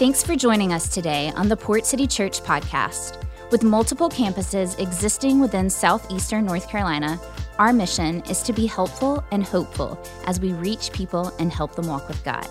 Thanks 0.00 0.22
for 0.22 0.34
joining 0.34 0.72
us 0.72 0.88
today 0.88 1.30
on 1.36 1.50
the 1.50 1.56
Port 1.58 1.84
City 1.84 2.06
Church 2.06 2.40
podcast. 2.40 3.22
With 3.50 3.62
multiple 3.62 4.08
campuses 4.08 4.78
existing 4.78 5.40
within 5.40 5.68
southeastern 5.68 6.46
North 6.46 6.70
Carolina, 6.70 7.20
our 7.58 7.70
mission 7.74 8.22
is 8.22 8.42
to 8.44 8.54
be 8.54 8.64
helpful 8.64 9.22
and 9.30 9.44
hopeful 9.44 10.02
as 10.24 10.40
we 10.40 10.54
reach 10.54 10.90
people 10.92 11.34
and 11.38 11.52
help 11.52 11.74
them 11.74 11.86
walk 11.86 12.08
with 12.08 12.24
God. 12.24 12.48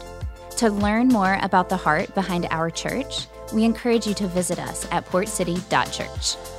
To 0.58 0.70
learn 0.70 1.08
more 1.08 1.40
about 1.42 1.70
the 1.70 1.76
heart 1.76 2.14
behind 2.14 2.46
our 2.52 2.70
church, 2.70 3.26
we 3.52 3.64
encourage 3.64 4.06
you 4.06 4.14
to 4.14 4.28
visit 4.28 4.60
us 4.60 4.88
at 4.92 5.08
portcity.church. 5.08 6.59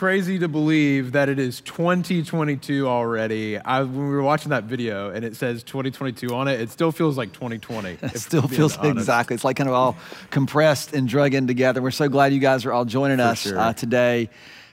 crazy 0.00 0.38
to 0.38 0.48
believe 0.48 1.12
that 1.12 1.28
it 1.28 1.38
is 1.38 1.60
2022 1.60 2.88
already. 2.88 3.58
I, 3.58 3.82
when 3.82 4.08
we 4.08 4.14
were 4.14 4.22
watching 4.22 4.48
that 4.48 4.64
video 4.64 5.10
and 5.10 5.26
it 5.26 5.36
says 5.36 5.62
2022 5.62 6.34
on 6.34 6.48
it, 6.48 6.58
it 6.58 6.70
still 6.70 6.90
feels 6.90 7.18
like 7.18 7.34
2020. 7.34 7.98
It 8.02 8.18
still 8.18 8.48
feels 8.48 8.78
honest. 8.78 8.96
exactly. 8.96 9.34
It's 9.34 9.44
like 9.44 9.58
kind 9.58 9.68
of 9.68 9.74
all 9.74 9.98
compressed 10.30 10.94
and 10.94 11.06
drug 11.06 11.34
in 11.34 11.46
together. 11.46 11.82
We're 11.82 11.90
so 11.90 12.08
glad 12.08 12.32
you 12.32 12.40
guys 12.40 12.64
are 12.64 12.72
all 12.72 12.86
joining 12.86 13.18
for 13.18 13.24
us 13.24 13.40
sure. 13.40 13.58
uh, 13.58 13.74
today 13.74 14.30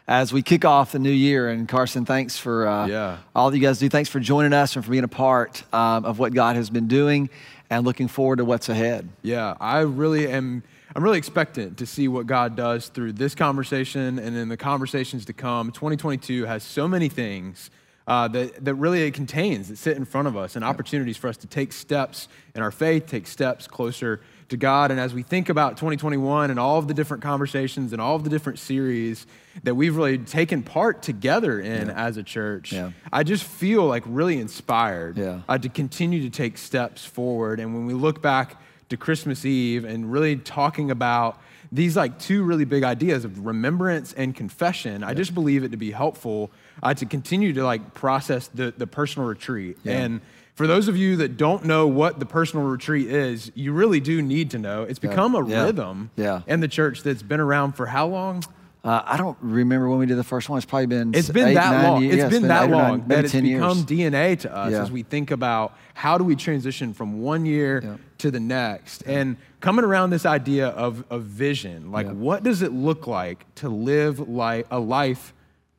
as 0.08 0.31
we 0.31 0.41
kick 0.41 0.63
off 0.63 0.94
the 0.94 1.00
new 1.00 1.12
year. 1.12 1.50
And 1.50 1.67
Carson, 1.67 2.06
thanks 2.06 2.38
for 2.38 2.66
uh, 2.66 2.88
yeah. 2.88 3.17
all 3.36 3.52
that 3.52 3.58
you 3.58 3.62
guys 3.62 3.80
do. 3.80 3.89
Thanks 3.89 4.09
for 4.09 4.22
joining 4.22 4.53
us 4.53 4.78
and 4.78 4.86
for 4.86 4.91
being 4.91 5.03
a 5.03 5.09
part 5.09 5.62
um, 5.73 6.06
of 6.06 6.19
what 6.19 6.34
God 6.34 6.56
has 6.56 6.69
been 6.69 6.88
doing 6.88 7.30
and 7.69 7.84
looking 7.84 8.08
forward 8.08 8.38
to 8.38 8.45
what's 8.45 8.69
ahead. 8.69 9.09
Yeah, 9.23 9.58
I 9.59 9.80
really 9.80 10.30
am 10.30 10.64
I'm 10.98 11.03
really 11.03 11.20
expectant 11.20 11.78
to 11.78 11.86
see 11.86 12.08
what 12.08 12.26
God 12.26 12.56
does 12.56 12.88
through 12.88 13.14
this 13.14 13.36
conversation 13.36 14.17
and 14.17 14.36
in 14.36 14.50
the 14.50 14.58
conversations 14.58 15.26
to 15.26 15.34
come. 15.34 15.72
2022 15.72 16.45
has 16.45 16.64
so 16.64 16.88
many 16.88 17.08
things 17.08 17.70
uh, 18.08 18.28
that, 18.30 18.66
that 18.66 18.73
really 18.73 19.03
it 19.03 19.14
contains 19.14 19.68
that 19.68 19.78
sit 19.78 19.95
in 19.95 20.06
front 20.06 20.28
of 20.28 20.36
us 20.36 20.56
and 20.56 20.66
opportunities 20.66 21.16
for 21.16 21.28
us 21.28 21.38
to 21.38 21.45
take 21.45 21.72
steps 21.72 22.28
in 22.56 22.64
our 22.64 22.72
faith, 22.72 23.06
take 23.06 23.28
steps 23.28 23.68
closer 23.68 24.22
to 24.50 24.58
God. 24.58 24.90
And 24.90 25.00
as 25.00 25.14
we 25.14 25.22
think 25.22 25.50
about 25.50 25.78
2021 25.78 26.50
and 26.50 26.59
all 26.59 26.80
of 26.80 26.88
the 26.88 26.95
different 26.95 27.22
conversations 27.22 27.94
and 27.94 28.02
all 28.02 28.16
of 28.16 28.23
the 28.23 28.31
different 28.31 28.58
series 28.58 29.28
that 29.62 29.75
we've 29.75 29.95
really 29.95 30.18
taken 30.18 30.64
part 30.64 31.03
together 31.03 31.59
in 31.59 31.90
yeah. 31.90 31.94
as 31.94 32.18
a 32.18 32.23
church, 32.23 32.73
yeah. 32.73 32.90
I 33.14 33.22
just 33.22 33.44
feel 33.44 33.86
like 33.86 34.02
really 34.08 34.40
inspired 34.40 35.20
yeah. 35.20 35.42
uh, 35.48 35.59
to 35.59 35.70
continue 35.70 36.23
to 36.23 36.31
take 36.31 36.58
steps 36.58 37.06
forward. 37.06 37.59
And 37.59 37.75
when 37.75 37.86
we 37.86 37.94
look 37.94 38.20
back 38.23 38.59
to 38.90 38.98
Christmas 38.98 39.46
Eve 39.46 39.86
and 39.86 40.12
really 40.12 40.38
talking 40.38 40.92
about 40.92 41.42
these 41.72 41.98
like 41.98 42.20
two 42.20 42.44
really 42.44 42.66
big 42.66 42.84
ideas 42.84 43.26
of 43.26 43.46
remembrance 43.46 44.14
and 44.14 44.36
confession. 44.36 45.04
I 45.04 45.14
just 45.14 45.34
believe 45.34 45.64
it 45.64 45.72
to 45.72 45.78
be 45.78 45.92
helpful 45.92 46.52
uh, 46.82 46.94
to 46.94 47.06
continue 47.06 47.54
to 47.54 47.64
like 47.64 47.94
process 47.94 48.48
the, 48.48 48.74
the 48.76 48.88
personal 48.88 49.28
retreat. 49.28 49.78
Yeah. 49.84 49.98
And 50.00 50.22
for 50.56 50.66
those 50.66 50.88
of 50.88 50.98
you 50.98 51.18
that 51.18 51.38
don't 51.38 51.66
know 51.66 51.88
what 51.88 52.20
the 52.20 52.26
personal 52.26 52.66
retreat 52.66 53.10
is, 53.10 53.52
you 53.54 53.74
really 53.74 54.00
do 54.00 54.22
need 54.22 54.52
to 54.52 54.60
know. 54.60 54.84
It's 54.84 55.00
become 55.00 55.36
a 55.36 55.48
yeah. 55.48 55.66
rhythm 55.66 56.10
yeah. 56.16 56.42
in 56.48 56.62
the 56.62 56.68
church 56.68 57.04
that's 57.04 57.22
been 57.22 57.40
around 57.40 57.74
for 57.74 57.86
how 57.86 58.08
long? 58.08 58.44
Uh, 58.88 59.04
I 59.06 59.18
don't 59.18 59.38
remember 59.42 59.90
when 59.90 60.00
we 60.00 60.06
did 60.06 60.18
the 60.18 60.24
first 60.24 60.48
one. 60.48 60.58
It's 60.58 60.66
probably 60.66 60.86
been 60.86 61.14
it's 61.14 61.30
been 61.30 61.50
eight, 61.50 61.54
that 61.56 61.84
long. 61.84 62.04
Years. 62.04 62.14
It's 62.14 62.24
yeah, 62.24 62.30
been, 62.30 62.42
been 62.44 62.48
that 62.48 62.70
long 62.70 63.00
nine, 63.00 63.08
that 63.10 63.26
it's 63.26 63.34
become 63.34 63.46
years. 63.46 63.86
DNA 63.86 64.40
to 64.40 64.56
us 64.56 64.72
yeah. 64.72 64.82
as 64.82 64.90
we 64.90 65.04
think 65.04 65.32
about 65.32 65.78
how 65.94 66.18
do 66.18 66.24
we 66.24 66.38
transition 66.38 66.94
from 66.94 67.22
one 67.22 67.46
year 67.46 67.81
yeah. 67.84 67.97
to 68.20 68.31
the 68.31 68.40
next, 68.40 69.03
and 69.06 69.36
coming 69.59 69.84
around 69.84 70.12
this 70.12 70.26
idea 70.26 70.70
of, 70.70 71.03
a 71.09 71.20
vision. 71.20 71.92
Like, 71.92 72.09
what 72.09 72.44
does 72.44 72.62
it 72.62 72.72
look 72.72 73.08
like 73.08 73.46
to 73.56 73.68
live 73.68 74.30
like 74.30 74.66
a 74.72 74.80
life 74.80 75.34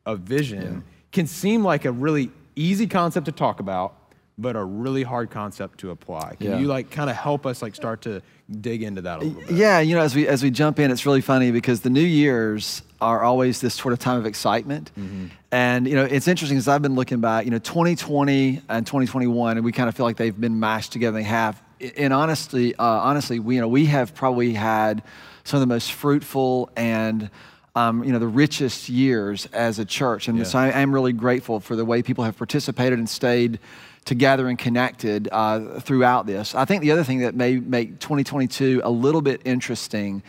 of 0.05 0.21
vision? 0.21 0.85
Can 1.11 1.27
seem 1.27 1.65
like 1.65 1.87
a 1.87 1.93
really 1.93 2.31
easy 2.57 2.87
concept 2.87 3.25
to 3.25 3.33
talk 3.33 3.59
about, 3.59 3.95
but 4.37 4.55
a 4.55 4.63
really 4.63 5.03
hard 5.03 5.31
concept 5.31 5.81
to 5.81 5.93
apply. 5.93 6.37
Can 6.39 6.61
you 6.61 6.67
like 6.67 6.91
kind 6.91 7.09
of 7.09 7.17
help 7.17 7.47
us 7.47 7.63
like 7.63 7.75
start 7.75 8.03
to 8.03 8.21
dig 8.51 8.83
into 8.83 9.03
that 9.03 9.19
a 9.19 9.25
little 9.25 9.41
bit? 9.43 9.51
Yeah, 9.51 9.81
you 9.81 9.95
know, 9.95 10.03
as 10.03 10.15
we 10.15 10.27
as 10.27 10.43
we 10.43 10.51
jump 10.51 10.79
in, 10.79 10.91
it's 10.91 11.07
really 11.07 11.21
funny 11.21 11.51
because 11.51 11.81
the 11.81 11.91
New 11.91 12.01
Year's 12.01 12.83
are 13.01 13.23
always 13.23 13.61
this 13.61 13.75
sort 13.75 13.93
of 13.93 13.99
time 13.99 14.19
of 14.19 14.27
excitement. 14.27 14.91
Mm-hmm. 14.99 15.27
And, 15.53 15.87
you 15.87 15.95
know, 15.95 16.05
it's 16.05 16.27
interesting 16.27 16.57
because 16.57 16.69
I've 16.69 16.83
been 16.83 16.95
looking 16.95 17.21
back, 17.21 17.45
you 17.45 17.51
know, 17.51 17.59
2020 17.59 18.63
and 18.69 18.87
2021, 18.87 19.57
and 19.57 19.65
we 19.65 19.73
kind 19.73 19.89
of 19.89 19.97
feel 19.97 20.05
like 20.05 20.17
they've 20.17 20.39
been 20.39 20.59
mashed 20.59 20.93
together. 20.93 21.17
They 21.17 21.23
have. 21.23 21.63
And 21.97 22.13
honestly, 22.13 22.75
uh, 22.75 22.85
honestly, 22.85 23.39
we, 23.39 23.55
you 23.55 23.61
know, 23.61 23.69
we 23.69 23.87
have 23.87 24.15
probably 24.15 24.53
had 24.53 25.03
some 25.45 25.59
of 25.59 25.61
the 25.61 25.73
most 25.73 25.93
fruitful 25.93 26.71
and 26.77 27.31
um, 27.77 28.03
you 28.03 28.13
know, 28.13 28.19
the 28.19 28.27
richest 28.27 28.89
years 28.89 29.47
as 29.47 29.79
a 29.79 29.85
church. 29.85 30.27
And 30.27 30.39
yeah. 30.39 30.45
so 30.45 30.59
I 30.59 30.81
am 30.81 30.93
really 30.93 31.13
grateful 31.13 31.61
for 31.61 31.77
the 31.77 31.85
way 31.85 32.03
people 32.03 32.25
have 32.25 32.37
participated 32.37 32.99
and 32.99 33.09
stayed 33.09 33.61
together 34.09 34.49
and 34.49 34.59
connected 34.59 35.29
uh, 35.31 35.81
throughout 35.81 36.27
this. 36.27 36.55
I 36.55 36.65
think 36.65 36.81
the 36.81 36.91
other 36.91 37.05
thing 37.05 37.19
that 37.21 37.35
may 37.35 37.57
make 37.59 38.01
2022 38.01 38.81
a 38.83 38.91
little 38.91 39.21
bit 39.21 39.43
interesting 39.45 40.23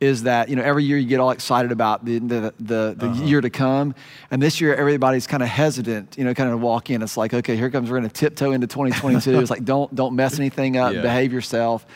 is 0.00 0.24
that 0.24 0.48
you 0.48 0.56
know 0.56 0.62
every 0.62 0.82
year 0.82 0.98
you 0.98 1.06
get 1.06 1.20
all 1.20 1.30
excited 1.30 1.70
about 1.70 2.04
the 2.04 2.18
the, 2.18 2.54
the, 2.58 2.94
the 2.98 3.06
uh-huh. 3.06 3.22
year 3.22 3.40
to 3.40 3.50
come, 3.50 3.94
and 4.32 4.42
this 4.42 4.60
year 4.60 4.74
everybody's 4.74 5.28
kind 5.28 5.42
of 5.42 5.48
hesitant, 5.48 6.18
you 6.18 6.24
know, 6.24 6.34
kind 6.34 6.50
of 6.50 6.60
walk 6.60 6.90
in. 6.90 7.02
It's 7.02 7.16
like, 7.16 7.32
okay, 7.32 7.54
here 7.54 7.70
comes 7.70 7.88
we're 7.88 7.98
going 7.98 8.10
to 8.10 8.14
tiptoe 8.14 8.50
into 8.50 8.66
2022. 8.66 9.38
it's 9.38 9.50
like 9.50 9.64
don't 9.64 9.94
don't 9.94 10.16
mess 10.16 10.38
anything 10.38 10.76
up, 10.76 10.92
yeah. 10.92 11.02
behave 11.02 11.32
yourself. 11.32 11.86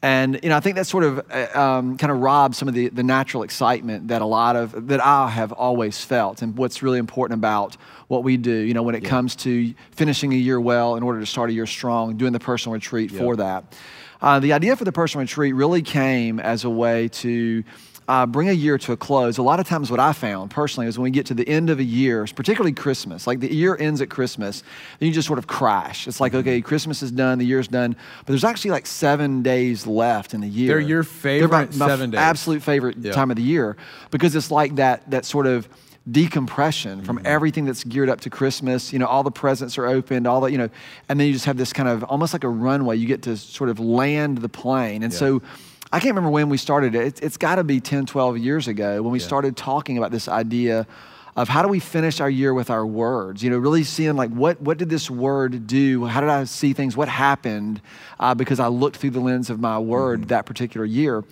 And 0.00 0.38
you 0.42 0.48
know, 0.48 0.56
I 0.56 0.60
think 0.60 0.76
that 0.76 0.86
sort 0.86 1.02
of 1.02 1.28
uh, 1.30 1.60
um, 1.60 1.96
kind 1.96 2.12
of 2.12 2.18
robs 2.18 2.56
some 2.56 2.68
of 2.68 2.74
the, 2.74 2.88
the 2.88 3.02
natural 3.02 3.42
excitement 3.42 4.08
that 4.08 4.22
a 4.22 4.26
lot 4.26 4.54
of 4.54 4.88
that 4.88 5.04
I 5.04 5.28
have 5.28 5.50
always 5.50 6.04
felt, 6.04 6.40
and 6.40 6.56
what's 6.56 6.82
really 6.82 6.98
important 6.98 7.38
about 7.38 7.76
what 8.06 8.22
we 8.22 8.36
do. 8.36 8.52
You 8.52 8.74
know, 8.74 8.84
when 8.84 8.94
it 8.94 9.02
yeah. 9.02 9.08
comes 9.08 9.34
to 9.36 9.74
finishing 9.90 10.32
a 10.32 10.36
year 10.36 10.60
well 10.60 10.94
in 10.94 11.02
order 11.02 11.18
to 11.18 11.26
start 11.26 11.50
a 11.50 11.52
year 11.52 11.66
strong, 11.66 12.16
doing 12.16 12.32
the 12.32 12.40
personal 12.40 12.74
retreat 12.74 13.10
yeah. 13.10 13.18
for 13.18 13.36
that. 13.36 13.76
Uh, 14.20 14.38
the 14.40 14.52
idea 14.52 14.76
for 14.76 14.84
the 14.84 14.92
personal 14.92 15.22
retreat 15.22 15.54
really 15.54 15.82
came 15.82 16.40
as 16.40 16.64
a 16.64 16.70
way 16.70 17.08
to 17.08 17.64
uh, 18.08 18.24
bring 18.24 18.48
a 18.48 18.52
year 18.52 18.78
to 18.78 18.92
a 18.92 18.96
close, 18.96 19.36
a 19.36 19.42
lot 19.42 19.60
of 19.60 19.68
times 19.68 19.90
what 19.90 20.00
I 20.00 20.14
found 20.14 20.50
personally 20.50 20.88
is 20.88 20.98
when 20.98 21.04
we 21.04 21.10
get 21.10 21.26
to 21.26 21.34
the 21.34 21.46
end 21.46 21.68
of 21.68 21.78
a 21.78 21.84
year, 21.84 22.26
particularly 22.34 22.72
Christmas, 22.72 23.26
like 23.26 23.40
the 23.40 23.52
year 23.54 23.76
ends 23.76 24.00
at 24.00 24.08
Christmas, 24.08 24.62
then 24.98 25.08
you 25.08 25.12
just 25.12 25.26
sort 25.26 25.38
of 25.38 25.46
crash. 25.46 26.08
It's 26.08 26.18
like, 26.18 26.32
mm-hmm. 26.32 26.40
okay, 26.40 26.60
Christmas 26.62 27.02
is 27.02 27.12
done, 27.12 27.38
the 27.38 27.44
year's 27.44 27.68
done, 27.68 27.94
but 28.20 28.26
there's 28.26 28.44
actually 28.44 28.70
like 28.70 28.86
seven 28.86 29.42
days 29.42 29.86
left 29.86 30.32
in 30.32 30.40
the 30.40 30.48
year. 30.48 30.68
They're 30.68 30.80
your 30.80 31.02
favorite 31.02 31.48
They're 31.48 31.66
my, 31.66 31.86
my 31.86 31.86
seven 31.86 32.10
days. 32.10 32.18
Absolute 32.18 32.62
favorite 32.62 32.96
yeah. 32.98 33.12
time 33.12 33.30
of 33.30 33.36
the 33.36 33.42
year 33.42 33.76
because 34.10 34.34
it's 34.34 34.50
like 34.50 34.76
that, 34.76 35.10
that 35.10 35.26
sort 35.26 35.46
of 35.46 35.68
decompression 36.10 37.02
from 37.02 37.18
mm-hmm. 37.18 37.26
everything 37.26 37.66
that's 37.66 37.84
geared 37.84 38.08
up 38.08 38.22
to 38.22 38.30
Christmas. 38.30 38.90
You 38.90 38.98
know, 38.98 39.06
all 39.06 39.22
the 39.22 39.30
presents 39.30 39.76
are 39.76 39.86
opened, 39.86 40.26
all 40.26 40.40
the, 40.40 40.50
you 40.50 40.56
know, 40.56 40.70
and 41.10 41.20
then 41.20 41.26
you 41.26 41.34
just 41.34 41.44
have 41.44 41.58
this 41.58 41.74
kind 41.74 41.90
of 41.90 42.02
almost 42.04 42.32
like 42.32 42.44
a 42.44 42.48
runway. 42.48 42.96
You 42.96 43.06
get 43.06 43.20
to 43.24 43.36
sort 43.36 43.68
of 43.68 43.78
land 43.78 44.38
the 44.38 44.48
plane. 44.48 45.02
And 45.02 45.12
yeah. 45.12 45.18
so 45.18 45.42
I 45.90 46.00
can't 46.00 46.10
remember 46.10 46.30
when 46.30 46.48
we 46.48 46.58
started 46.58 46.94
it. 46.94 47.06
It's, 47.06 47.20
it's 47.20 47.36
got 47.36 47.56
to 47.56 47.64
be 47.64 47.80
10, 47.80 48.06
12 48.06 48.38
years 48.38 48.68
ago 48.68 49.02
when 49.02 49.12
we 49.12 49.20
yeah. 49.20 49.26
started 49.26 49.56
talking 49.56 49.96
about 49.96 50.10
this 50.10 50.28
idea 50.28 50.86
of 51.34 51.48
how 51.48 51.62
do 51.62 51.68
we 51.68 51.78
finish 51.78 52.20
our 52.20 52.28
year 52.28 52.52
with 52.52 52.68
our 52.68 52.84
words 52.84 53.44
you 53.44 53.50
know 53.50 53.58
really 53.58 53.84
seeing 53.84 54.16
like 54.16 54.30
what 54.30 54.60
what 54.60 54.76
did 54.76 54.90
this 54.90 55.08
word 55.08 55.68
do 55.68 56.04
how 56.04 56.20
did 56.20 56.28
i 56.28 56.42
see 56.42 56.72
things 56.72 56.96
what 56.96 57.08
happened 57.08 57.80
uh, 58.18 58.34
because 58.34 58.58
i 58.58 58.66
looked 58.66 58.96
through 58.96 59.10
the 59.10 59.20
lens 59.20 59.48
of 59.48 59.60
my 59.60 59.78
word 59.78 60.18
mm-hmm. 60.18 60.28
that 60.30 60.46
particular 60.46 60.84
year 60.84 61.22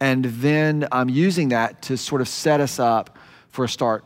and 0.00 0.24
then 0.24 0.88
i'm 0.92 1.02
um, 1.02 1.08
using 1.10 1.50
that 1.50 1.82
to 1.82 1.98
sort 1.98 2.22
of 2.22 2.28
set 2.28 2.58
us 2.58 2.78
up 2.78 3.18
for 3.50 3.66
a 3.66 3.68
start 3.68 4.02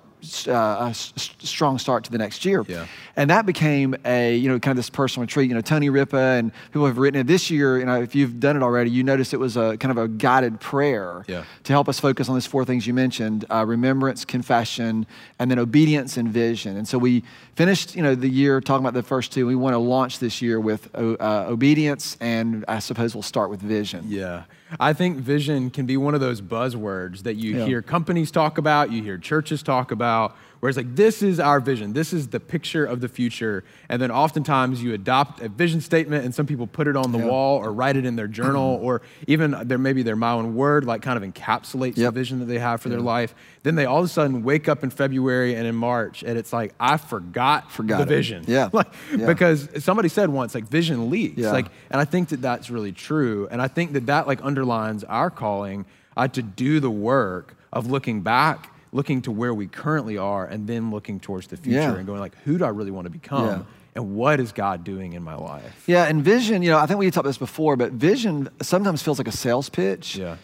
uh, 0.49 0.91
a 0.91 0.95
strong 0.95 1.79
start 1.79 2.05
to 2.05 2.11
the 2.11 2.19
next 2.19 2.45
year. 2.45 2.65
Yeah. 2.67 2.87
And 3.17 3.31
that 3.31 3.47
became 3.47 3.95
a, 4.05 4.37
you 4.37 4.49
know, 4.49 4.59
kind 4.59 4.73
of 4.73 4.77
this 4.77 4.91
personal 4.91 5.25
retreat. 5.25 5.49
You 5.49 5.55
know, 5.55 5.61
Tony 5.61 5.91
Ripa 5.91 6.17
and 6.17 6.53
people 6.67 6.87
have 6.87 6.99
written 6.99 7.21
it 7.21 7.27
this 7.27 7.51
year. 7.51 7.79
You 7.79 7.85
know, 7.85 8.01
if 8.01 8.15
you've 8.15 8.41
done 8.41 8.57
it 8.57 8.63
already, 8.63 8.91
you 8.91 9.03
notice 9.03 9.33
it 9.33 9.41
was 9.41 9.57
a 9.57 9.77
kind 9.77 9.97
of 9.97 9.99
a 9.99 10.09
guided 10.09 10.61
prayer 10.61 11.25
yeah. 11.29 11.45
to 11.65 11.73
help 11.73 11.89
us 11.89 12.01
focus 12.01 12.29
on 12.29 12.35
these 12.35 12.47
four 12.47 12.65
things 12.65 12.87
you 12.87 12.95
mentioned 12.95 13.45
uh, 13.51 13.65
remembrance, 13.67 14.25
confession, 14.25 15.07
and 15.39 15.51
then 15.51 15.59
obedience 15.59 16.17
and 16.17 16.29
vision. 16.29 16.77
And 16.77 16.87
so 16.87 16.99
we 16.99 17.23
finished, 17.55 17.95
you 17.95 18.03
know, 18.03 18.15
the 18.15 18.29
year 18.29 18.61
talking 18.61 18.85
about 18.85 18.95
the 18.95 19.03
first 19.03 19.33
two. 19.33 19.47
We 19.47 19.55
want 19.55 19.75
to 19.75 19.79
launch 19.79 20.19
this 20.19 20.43
year 20.43 20.61
with 20.61 20.89
uh, 20.95 21.47
obedience, 21.49 22.17
and 22.21 22.65
I 22.67 22.79
suppose 22.81 23.15
we'll 23.15 23.23
start 23.23 23.51
with 23.51 23.61
vision. 23.61 24.05
Yeah. 24.09 24.45
I 24.81 24.93
think 24.93 25.19
vision 25.19 25.71
can 25.71 25.87
be 25.87 25.97
one 25.97 26.15
of 26.15 26.21
those 26.21 26.41
buzzwords 26.41 27.23
that 27.23 27.35
you 27.35 27.57
Yeah. 27.59 27.67
hear 27.67 27.83
companies 27.83 28.31
talk 28.31 28.59
about, 28.59 28.91
you 28.91 29.03
hear 29.03 29.19
churches 29.19 29.63
talk 29.63 29.91
about, 29.91 30.37
where 30.65 30.71
it's 30.71 30.79
like, 30.79 30.97
this 30.97 31.23
is 31.23 31.39
our 31.39 31.61
vision, 31.61 31.93
this 31.93 32.15
is 32.15 32.29
the 32.29 32.41
picture 32.41 32.87
of 32.87 33.03
the 33.03 33.09
future. 33.09 33.65
And 33.91 34.01
then 34.01 34.11
oftentimes 34.11 34.83
you 34.83 34.95
adopt 34.95 35.43
a 35.43 35.51
vision 35.51 35.83
statement 35.83 36.25
and 36.25 36.35
some 36.35 36.47
people 36.47 36.67
put 36.67 36.87
it 36.89 36.97
on 36.97 37.13
the 37.13 37.19
Yeah. 37.19 37.27
wall 37.27 37.59
or 37.59 37.71
write 37.71 37.97
it 37.97 38.07
in 38.07 38.17
their 38.17 38.29
journal 38.29 38.79
or 38.83 39.03
even 39.27 39.55
there 39.65 39.77
maybe 39.77 40.03
their 40.03 40.17
my 40.17 40.31
own 40.33 40.55
word 40.55 40.87
like 40.87 41.03
kind 41.03 41.23
of 41.23 41.35
encapsulates 41.35 41.97
the 41.97 42.11
vision 42.11 42.39
that 42.39 42.47
they 42.47 42.59
have 42.59 42.81
for 42.81 42.89
their 42.89 43.03
life. 43.03 43.35
Then 43.63 43.75
they 43.75 43.85
all 43.85 43.99
of 43.99 44.07
a 44.07 44.09
sudden 44.09 44.43
wake 44.43 44.67
up 44.67 44.83
in 44.83 44.89
February 44.89 45.55
and 45.55 45.67
in 45.67 45.75
March 45.75 46.23
and 46.23 46.39
it's 46.39 46.51
like, 46.51 46.73
I 46.81 46.97
forgot, 46.97 47.71
Forgot 47.71 47.99
the 47.99 48.03
it. 48.05 48.09
vision. 48.17 48.45
Yeah. 48.49 48.71
Like, 48.73 48.87
Yeah. 49.15 49.27
Because 49.27 49.69
somebody 49.85 50.09
said 50.09 50.31
once, 50.31 50.55
like 50.55 50.67
vision 50.67 51.11
leaks. 51.11 51.37
Yeah. 51.37 51.53
Like, 51.53 51.67
and 51.91 52.01
I 52.01 52.07
think 52.07 52.31
that 52.31 52.41
that's 52.41 52.71
really 52.71 52.93
true. 52.93 53.49
And 53.51 53.61
I 53.61 53.69
think 53.69 53.93
that 53.93 54.07
that 54.07 54.27
like 54.27 54.43
underlines 54.43 55.05
our 55.05 55.29
calling 55.29 55.85
uh, 56.17 56.27
to 56.29 56.41
do 56.41 56.81
the 56.81 56.91
work 56.91 57.55
of 57.71 57.91
looking 57.91 58.23
back, 58.23 58.71
looking 58.95 59.21
to 59.23 59.31
where 59.31 59.53
we 59.53 59.67
currently 59.67 60.17
are, 60.17 60.47
and 60.47 60.67
then 60.67 60.91
looking 60.91 61.19
towards 61.21 61.49
the 61.49 61.57
future 61.59 61.79
Yeah. 61.79 61.95
and 61.97 62.07
going 62.07 62.21
like, 62.21 62.37
who 62.45 62.57
do 62.57 62.65
I 62.65 62.69
really 62.69 62.93
want 62.93 63.05
to 63.07 63.11
become? 63.11 63.47
Yeah. 63.47 63.63
And 63.97 64.15
what 64.15 64.41
is 64.41 64.53
God 64.53 64.85
doing 64.85 65.13
in 65.13 65.23
my 65.23 65.35
life? 65.35 65.85
Yeah, 65.87 66.05
and 66.05 66.23
vision, 66.25 66.63
you 66.63 66.71
know, 66.71 66.79
I 66.79 66.87
think 66.87 66.99
we 66.99 67.07
talked 67.07 67.19
about 67.19 67.29
this 67.29 67.39
before, 67.39 67.77
but 67.77 67.93
vision 67.93 68.49
sometimes 68.63 69.03
feels 69.03 69.19
like 69.19 69.29
a 69.29 69.33
sales 69.33 69.69
pitch. 69.69 70.17
Yeah. 70.17 70.37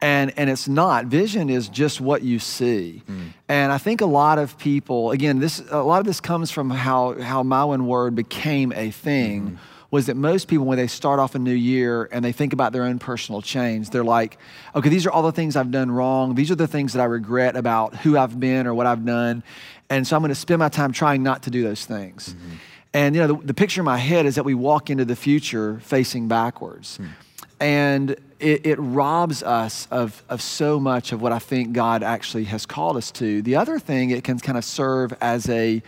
And, 0.00 0.32
and 0.36 0.50
it's 0.50 0.68
not. 0.68 1.06
Vision 1.06 1.48
is 1.48 1.68
just 1.68 2.00
what 2.00 2.22
you 2.22 2.38
see. 2.38 3.02
Hmm. 3.06 3.28
And 3.48 3.72
I 3.72 3.78
think 3.78 4.00
a 4.02 4.06
lot 4.06 4.38
of 4.38 4.58
people, 4.58 5.10
again, 5.10 5.38
this 5.38 5.62
a 5.70 5.82
lot 5.82 6.00
of 6.00 6.06
this 6.06 6.20
comes 6.20 6.50
from 6.50 6.68
how, 6.70 7.20
how 7.20 7.42
my 7.42 7.64
one 7.64 7.86
word 7.86 8.14
became 8.14 8.72
a 8.72 8.90
thing. 8.90 9.42
Mm-hmm. 9.42 9.56
Was 9.96 10.06
that 10.06 10.16
most 10.16 10.46
people, 10.46 10.66
when 10.66 10.76
they 10.76 10.88
start 10.88 11.18
off 11.18 11.34
a 11.34 11.38
new 11.38 11.54
year 11.54 12.06
and 12.12 12.22
they 12.22 12.32
think 12.32 12.52
about 12.52 12.74
their 12.74 12.82
own 12.82 12.98
personal 12.98 13.40
change, 13.40 13.88
they're 13.88 14.04
like, 14.04 14.36
okay, 14.74 14.90
these 14.90 15.06
are 15.06 15.10
all 15.10 15.22
the 15.22 15.32
things 15.32 15.56
I've 15.56 15.70
done 15.70 15.90
wrong. 15.90 16.34
These 16.34 16.50
are 16.50 16.54
the 16.54 16.66
things 16.66 16.92
that 16.92 17.00
I 17.00 17.06
regret 17.06 17.56
about 17.56 17.96
who 17.96 18.18
I've 18.18 18.38
been 18.38 18.66
or 18.66 18.74
what 18.74 18.86
I've 18.86 19.06
done. 19.06 19.42
And 19.88 20.06
so 20.06 20.14
I'm 20.14 20.20
going 20.20 20.28
to 20.28 20.34
spend 20.34 20.58
my 20.58 20.68
time 20.68 20.92
trying 20.92 21.22
not 21.22 21.44
to 21.44 21.50
do 21.50 21.62
those 21.62 21.86
things. 21.86 22.34
Mm-hmm. 22.34 22.54
And 22.92 23.14
you 23.14 23.22
know, 23.22 23.28
the, 23.28 23.46
the 23.46 23.54
picture 23.54 23.80
in 23.80 23.86
my 23.86 23.96
head 23.96 24.26
is 24.26 24.34
that 24.34 24.44
we 24.44 24.52
walk 24.52 24.90
into 24.90 25.06
the 25.06 25.16
future 25.16 25.80
facing 25.80 26.28
backwards. 26.28 26.98
Hmm. 26.98 27.06
And 27.58 28.10
it, 28.38 28.66
it 28.66 28.76
robs 28.78 29.42
us 29.42 29.88
of, 29.90 30.22
of 30.28 30.42
so 30.42 30.78
much 30.78 31.12
of 31.12 31.22
what 31.22 31.32
I 31.32 31.38
think 31.38 31.72
God 31.72 32.02
actually 32.02 32.44
has 32.44 32.66
called 32.66 32.98
us 32.98 33.10
to. 33.12 33.40
The 33.40 33.56
other 33.56 33.78
thing, 33.78 34.10
it 34.10 34.24
can 34.24 34.38
kind 34.40 34.58
of 34.58 34.64
serve 34.64 35.14
as 35.22 35.48
a, 35.48 35.82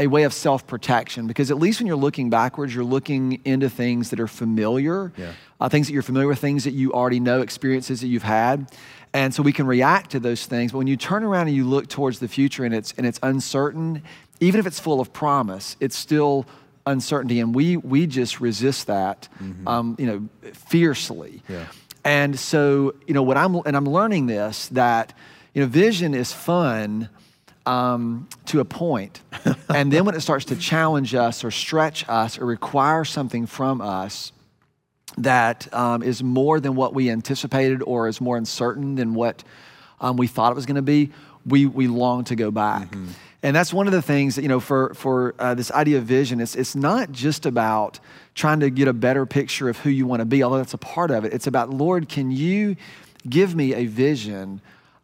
a 0.00 0.06
way 0.08 0.24
of 0.24 0.32
self 0.32 0.66
protection 0.66 1.26
because 1.28 1.50
at 1.50 1.58
least 1.58 1.78
when 1.78 1.86
you're 1.86 1.96
looking 1.96 2.30
backwards, 2.30 2.74
you're 2.74 2.82
looking 2.84 3.40
into 3.44 3.68
things 3.70 4.10
that 4.10 4.18
are 4.18 4.26
familiar, 4.26 5.12
Yeah. 5.16 5.32
uh, 5.60 5.68
things 5.68 5.86
that 5.86 5.92
you're 5.92 6.02
familiar 6.02 6.26
with, 6.26 6.38
things 6.40 6.64
that 6.64 6.72
you 6.72 6.92
already 6.92 7.20
know, 7.20 7.42
experiences 7.42 8.00
that 8.00 8.08
you've 8.08 8.22
had. 8.24 8.72
And 9.12 9.34
so 9.34 9.42
we 9.42 9.52
can 9.52 9.66
react 9.66 10.10
to 10.12 10.20
those 10.20 10.46
things. 10.46 10.72
But 10.72 10.78
when 10.78 10.86
you 10.86 10.96
turn 10.96 11.22
around 11.22 11.48
and 11.48 11.56
you 11.56 11.64
look 11.64 11.88
towards 11.88 12.18
the 12.18 12.28
future 12.28 12.64
and 12.64 12.74
it's, 12.74 12.94
and 12.96 13.06
it's 13.06 13.18
uncertain, 13.22 14.02
even 14.40 14.58
if 14.58 14.66
it's 14.66 14.80
full 14.80 15.00
of 15.00 15.12
promise, 15.12 15.76
it's 15.80 15.96
still 15.96 16.46
uncertainty. 16.86 17.40
And 17.40 17.54
we, 17.54 17.76
we 17.76 18.06
just 18.06 18.40
resist 18.40 18.86
that, 18.86 19.28
um, 19.66 19.96
you 19.98 20.06
know, 20.06 20.52
fiercely. 20.52 21.42
Yeah. 21.48 21.66
And 22.04 22.38
so, 22.38 22.94
you 23.06 23.12
know, 23.12 23.22
what 23.22 23.36
I'm, 23.36 23.54
and 23.66 23.76
I'm 23.76 23.84
learning 23.84 24.26
this, 24.26 24.68
that, 24.68 25.12
you 25.54 25.60
know, 25.62 25.68
vision 25.68 26.14
is 26.14 26.32
fun 26.32 27.10
um, 27.66 28.28
to 28.46 28.60
a 28.60 28.64
point. 28.64 29.20
and 29.68 29.92
then 29.92 30.04
when 30.04 30.14
it 30.14 30.20
starts 30.20 30.46
to 30.46 30.56
challenge 30.56 31.14
us 31.14 31.44
or 31.44 31.50
stretch 31.50 32.08
us 32.08 32.38
or 32.38 32.46
require 32.46 33.04
something 33.04 33.46
from 33.46 33.80
us 33.80 34.32
that 35.18 35.72
um, 35.74 36.02
is 36.02 36.22
more 36.22 36.60
than 36.60 36.74
what 36.74 36.94
we 36.94 37.10
anticipated 37.10 37.82
or 37.82 38.08
is 38.08 38.20
more 38.20 38.36
uncertain 38.36 38.94
than 38.94 39.14
what 39.14 39.42
um, 40.00 40.16
we 40.16 40.26
thought 40.26 40.52
it 40.52 40.54
was 40.54 40.66
going 40.66 40.76
to 40.76 40.82
be, 40.82 41.10
we, 41.44 41.66
we 41.66 41.88
long 41.88 42.24
to 42.24 42.36
go 42.36 42.50
back. 42.50 42.94
And 43.42 43.56
that's 43.56 43.72
one 43.72 43.86
of 43.86 43.92
the 43.92 44.02
things 44.02 44.36
that, 44.36 44.42
you 44.42 44.48
know, 44.48 44.60
for, 44.60 44.92
for 44.94 45.34
uh, 45.38 45.54
this 45.54 45.70
idea 45.72 45.98
of 45.98 46.04
vision, 46.04 46.40
it's, 46.40 46.54
it's 46.54 46.74
not 46.74 47.10
just 47.10 47.46
about 47.46 47.98
trying 48.34 48.60
to 48.60 48.70
get 48.70 48.86
a 48.86 48.92
better 48.92 49.24
picture 49.24 49.68
of 49.68 49.78
who 49.78 49.90
you 49.90 50.06
want 50.06 50.20
to 50.20 50.26
be, 50.26 50.42
although 50.42 50.58
that's 50.58 50.74
a 50.74 50.78
part 50.78 51.10
of 51.10 51.24
it. 51.24 51.32
It's 51.32 51.46
about, 51.46 51.70
Lord, 51.70 52.08
can 52.08 52.30
you 52.30 52.76
give 53.28 53.54
me 53.54 53.74
a 53.74 53.86
vision 53.86 54.60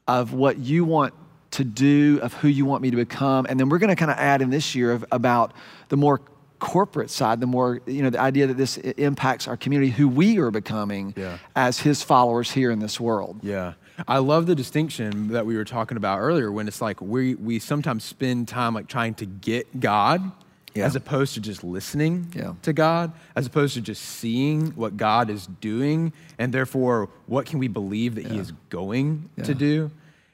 of 0.06 0.34
what 0.34 0.58
you 0.58 0.84
want 0.84 1.14
to 1.56 1.64
do, 1.64 2.18
of 2.22 2.32
who 2.34 2.48
you 2.48 2.64
want 2.64 2.82
me 2.82 2.90
to 2.90 2.96
become? 2.96 3.46
And 3.48 3.58
then 3.60 3.68
we're 3.68 3.78
going 3.78 3.90
to 3.90 3.96
kind 3.96 4.10
of 4.10 4.16
add 4.18 4.40
in 4.42 4.50
this 4.50 4.74
year 4.74 4.92
of, 4.92 5.04
about 5.12 5.52
the 5.88 5.96
more 5.96 6.20
corporate 6.58 7.10
side, 7.10 7.40
the 7.40 7.46
more, 7.46 7.80
you 7.86 8.02
know, 8.02 8.08
the 8.10 8.20
idea 8.20 8.46
that 8.46 8.56
this 8.56 8.78
impacts 8.78 9.46
our 9.46 9.56
community, 9.56 9.90
who 9.90 10.08
we 10.08 10.38
are 10.38 10.50
becoming 10.50 11.12
Yeah. 11.16 11.38
as 11.54 11.78
his 11.80 12.02
followers 12.02 12.50
here 12.50 12.70
in 12.70 12.78
this 12.78 12.98
world. 12.98 13.40
Yeah. 13.42 13.74
I 14.08 14.18
love 14.18 14.46
the 14.46 14.54
distinction 14.54 15.28
that 15.28 15.44
we 15.46 15.56
were 15.56 15.64
talking 15.64 15.96
about 15.96 16.18
earlier 16.20 16.50
when 16.52 16.66
it's 16.68 16.80
like 16.80 17.00
we, 17.00 17.34
we 17.34 17.58
sometimes 17.58 18.04
spend 18.04 18.48
time 18.48 18.74
like 18.74 18.86
trying 18.88 19.14
to 19.14 19.26
get 19.26 19.80
God 19.80 20.32
Yeah. 20.74 20.84
as 20.86 20.96
opposed 20.96 21.34
to 21.34 21.40
just 21.40 21.62
listening 21.64 22.32
Yeah. 22.34 22.54
to 22.62 22.72
God, 22.72 23.12
as 23.34 23.46
opposed 23.46 23.74
to 23.74 23.80
just 23.82 24.02
seeing 24.02 24.68
what 24.72 24.96
God 24.98 25.28
is 25.30 25.46
doing 25.60 26.12
and 26.38 26.52
therefore 26.54 27.08
what 27.26 27.44
can 27.46 27.58
we 27.58 27.68
believe 27.68 28.14
that 28.16 28.26
He 28.26 28.38
is 28.38 28.52
going 28.70 29.28
to 29.44 29.54
do. 29.54 29.90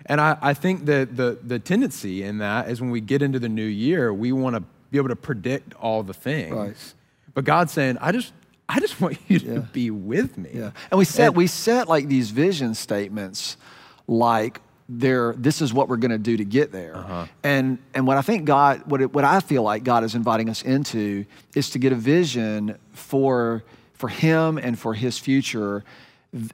And 0.06 0.20
I, 0.20 0.36
I 0.40 0.54
think 0.54 0.86
that 0.86 1.16
the, 1.16 1.38
the 1.42 1.58
tendency 1.58 2.22
in 2.22 2.38
that 2.38 2.68
is 2.68 2.80
when 2.80 2.90
we 2.90 3.00
get 3.00 3.22
into 3.22 3.38
the 3.38 3.48
new 3.48 3.64
year, 3.64 4.12
we 4.12 4.32
want 4.32 4.56
to 4.56 4.62
be 4.90 4.98
able 4.98 5.08
to 5.08 5.16
predict 5.16 5.74
all 5.74 6.02
the 6.02 6.14
things. 6.14 6.52
Right. 6.52 6.94
But 7.34 7.44
God's 7.44 7.72
saying, 7.72 7.98
I 8.00 8.12
just 8.12 8.32
I 8.68 8.80
just 8.80 9.00
want 9.00 9.18
you 9.28 9.38
to 9.38 9.46
Yeah. 9.54 9.58
be 9.72 9.90
with 9.90 10.36
me. 10.38 10.50
Yeah. 10.54 10.70
And 10.90 10.98
we 10.98 11.04
set 11.04 11.28
And- 11.28 11.36
we 11.36 11.46
set 11.46 11.88
like 11.88 12.08
these 12.08 12.30
vision 12.30 12.74
statements 12.74 13.56
like 14.06 14.60
they're 14.88 15.32
this 15.38 15.62
is 15.62 15.72
what 15.72 15.88
we're 15.88 15.96
going 15.96 16.10
to 16.10 16.18
do 16.18 16.36
to 16.36 16.44
get 16.44 16.72
there. 16.72 16.96
Uh-huh. 16.96 17.26
And 17.42 17.78
and 17.94 18.06
what 18.06 18.16
I 18.18 18.22
think 18.22 18.44
God 18.44 18.82
what 18.86 19.00
it, 19.00 19.12
what 19.14 19.24
I 19.24 19.40
feel 19.40 19.62
like 19.62 19.84
God 19.84 20.04
is 20.04 20.14
inviting 20.14 20.48
us 20.50 20.62
into 20.62 21.24
is 21.54 21.70
to 21.70 21.78
get 21.78 21.92
a 21.92 21.96
vision 21.96 22.76
for 22.92 23.62
for 23.94 24.08
him 24.08 24.58
and 24.58 24.78
for 24.78 24.94
his 24.94 25.18
future 25.18 25.84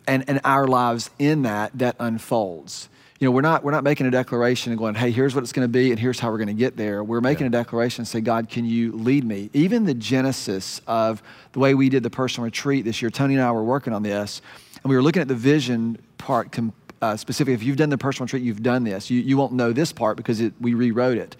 and 0.06 0.24
and 0.28 0.40
our 0.44 0.66
lives 0.68 1.10
in 1.18 1.42
that 1.42 1.76
that 1.78 1.96
unfolds. 1.98 2.88
You 3.18 3.26
know, 3.26 3.32
we're 3.32 3.40
not 3.40 3.64
we're 3.64 3.72
not 3.72 3.82
making 3.82 4.06
a 4.06 4.12
declaration 4.12 4.70
and 4.70 4.78
going, 4.78 4.94
"Hey, 4.94 5.10
here's 5.10 5.34
what 5.34 5.42
it's 5.42 5.52
going 5.52 5.64
to 5.64 5.72
be 5.72 5.90
and 5.90 5.98
here's 5.98 6.20
how 6.20 6.30
we're 6.30 6.38
going 6.38 6.48
to 6.48 6.54
get 6.54 6.76
there." 6.76 7.02
We're 7.02 7.20
making 7.20 7.48
a 7.48 7.50
declaration 7.50 8.02
and 8.02 8.08
say, 8.08 8.20
"God, 8.20 8.48
can 8.48 8.64
you 8.64 8.92
lead 8.92 9.24
me?" 9.24 9.50
Even 9.52 9.86
the 9.86 9.94
genesis 9.94 10.80
of 10.86 11.20
the 11.52 11.58
way 11.58 11.74
we 11.74 11.88
did 11.88 12.04
the 12.04 12.10
personal 12.10 12.44
retreat 12.44 12.84
this 12.84 13.02
year, 13.02 13.10
Tony 13.10 13.34
and 13.34 13.42
I 13.42 13.50
were 13.50 13.64
working 13.64 13.92
on 13.92 14.04
this, 14.04 14.40
and 14.82 14.88
we 14.88 14.94
were 14.94 15.02
looking 15.02 15.20
at 15.20 15.26
the 15.26 15.34
vision 15.34 15.98
part 16.18 16.52
com- 16.52 16.72
uh, 17.02 17.16
specifically. 17.16 17.54
If 17.54 17.64
you've 17.64 17.76
done 17.76 17.90
the 17.90 17.98
personal 17.98 18.26
retreat, 18.26 18.44
you've 18.44 18.62
done 18.62 18.84
this. 18.84 19.10
You, 19.10 19.20
you 19.20 19.36
won't 19.36 19.52
know 19.52 19.72
this 19.72 19.92
part 19.92 20.16
because 20.16 20.40
it, 20.40 20.52
we 20.60 20.74
rewrote 20.74 21.18
it. 21.18 21.36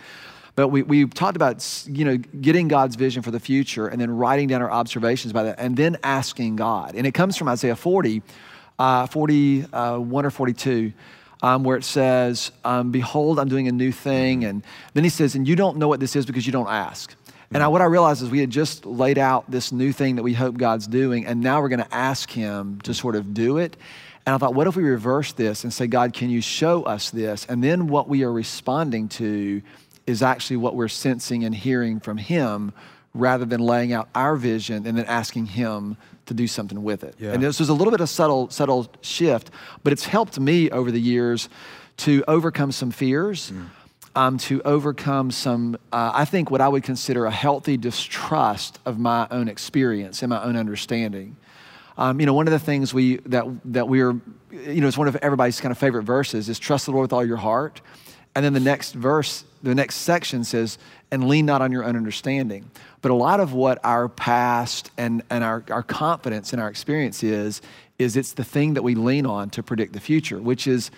But 0.57 0.69
we, 0.69 0.83
we 0.83 1.07
talked 1.07 1.37
about 1.37 1.65
you 1.87 2.05
know 2.05 2.17
getting 2.17 2.67
God's 2.67 2.97
vision 2.97 3.23
for 3.23 3.31
the 3.31 3.39
future 3.39 3.87
and 3.87 4.01
then 4.01 4.11
writing 4.11 4.49
down 4.49 4.63
our 4.63 4.71
observations 4.71 5.31
about 5.31 5.45
that 5.45 5.61
and 5.61 5.77
then 5.77 5.97
asking 6.03 6.57
God. 6.57 6.97
And 6.97 7.07
it 7.07 7.13
comes 7.13 7.37
from 7.37 7.49
Isaiah 7.49 7.77
40, 7.77 8.21
uh, 8.81 9.07
41 9.07 10.27
or 10.27 10.31
42, 10.31 10.93
um, 11.43 11.65
where 11.65 11.77
it 11.77 11.85
says, 11.85 12.51
um, 12.65 12.91
Behold, 12.91 13.39
I'm 13.39 13.49
doing 13.49 13.69
a 13.69 13.73
new 13.73 13.93
thing. 13.93 14.45
And 14.45 14.63
then 14.95 15.05
he 15.05 15.11
says, 15.11 15.35
And 15.35 15.47
you 15.47 15.57
don't 15.57 15.77
know 15.77 15.89
what 15.89 16.01
this 16.01 16.17
is 16.17 16.27
because 16.27 16.47
you 16.47 16.53
don't 16.53 16.69
ask. 16.69 17.15
And 17.51 17.63
I, 17.63 17.69
what 17.69 17.81
I 17.81 17.87
realized 17.87 18.23
is 18.23 18.29
we 18.29 18.41
had 18.41 18.51
just 18.51 18.85
laid 18.85 19.17
out 19.17 19.51
this 19.51 19.73
new 19.73 19.93
thing 19.93 20.17
that 20.17 20.23
we 20.23 20.35
hope 20.35 20.59
God's 20.59 20.87
doing, 20.87 21.27
and 21.27 21.41
now 21.41 21.63
we're 21.63 21.71
going 21.71 21.83
to 21.83 21.95
ask 21.95 22.31
Him 22.31 22.81
to 22.83 22.93
sort 22.93 23.17
of 23.17 23.33
do 23.33 23.57
it. 23.57 23.77
And 24.27 24.35
I 24.35 24.39
thought, 24.39 24.55
what 24.55 24.67
if 24.67 24.77
we 24.77 24.83
reverse 24.83 25.33
this 25.33 25.65
and 25.65 25.73
say, 25.73 25.87
God, 25.87 26.13
can 26.13 26.29
you 26.29 26.43
show 26.43 26.83
us 26.83 27.09
this? 27.09 27.47
And 27.47 27.65
then 27.65 27.87
what 27.87 28.09
we 28.09 28.23
are 28.25 28.33
responding 28.33 29.09
to 29.11 29.63
is 30.07 30.23
actually 30.23 30.59
what 30.59 30.75
we're 30.75 30.89
sensing 30.89 31.45
and 31.45 31.55
hearing 31.55 32.01
from 32.01 32.19
Him 32.19 32.75
rather 33.15 33.47
than 33.47 33.61
laying 33.61 33.95
out 33.95 34.11
our 34.15 34.37
vision 34.37 34.87
and 34.87 34.99
then 34.99 35.07
asking 35.07 35.47
Him 35.47 35.97
to 36.29 36.35
do 36.35 36.47
something 36.47 36.83
with 36.83 37.05
it. 37.05 37.15
Yeah. 37.19 37.33
And 37.33 37.43
this 37.43 37.59
was 37.59 37.69
a 37.69 37.75
little 37.75 37.91
bit 37.91 38.01
of 38.01 38.09
subtle, 38.09 38.49
subtle 38.51 38.91
shift, 39.01 39.51
but 39.83 39.93
it's 39.93 40.07
helped 40.07 40.39
me 40.39 40.71
over 40.71 40.91
the 40.91 41.01
years 41.01 41.49
to 41.99 42.23
overcome 42.29 42.71
some 42.73 42.91
fears, 42.91 43.53
um, 44.15 44.39
to 44.39 44.63
overcome 44.63 45.31
some, 45.31 45.77
uh, 45.93 46.13
I 46.15 46.25
think, 46.25 46.51
what 46.51 46.61
I 46.61 46.69
would 46.69 46.85
consider 46.85 47.27
a 47.27 47.31
healthy 47.31 47.77
distrust 47.77 48.79
of 48.87 48.99
my 48.99 49.27
own 49.31 49.49
experience 49.49 50.23
and 50.23 50.31
my 50.31 50.43
own 50.43 50.57
understanding. 50.57 51.37
Um, 51.97 52.21
you 52.21 52.27
know, 52.27 52.35
one 52.35 52.47
of 52.47 52.53
the 52.53 52.61
things 52.61 52.95
we 52.95 53.17
that 53.27 53.45
that 53.73 53.89
we're, 53.89 54.13
you 54.53 54.81
know, 54.81 54.87
it's 54.87 54.97
one 54.97 55.09
of 55.09 55.17
everybody's 55.17 55.61
kind 55.61 55.73
of 55.73 55.79
favorite 55.79 56.05
verses 56.05 56.49
is 56.49 56.59
trust 56.59 56.87
the 56.87 56.93
Lord 56.93 57.03
with 57.03 57.13
all 57.13 57.27
your 57.27 57.39
heart, 57.39 57.81
and 58.37 58.45
then 58.45 58.53
the 58.53 58.61
next 58.61 58.93
verse, 58.93 59.45
the 59.65 59.75
next 59.75 59.97
section 59.97 60.45
says, 60.45 60.79
and 61.11 61.27
lean 61.27 61.45
not 61.45 61.61
on 61.61 61.73
your 61.73 61.83
own 61.83 61.97
understanding. 61.97 62.71
But 63.01 63.11
a 63.11 63.15
lot 63.15 63.41
of 63.41 63.53
what 63.53 63.79
our 63.85 64.09
past 64.09 64.91
and 64.99 65.23
and 65.31 65.45
our 65.45 65.65
our 65.71 65.83
confidence 65.83 66.53
and 66.53 66.61
our 66.61 66.69
experience 66.69 67.23
is 67.23 67.63
is 67.99 68.17
it's 68.17 68.33
the 68.33 68.45
thing 68.45 68.75
that 68.75 68.83
we 68.83 68.95
lean 68.95 69.27
on 69.27 69.51
to 69.51 69.63
predict 69.63 69.93
the 69.93 70.01
future, 70.01 70.41
which 70.41 70.67
is 70.67 70.91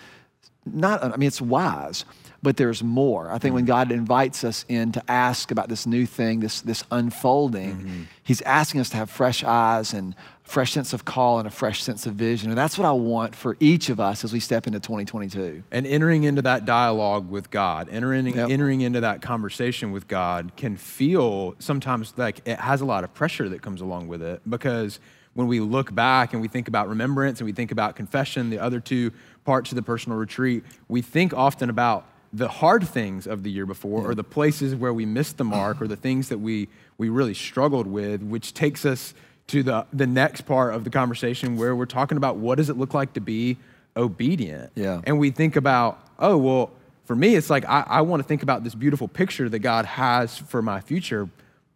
not, 0.65 1.03
I 1.03 1.17
mean, 1.17 1.27
it's 1.27 1.41
wise, 1.41 2.05
but 2.43 2.57
there's 2.57 2.83
more. 2.83 3.29
I 3.29 3.37
think 3.37 3.53
when 3.53 3.63
mm-hmm. 3.63 3.67
God 3.67 3.91
invites 3.91 4.43
us 4.43 4.65
in 4.67 4.91
to 4.93 5.03
ask 5.07 5.51
about 5.51 5.69
this 5.69 5.85
new 5.85 6.05
thing, 6.05 6.39
this, 6.39 6.61
this 6.61 6.83
unfolding, 6.91 7.75
mm-hmm. 7.75 8.03
He's 8.23 8.41
asking 8.43 8.79
us 8.79 8.89
to 8.91 8.95
have 8.95 9.09
fresh 9.09 9.43
eyes 9.43 9.93
and 9.93 10.15
fresh 10.43 10.71
sense 10.71 10.93
of 10.93 11.03
call 11.03 11.39
and 11.39 11.47
a 11.47 11.51
fresh 11.51 11.83
sense 11.83 12.05
of 12.05 12.13
vision. 12.13 12.49
And 12.49 12.57
that's 12.57 12.77
what 12.77 12.85
I 12.85 12.91
want 12.93 13.35
for 13.35 13.57
each 13.59 13.89
of 13.89 13.99
us 13.99 14.23
as 14.23 14.31
we 14.31 14.39
step 14.39 14.67
into 14.67 14.79
2022. 14.79 15.63
And 15.69 15.85
entering 15.85 16.23
into 16.23 16.41
that 16.43 16.63
dialogue 16.63 17.29
with 17.29 17.49
God, 17.49 17.89
entering, 17.89 18.27
Yep. 18.27 18.49
entering 18.49 18.81
into 18.81 19.01
that 19.01 19.21
conversation 19.21 19.91
with 19.91 20.07
God 20.07 20.53
can 20.55 20.77
feel 20.77 21.55
sometimes 21.59 22.13
like 22.15 22.41
it 22.47 22.59
has 22.59 22.79
a 22.79 22.85
lot 22.85 23.03
of 23.03 23.13
pressure 23.13 23.49
that 23.49 23.61
comes 23.61 23.81
along 23.81 24.07
with 24.07 24.21
it 24.21 24.41
because 24.49 25.01
when 25.33 25.47
we 25.47 25.59
look 25.59 25.93
back 25.93 26.33
and 26.33 26.41
we 26.41 26.47
think 26.47 26.67
about 26.67 26.87
remembrance 26.87 27.39
and 27.39 27.45
we 27.45 27.53
think 27.53 27.71
about 27.71 27.95
confession, 27.95 28.49
the 28.49 28.59
other 28.59 28.79
two 28.79 29.11
parts 29.43 29.71
of 29.71 29.75
the 29.75 29.81
personal 29.81 30.17
retreat, 30.17 30.63
we 30.87 31.01
think 31.01 31.33
often 31.33 31.69
about 31.69 32.07
the 32.33 32.47
hard 32.47 32.87
things 32.87 33.27
of 33.27 33.43
the 33.43 33.51
year 33.51 33.65
before 33.65 34.09
or 34.09 34.15
the 34.15 34.23
places 34.23 34.75
where 34.75 34.93
we 34.93 35.05
missed 35.05 35.37
the 35.37 35.43
mark 35.43 35.81
or 35.81 35.87
the 35.87 35.97
things 35.97 36.29
that 36.29 36.37
we, 36.37 36.69
we 36.97 37.09
really 37.09 37.33
struggled 37.33 37.87
with, 37.87 38.21
which 38.23 38.53
takes 38.53 38.85
us 38.85 39.13
to 39.47 39.63
the, 39.63 39.85
the 39.91 40.07
next 40.07 40.41
part 40.41 40.73
of 40.73 40.83
the 40.85 40.89
conversation 40.89 41.57
where 41.57 41.75
we're 41.75 41.85
talking 41.85 42.17
about 42.17 42.37
what 42.37 42.55
does 42.55 42.69
it 42.69 42.77
look 42.77 42.93
like 42.93 43.13
to 43.13 43.19
be 43.19 43.57
obedient. 43.97 44.71
Yeah. 44.75 45.01
And 45.03 45.19
we 45.19 45.31
think 45.31 45.57
about, 45.57 45.99
oh, 46.19 46.37
well, 46.37 46.71
for 47.03 47.15
me, 47.15 47.35
it's 47.35 47.49
like 47.49 47.65
I, 47.67 47.83
I 47.85 48.01
want 48.01 48.21
to 48.21 48.27
think 48.27 48.43
about 48.43 48.63
this 48.63 48.75
beautiful 48.75 49.09
picture 49.09 49.49
that 49.49 49.59
God 49.59 49.85
has 49.85 50.37
for 50.37 50.61
my 50.61 50.79
future, 50.79 51.27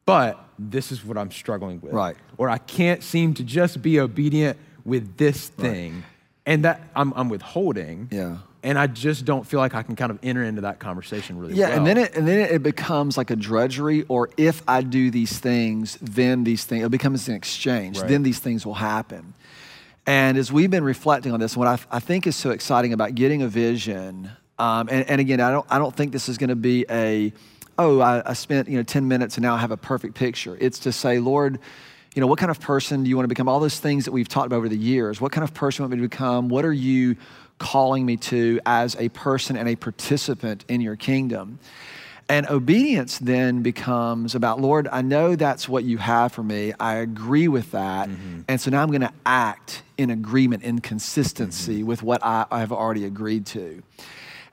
but 0.05 0.39
this 0.57 0.91
is 0.91 1.03
what 1.03 1.17
I'm 1.17 1.31
struggling 1.31 1.81
with. 1.81 1.91
Right. 1.91 2.15
Or 2.37 2.49
I 2.49 2.59
can't 2.59 3.03
seem 3.03 3.33
to 3.33 3.43
just 3.43 3.81
be 3.81 3.99
obedient 3.99 4.57
with 4.85 5.17
this 5.17 5.49
thing. 5.49 6.03
And 6.45 6.63
that 6.63 6.79
I'm, 6.95 7.11
I'm 7.15 7.27
withholding. 7.27 8.07
Yeah. 8.11 8.37
And 8.65 8.79
I 8.79 8.87
just 8.87 9.25
don't 9.25 9.45
feel 9.45 9.59
like 9.59 9.75
I 9.75 9.83
can 9.83 9.95
kind 9.95 10.09
of 10.09 10.17
enter 10.23 10.43
into 10.43 10.61
that 10.61 10.79
conversation 10.79 11.37
really 11.37 11.53
Yeah, 11.53 11.69
well. 11.69 11.77
and 11.77 11.87
then 11.87 11.97
it 11.99 12.15
and 12.15 12.27
then 12.27 12.39
it 12.39 12.63
becomes 12.63 13.15
like 13.15 13.29
a 13.29 13.35
drudgery, 13.35 14.05
or 14.07 14.31
if 14.37 14.63
I 14.67 14.81
do 14.81 15.11
these 15.11 15.37
things, 15.37 15.99
then 16.01 16.43
these 16.43 16.65
things 16.65 16.83
it 16.83 16.89
becomes 16.89 17.27
an 17.29 17.35
exchange. 17.35 17.99
Right. 17.99 18.09
Then 18.09 18.23
these 18.23 18.39
things 18.39 18.65
will 18.65 18.73
happen. 18.73 19.35
And 20.07 20.35
as 20.35 20.51
we've 20.51 20.71
been 20.71 20.83
reflecting 20.83 21.31
on 21.31 21.39
this, 21.39 21.55
what 21.55 21.67
I, 21.67 21.77
I 21.91 21.99
think 21.99 22.25
is 22.25 22.35
so 22.35 22.49
exciting 22.49 22.91
about 22.91 23.13
getting 23.13 23.43
a 23.43 23.47
vision, 23.47 24.31
um, 24.57 24.89
and, 24.91 25.07
and 25.09 25.21
again, 25.21 25.39
I 25.41 25.51
don't 25.51 25.65
I 25.69 25.77
don't 25.77 25.95
think 25.95 26.11
this 26.11 26.27
is 26.27 26.39
going 26.39 26.49
to 26.49 26.55
be 26.55 26.87
a 26.89 27.33
oh 27.77 27.99
I, 27.99 28.31
I 28.31 28.33
spent 28.33 28.67
you 28.67 28.77
know 28.77 28.83
ten 28.83 29.07
minutes 29.07 29.35
and 29.37 29.43
now 29.43 29.53
I 29.53 29.59
have 29.59 29.71
a 29.71 29.77
perfect 29.77 30.15
picture. 30.15 30.57
It's 30.59 30.79
to 30.79 30.91
say, 30.91 31.19
Lord. 31.19 31.59
You 32.15 32.21
know, 32.21 32.27
what 32.27 32.39
kind 32.39 32.49
of 32.49 32.61
person 32.61 33.03
do 33.03 33.09
you 33.09 33.17
want 33.17 33.25
to 33.25 33.27
become? 33.27 33.49
All 33.49 33.59
those 33.59 33.77
things 33.77 34.05
that 34.05 34.13
we've 34.13 34.29
talked 34.29 34.45
about 34.45 34.55
over 34.55 34.69
the 34.69 34.77
years. 34.77 35.19
What 35.19 35.33
kind 35.33 35.43
of 35.43 35.53
person 35.53 35.79
do 35.79 35.83
you 35.83 35.89
want 35.89 35.99
me 35.99 36.07
to 36.07 36.09
become? 36.09 36.47
What 36.47 36.63
are 36.63 36.71
you 36.71 37.17
calling 37.57 38.05
me 38.05 38.17
to 38.17 38.59
as 38.65 38.95
a 38.97 39.09
person 39.09 39.57
and 39.57 39.69
a 39.69 39.75
participant 39.75 40.65
in 40.67 40.81
your 40.81 40.95
kingdom? 40.95 41.59
And 42.27 42.47
obedience 42.49 43.19
then 43.19 43.61
becomes 43.61 44.33
about, 44.33 44.59
Lord, 44.59 44.87
I 44.91 45.03
know 45.03 45.35
that's 45.35 45.69
what 45.69 45.83
you 45.83 45.97
have 45.97 46.31
for 46.31 46.41
me. 46.41 46.73
I 46.79 46.95
agree 46.95 47.47
with 47.47 47.71
that. 47.71 48.09
Mm-hmm. 48.09 48.41
And 48.47 48.59
so 48.59 48.71
now 48.71 48.81
I'm 48.81 48.89
going 48.89 49.01
to 49.01 49.13
act 49.25 49.83
in 49.97 50.09
agreement, 50.09 50.63
in 50.63 50.81
consistency 50.81 51.79
mm-hmm. 51.79 51.87
with 51.87 52.01
what 52.01 52.23
I, 52.25 52.45
I 52.49 52.59
have 52.61 52.71
already 52.71 53.05
agreed 53.05 53.45
to. 53.47 53.83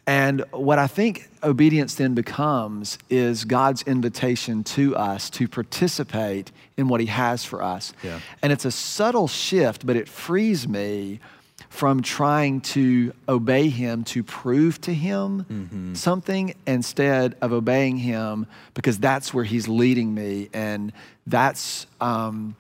And 0.06 0.44
what 0.50 0.78
I 0.78 0.87
think 0.87 1.30
obedience 1.42 1.94
then 1.94 2.14
becomes 2.14 2.99
is 3.09 3.44
God's 3.44 3.82
invitation 3.82 4.64
to 4.64 4.97
us 4.97 5.30
to 5.30 5.47
participate 5.47 6.50
in 6.76 6.88
what 6.88 7.00
He 7.00 7.06
has 7.06 7.44
for 7.44 7.62
us. 7.62 7.92
Yeah. 8.02 8.18
And 8.42 8.52
it's 8.52 8.64
a 8.64 8.71
subtle 8.71 9.28
shift, 9.28 9.87
but 9.87 9.97
it 9.97 10.09
frees 10.09 10.66
me 10.66 11.21
from 11.73 12.02
trying 12.02 12.61
to 12.61 13.12
obey 13.29 13.69
Him 13.71 14.05
to 14.05 14.23
prove 14.23 14.79
to 14.83 14.93
Him 14.93 15.95
something 15.97 16.55
instead 16.67 17.35
of 17.41 17.52
obeying 17.52 17.97
Him 17.97 18.47
because 18.75 18.99
that's 18.99 19.33
where 19.33 19.43
He's 19.45 19.69
leading 19.69 20.14
me. 20.14 20.49
And 20.52 20.93
that's. 21.26 21.87
Um, 22.00 22.57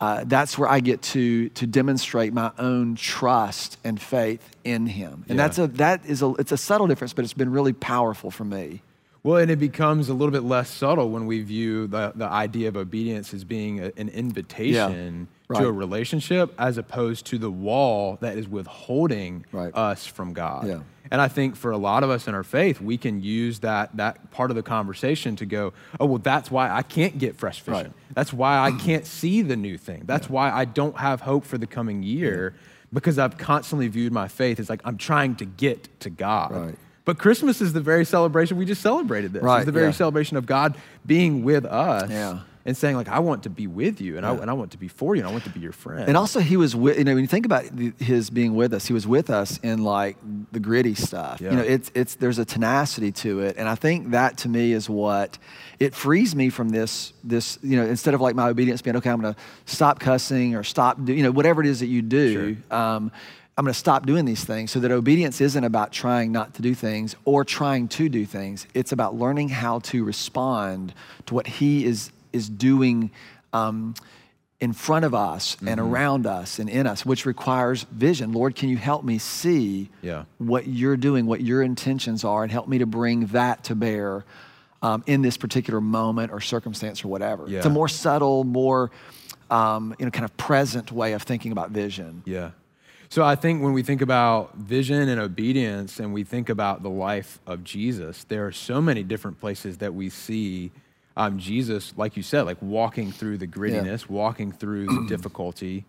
uh, 0.00 0.22
that's 0.28 0.56
where 0.56 0.68
I 0.68 0.78
get 0.78 1.02
to 1.02 1.48
to 1.48 1.66
demonstrate 1.66 2.32
my 2.32 2.52
own 2.56 2.94
trust 2.94 3.78
and 3.82 4.00
faith 4.00 4.48
in 4.62 4.86
Him, 4.86 5.24
and 5.28 5.36
Yeah. 5.36 5.44
that's 5.48 5.58
a 5.58 5.66
that 5.66 6.06
is 6.06 6.22
a 6.22 6.28
it's 6.38 6.52
a 6.52 6.56
subtle 6.56 6.86
difference, 6.86 7.12
but 7.12 7.24
it's 7.24 7.34
been 7.34 7.50
really 7.50 7.72
powerful 7.72 8.30
for 8.30 8.44
me. 8.44 8.80
Well, 9.24 9.38
and 9.38 9.50
it 9.50 9.58
becomes 9.58 10.08
a 10.08 10.14
little 10.14 10.30
bit 10.30 10.44
less 10.44 10.70
subtle 10.70 11.10
when 11.10 11.26
we 11.26 11.42
view 11.42 11.88
the, 11.88 12.12
the 12.14 12.26
idea 12.26 12.68
of 12.68 12.76
obedience 12.76 13.34
as 13.34 13.42
being 13.42 13.80
a- 13.80 13.90
an 13.96 14.08
invitation 14.10 15.26
right. 15.48 15.60
to 15.60 15.66
a 15.66 15.72
relationship 15.72 16.54
as 16.58 16.78
opposed 16.78 17.26
to 17.26 17.38
the 17.38 17.50
wall 17.50 18.18
that 18.20 18.36
is 18.38 18.48
withholding 18.48 19.44
Right. 19.52 19.74
us 19.74 20.06
from 20.06 20.32
God. 20.32 20.66
Yeah. 20.66 20.80
And 21.10 21.22
I 21.22 21.28
think 21.28 21.56
for 21.56 21.70
a 21.70 21.78
lot 21.78 22.04
of 22.04 22.10
us 22.10 22.28
in 22.28 22.34
our 22.34 22.42
faith, 22.44 22.82
we 22.82 22.98
can 22.98 23.22
use 23.22 23.60
that, 23.60 23.96
that 23.96 24.30
part 24.30 24.50
of 24.50 24.56
the 24.56 24.62
conversation 24.62 25.36
to 25.36 25.46
go, 25.46 25.72
oh, 25.98 26.04
well, 26.04 26.18
that's 26.18 26.50
why 26.50 26.70
I 26.70 26.82
can't 26.82 27.18
get 27.18 27.34
fresh 27.36 27.60
fishing. 27.60 27.84
Right. 27.84 27.92
That's 28.12 28.30
why 28.32 28.58
I 28.58 28.72
can't 28.72 29.06
see 29.06 29.40
the 29.40 29.56
new 29.56 29.78
thing. 29.78 30.02
That's 30.04 30.28
why 30.28 30.50
I 30.50 30.66
don't 30.66 30.98
have 30.98 31.22
hope 31.22 31.44
for 31.46 31.56
the 31.56 31.66
coming 31.66 32.02
year 32.02 32.54
because 32.92 33.18
I've 33.18 33.38
constantly 33.38 33.88
viewed 33.88 34.12
my 34.12 34.28
faith 34.28 34.60
as 34.60 34.68
like 34.68 34.82
I'm 34.84 34.98
trying 34.98 35.36
to 35.36 35.46
get 35.46 35.98
to 36.00 36.10
God. 36.10 36.52
Right. 36.52 36.74
But 37.06 37.18
Christmas 37.18 37.62
is 37.62 37.72
the 37.72 37.80
very 37.80 38.04
celebration 38.04 38.58
we 38.58 38.66
just 38.66 38.82
celebrated. 38.82 39.32
This 39.32 39.42
Right, 39.42 39.58
it's 39.60 39.66
the 39.66 39.72
very 39.72 39.86
yeah. 39.86 39.92
celebration 39.92 40.36
of 40.36 40.44
God 40.44 40.76
being 41.06 41.42
with 41.42 41.64
us 41.64 42.10
Yeah. 42.10 42.40
And 42.68 42.76
saying 42.76 42.96
like, 42.96 43.08
I 43.08 43.18
want 43.20 43.44
to 43.44 43.50
be 43.50 43.66
with 43.66 43.98
you, 43.98 44.18
and 44.18 44.26
I 44.26 44.34
and 44.34 44.50
I 44.50 44.52
want 44.52 44.72
to 44.72 44.78
be 44.78 44.88
for 44.88 45.16
you, 45.16 45.22
and 45.22 45.28
I 45.28 45.32
want 45.32 45.44
to 45.44 45.50
be 45.50 45.58
your 45.58 45.72
friend. 45.72 46.06
And 46.06 46.18
also, 46.18 46.38
He 46.38 46.58
was 46.58 46.76
with 46.76 46.98
you 46.98 47.04
know 47.04 47.14
when 47.14 47.24
you 47.24 47.28
think 47.28 47.46
about 47.46 47.64
His 47.98 48.28
being 48.28 48.54
with 48.54 48.74
us, 48.74 48.86
He 48.86 48.92
was 48.92 49.06
with 49.06 49.30
us 49.30 49.56
in 49.62 49.82
like 49.82 50.18
the 50.52 50.60
gritty 50.60 50.94
stuff. 50.94 51.40
Yeah. 51.40 51.50
You 51.50 51.56
know, 51.56 51.62
it's 51.62 51.90
it's 51.94 52.16
there's 52.16 52.38
a 52.38 52.44
tenacity 52.44 53.10
to 53.12 53.40
it, 53.40 53.56
and 53.56 53.66
I 53.66 53.74
think 53.74 54.10
that 54.10 54.36
to 54.38 54.50
me 54.50 54.72
is 54.72 54.88
what 54.88 55.38
it 55.78 55.94
frees 55.94 56.36
me 56.36 56.50
from 56.50 56.68
this 56.68 57.14
this 57.24 57.58
you 57.62 57.76
know 57.76 57.86
instead 57.86 58.12
of 58.12 58.20
like 58.20 58.34
my 58.34 58.48
obedience 58.48 58.82
being 58.82 58.96
okay, 58.96 59.08
I'm 59.08 59.20
going 59.22 59.32
to 59.32 59.40
stop 59.64 59.98
cussing 59.98 60.54
or 60.54 60.62
stop 60.62 61.02
do, 61.02 61.14
you 61.14 61.22
know 61.22 61.30
whatever 61.32 61.62
it 61.62 61.66
is 61.66 61.80
that 61.80 61.86
you 61.86 62.02
do. 62.02 62.58
Um, 62.70 63.10
I'm 63.56 63.64
going 63.64 63.72
to 63.72 63.78
stop 63.78 64.06
doing 64.06 64.24
these 64.24 64.44
things 64.44 64.70
so 64.70 64.78
that 64.78 64.92
obedience 64.92 65.40
isn't 65.40 65.64
about 65.64 65.90
trying 65.90 66.30
not 66.30 66.54
to 66.54 66.62
do 66.62 66.76
things 66.76 67.16
or 67.24 67.44
trying 67.44 67.88
to 67.88 68.08
do 68.08 68.24
things. 68.24 68.68
It's 68.72 68.92
about 68.92 69.16
learning 69.16 69.48
how 69.48 69.80
to 69.80 70.04
respond 70.04 70.94
to 71.26 71.34
what 71.34 71.48
He 71.48 71.84
is 71.84 72.12
is 72.32 72.48
doing 72.48 73.10
um, 73.52 73.94
in 74.60 74.72
front 74.72 75.04
of 75.04 75.14
us 75.14 75.56
and 75.64 75.78
around 75.78 76.26
us 76.26 76.58
and 76.58 76.68
in 76.68 76.86
us, 76.86 77.06
which 77.06 77.24
requires 77.24 77.84
vision. 77.92 78.32
Lord, 78.32 78.56
can 78.56 78.68
you 78.68 78.76
help 78.76 79.04
me 79.04 79.18
see 79.18 79.88
Yeah. 80.02 80.24
what 80.38 80.66
you're 80.66 80.96
doing, 80.96 81.26
what 81.26 81.40
your 81.40 81.62
intentions 81.62 82.24
are, 82.24 82.42
and 82.42 82.50
help 82.50 82.66
me 82.66 82.78
to 82.78 82.86
bring 82.86 83.26
that 83.26 83.64
to 83.64 83.76
bear 83.76 84.24
um, 84.82 85.04
in 85.06 85.22
this 85.22 85.36
particular 85.36 85.80
moment 85.80 86.32
or 86.32 86.40
circumstance 86.40 87.04
or 87.04 87.08
whatever? 87.08 87.46
It's 87.48 87.66
a 87.66 87.70
more 87.70 87.88
subtle, 87.88 88.42
more 88.44 88.90
um, 89.50 89.94
you 89.98 90.04
know, 90.04 90.10
kind 90.10 90.24
of 90.24 90.36
present 90.36 90.90
way 90.92 91.12
of 91.12 91.22
thinking 91.22 91.52
about 91.52 91.70
vision. 91.70 92.22
Yeah. 92.26 92.50
So 93.10 93.24
I 93.24 93.36
think 93.36 93.62
when 93.62 93.72
we 93.72 93.82
think 93.82 94.02
about 94.02 94.54
vision 94.56 95.08
and 95.08 95.18
obedience 95.20 95.98
and 95.98 96.12
we 96.12 96.24
think 96.24 96.50
about 96.50 96.82
the 96.82 96.90
life 96.90 97.38
of 97.46 97.64
Jesus, 97.64 98.24
there 98.24 98.46
are 98.46 98.52
so 98.52 98.82
many 98.82 99.02
different 99.02 99.40
places 99.40 99.78
that 99.78 99.94
we 99.94 100.10
see 100.10 100.70
um, 101.18 101.38
Jesus, 101.38 101.92
like 101.96 102.16
you 102.16 102.22
said, 102.22 102.42
like 102.42 102.56
walking 102.62 103.10
through 103.12 103.38
the 103.38 103.46
grittiness, 103.46 104.08
walking 104.08 104.52
through 104.52 104.86
the 104.86 105.06
difficulty. 105.08 105.84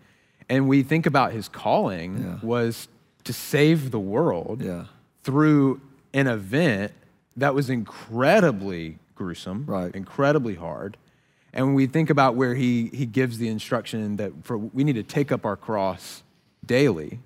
And 0.49 0.67
we 0.67 0.81
think 0.83 1.05
about 1.05 1.31
his 1.31 1.47
calling 1.47 2.17
Yeah. 2.23 2.39
was 2.41 2.87
to 3.25 3.31
save 3.31 3.91
the 3.91 3.99
world 3.99 4.61
Yeah. 4.63 4.85
through 5.23 5.79
an 6.15 6.25
event 6.27 6.91
that 7.37 7.53
was 7.53 7.69
incredibly 7.69 8.97
gruesome, 9.15 9.65
Right. 9.67 9.93
incredibly 9.95 10.55
hard. 10.55 10.97
And 11.53 11.67
when 11.67 11.75
we 11.75 11.85
think 11.85 12.09
about 12.09 12.35
where 12.35 12.55
he, 12.55 12.87
he 12.93 13.05
gives 13.05 13.37
the 13.37 13.49
instruction 13.49 14.15
that 14.17 14.31
for, 14.43 14.57
we 14.57 14.83
need 14.83 14.93
to 14.93 15.03
take 15.03 15.31
up 15.31 15.45
our 15.45 15.55
cross 15.55 16.23
daily, 16.65 17.19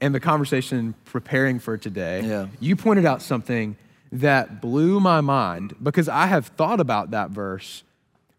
and 0.00 0.12
the 0.14 0.20
conversation 0.20 0.94
preparing 1.04 1.58
for 1.60 1.76
today, 1.78 2.26
Yeah. 2.26 2.46
you 2.60 2.74
pointed 2.74 3.06
out 3.06 3.22
something 3.22 3.76
that 4.14 4.60
blew 4.62 5.00
my 5.00 5.20
mind 5.20 5.74
because 5.82 6.08
I 6.08 6.26
have 6.26 6.46
thought 6.46 6.80
about 6.80 7.10
that 7.10 7.30
verse 7.30 7.82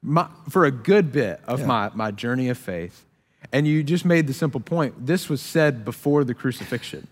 my, 0.02 0.28
for 0.50 0.66
a 0.66 0.72
good 0.72 1.12
bit 1.12 1.42
of 1.48 1.60
Yeah. 1.62 1.66
my, 1.66 1.92
my 1.94 2.12
journey 2.12 2.50
of 2.50 2.58
faith. 2.58 3.04
And 3.52 3.68
you 3.68 3.84
just 3.84 4.06
made 4.06 4.28
the 4.28 4.34
simple 4.34 4.60
point 4.60 5.06
this 5.06 5.30
was 5.30 5.42
said 5.42 5.84
before 5.86 6.24
the 6.24 6.34
crucifixion. 6.34 7.08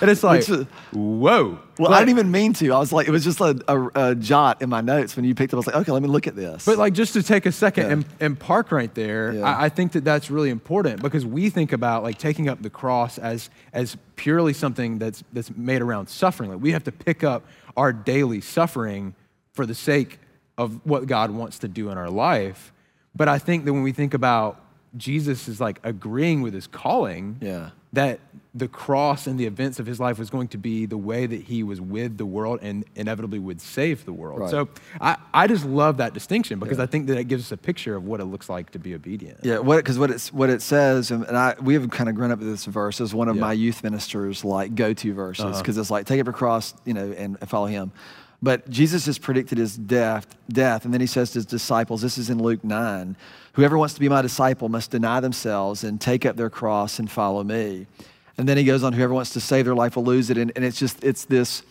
And 0.00 0.10
it's 0.10 0.22
like, 0.22 0.48
is- 0.48 0.66
whoa. 0.92 1.58
Well, 1.78 1.92
I 1.92 1.98
didn't 1.98 2.10
even 2.10 2.30
mean 2.30 2.52
to. 2.54 2.72
I 2.72 2.78
was 2.78 2.92
like, 2.92 3.06
it 3.06 3.10
was 3.10 3.24
just 3.24 3.40
a, 3.40 3.62
a, 3.68 4.10
a 4.10 4.14
jot 4.14 4.62
in 4.62 4.70
my 4.70 4.80
notes 4.80 5.14
when 5.16 5.24
you 5.24 5.34
picked 5.34 5.52
it. 5.52 5.56
up. 5.56 5.58
I 5.58 5.58
was 5.58 5.66
like, 5.66 5.76
okay, 5.76 5.92
let 5.92 6.02
me 6.02 6.08
look 6.08 6.26
at 6.26 6.34
this. 6.36 6.64
But 6.64 6.78
like 6.78 6.92
just 6.94 7.12
to 7.14 7.22
take 7.22 7.44
a 7.46 7.52
second 7.52 7.86
Yeah. 7.86 7.92
and, 7.92 8.06
and 8.20 8.38
park 8.38 8.72
right 8.72 8.94
there, 8.94 9.32
Yeah. 9.34 9.42
I, 9.42 9.64
I 9.64 9.68
think 9.68 9.92
that 9.92 10.04
that's 10.04 10.30
really 10.30 10.50
important 10.50 11.02
because 11.02 11.26
we 11.26 11.50
think 11.50 11.72
about 11.72 12.02
like 12.02 12.18
taking 12.18 12.48
up 12.48 12.62
the 12.62 12.70
cross 12.70 13.18
as 13.18 13.50
as 13.72 13.96
purely 14.16 14.52
something 14.54 14.98
that's 14.98 15.22
that's 15.32 15.54
made 15.56 15.82
around 15.82 16.08
suffering. 16.08 16.50
Like 16.50 16.60
we 16.62 16.72
have 16.72 16.84
to 16.84 16.92
pick 16.92 17.22
up 17.24 17.44
our 17.76 17.92
daily 17.92 18.40
suffering 18.40 19.14
for 19.52 19.66
the 19.66 19.74
sake 19.74 20.18
of 20.56 20.80
what 20.86 21.06
God 21.06 21.30
wants 21.30 21.58
to 21.58 21.68
do 21.68 21.90
in 21.90 21.98
our 21.98 22.08
life. 22.10 22.72
But 23.14 23.28
I 23.28 23.38
think 23.38 23.64
that 23.66 23.72
when 23.74 23.82
we 23.82 23.92
think 23.92 24.14
about 24.14 24.62
Jesus 24.96 25.48
is 25.48 25.60
like 25.60 25.78
agreeing 25.84 26.40
with 26.40 26.54
his 26.54 26.66
calling, 26.66 27.36
Yeah. 27.42 27.70
That 27.96 28.20
the 28.54 28.68
cross 28.68 29.26
and 29.26 29.38
the 29.38 29.44
events 29.44 29.78
of 29.78 29.86
his 29.86 30.00
life 30.00 30.18
was 30.18 30.30
going 30.30 30.48
to 30.48 30.56
be 30.56 30.86
the 30.86 30.96
way 30.96 31.26
that 31.26 31.42
he 31.42 31.62
was 31.62 31.80
with 31.80 32.16
the 32.16 32.24
world 32.24 32.58
and 32.62 32.84
inevitably 32.94 33.38
would 33.38 33.60
save 33.60 34.04
the 34.06 34.12
world. 34.12 34.40
Right. 34.40 34.50
So 34.50 34.68
I, 35.00 35.16
I 35.34 35.46
just 35.46 35.66
love 35.66 35.98
that 35.98 36.14
distinction 36.14 36.58
because 36.58 36.78
I 36.78 36.86
think 36.86 37.06
that 37.08 37.18
it 37.18 37.24
gives 37.24 37.44
us 37.46 37.52
a 37.52 37.56
picture 37.56 37.96
of 37.96 38.04
what 38.04 38.20
it 38.20 38.24
looks 38.24 38.48
like 38.48 38.70
to 38.70 38.78
be 38.78 38.94
obedient. 38.94 39.40
Yeah, 39.42 39.60
because 39.60 39.98
what 39.98 40.10
it's 40.10 40.32
what 40.32 40.48
it 40.48 40.62
says, 40.62 41.10
and 41.10 41.24
and 41.24 41.36
I 41.36 41.54
we 41.60 41.74
have 41.74 41.90
kind 41.90 42.08
of 42.08 42.14
grown 42.14 42.30
up 42.30 42.38
with 42.38 42.48
this 42.48 42.64
verse 42.64 43.00
as 43.00 43.14
one 43.14 43.28
of 43.28 43.36
Yeah. 43.36 43.42
Uh-huh. 43.42 43.48
my 43.48 43.52
youth 43.54 43.82
ministers 43.82 44.44
like 44.44 44.74
go 44.74 44.92
to 44.94 45.12
verses 45.12 45.58
because 45.58 45.76
it's 45.76 45.90
like 45.90 46.06
take 46.06 46.20
up 46.20 46.26
your 46.26 46.32
cross, 46.32 46.74
you 46.84 46.94
know, 46.94 47.12
and 47.12 47.38
follow 47.48 47.66
Him. 47.66 47.92
But 48.42 48.68
Jesus 48.68 49.06
has 49.06 49.18
predicted 49.18 49.58
his 49.58 49.76
death, 49.76 50.26
death, 50.48 50.84
and 50.84 50.92
then 50.92 51.00
he 51.00 51.06
says 51.06 51.30
to 51.30 51.38
his 51.38 51.46
disciples, 51.46 52.02
this 52.02 52.18
is 52.18 52.28
in 52.28 52.38
Luke 52.40 52.62
nine, 52.62 53.16
whoever 53.56 53.76
wants 53.78 53.94
to 53.94 54.00
be 54.00 54.08
my 54.08 54.22
disciple 54.22 54.68
must 54.68 54.90
deny 54.90 55.18
themselves 55.18 55.82
and 55.82 55.98
take 55.98 56.24
up 56.26 56.36
their 56.36 56.50
cross 56.50 56.98
and 56.98 57.10
follow 57.10 57.42
me. 57.42 57.86
And 58.38 58.46
then 58.46 58.58
he 58.58 58.64
goes 58.64 58.84
on, 58.84 58.92
whoever 58.92 59.14
wants 59.14 59.32
to 59.32 59.40
save 59.40 59.64
their 59.64 59.74
life 59.74 59.96
will 59.96 60.04
lose 60.04 60.28
it, 60.28 60.36
and, 60.36 60.52
and 60.54 60.64
it's 60.64 60.78
just 60.78 61.02
it's 61.02 61.24
this 61.24 61.62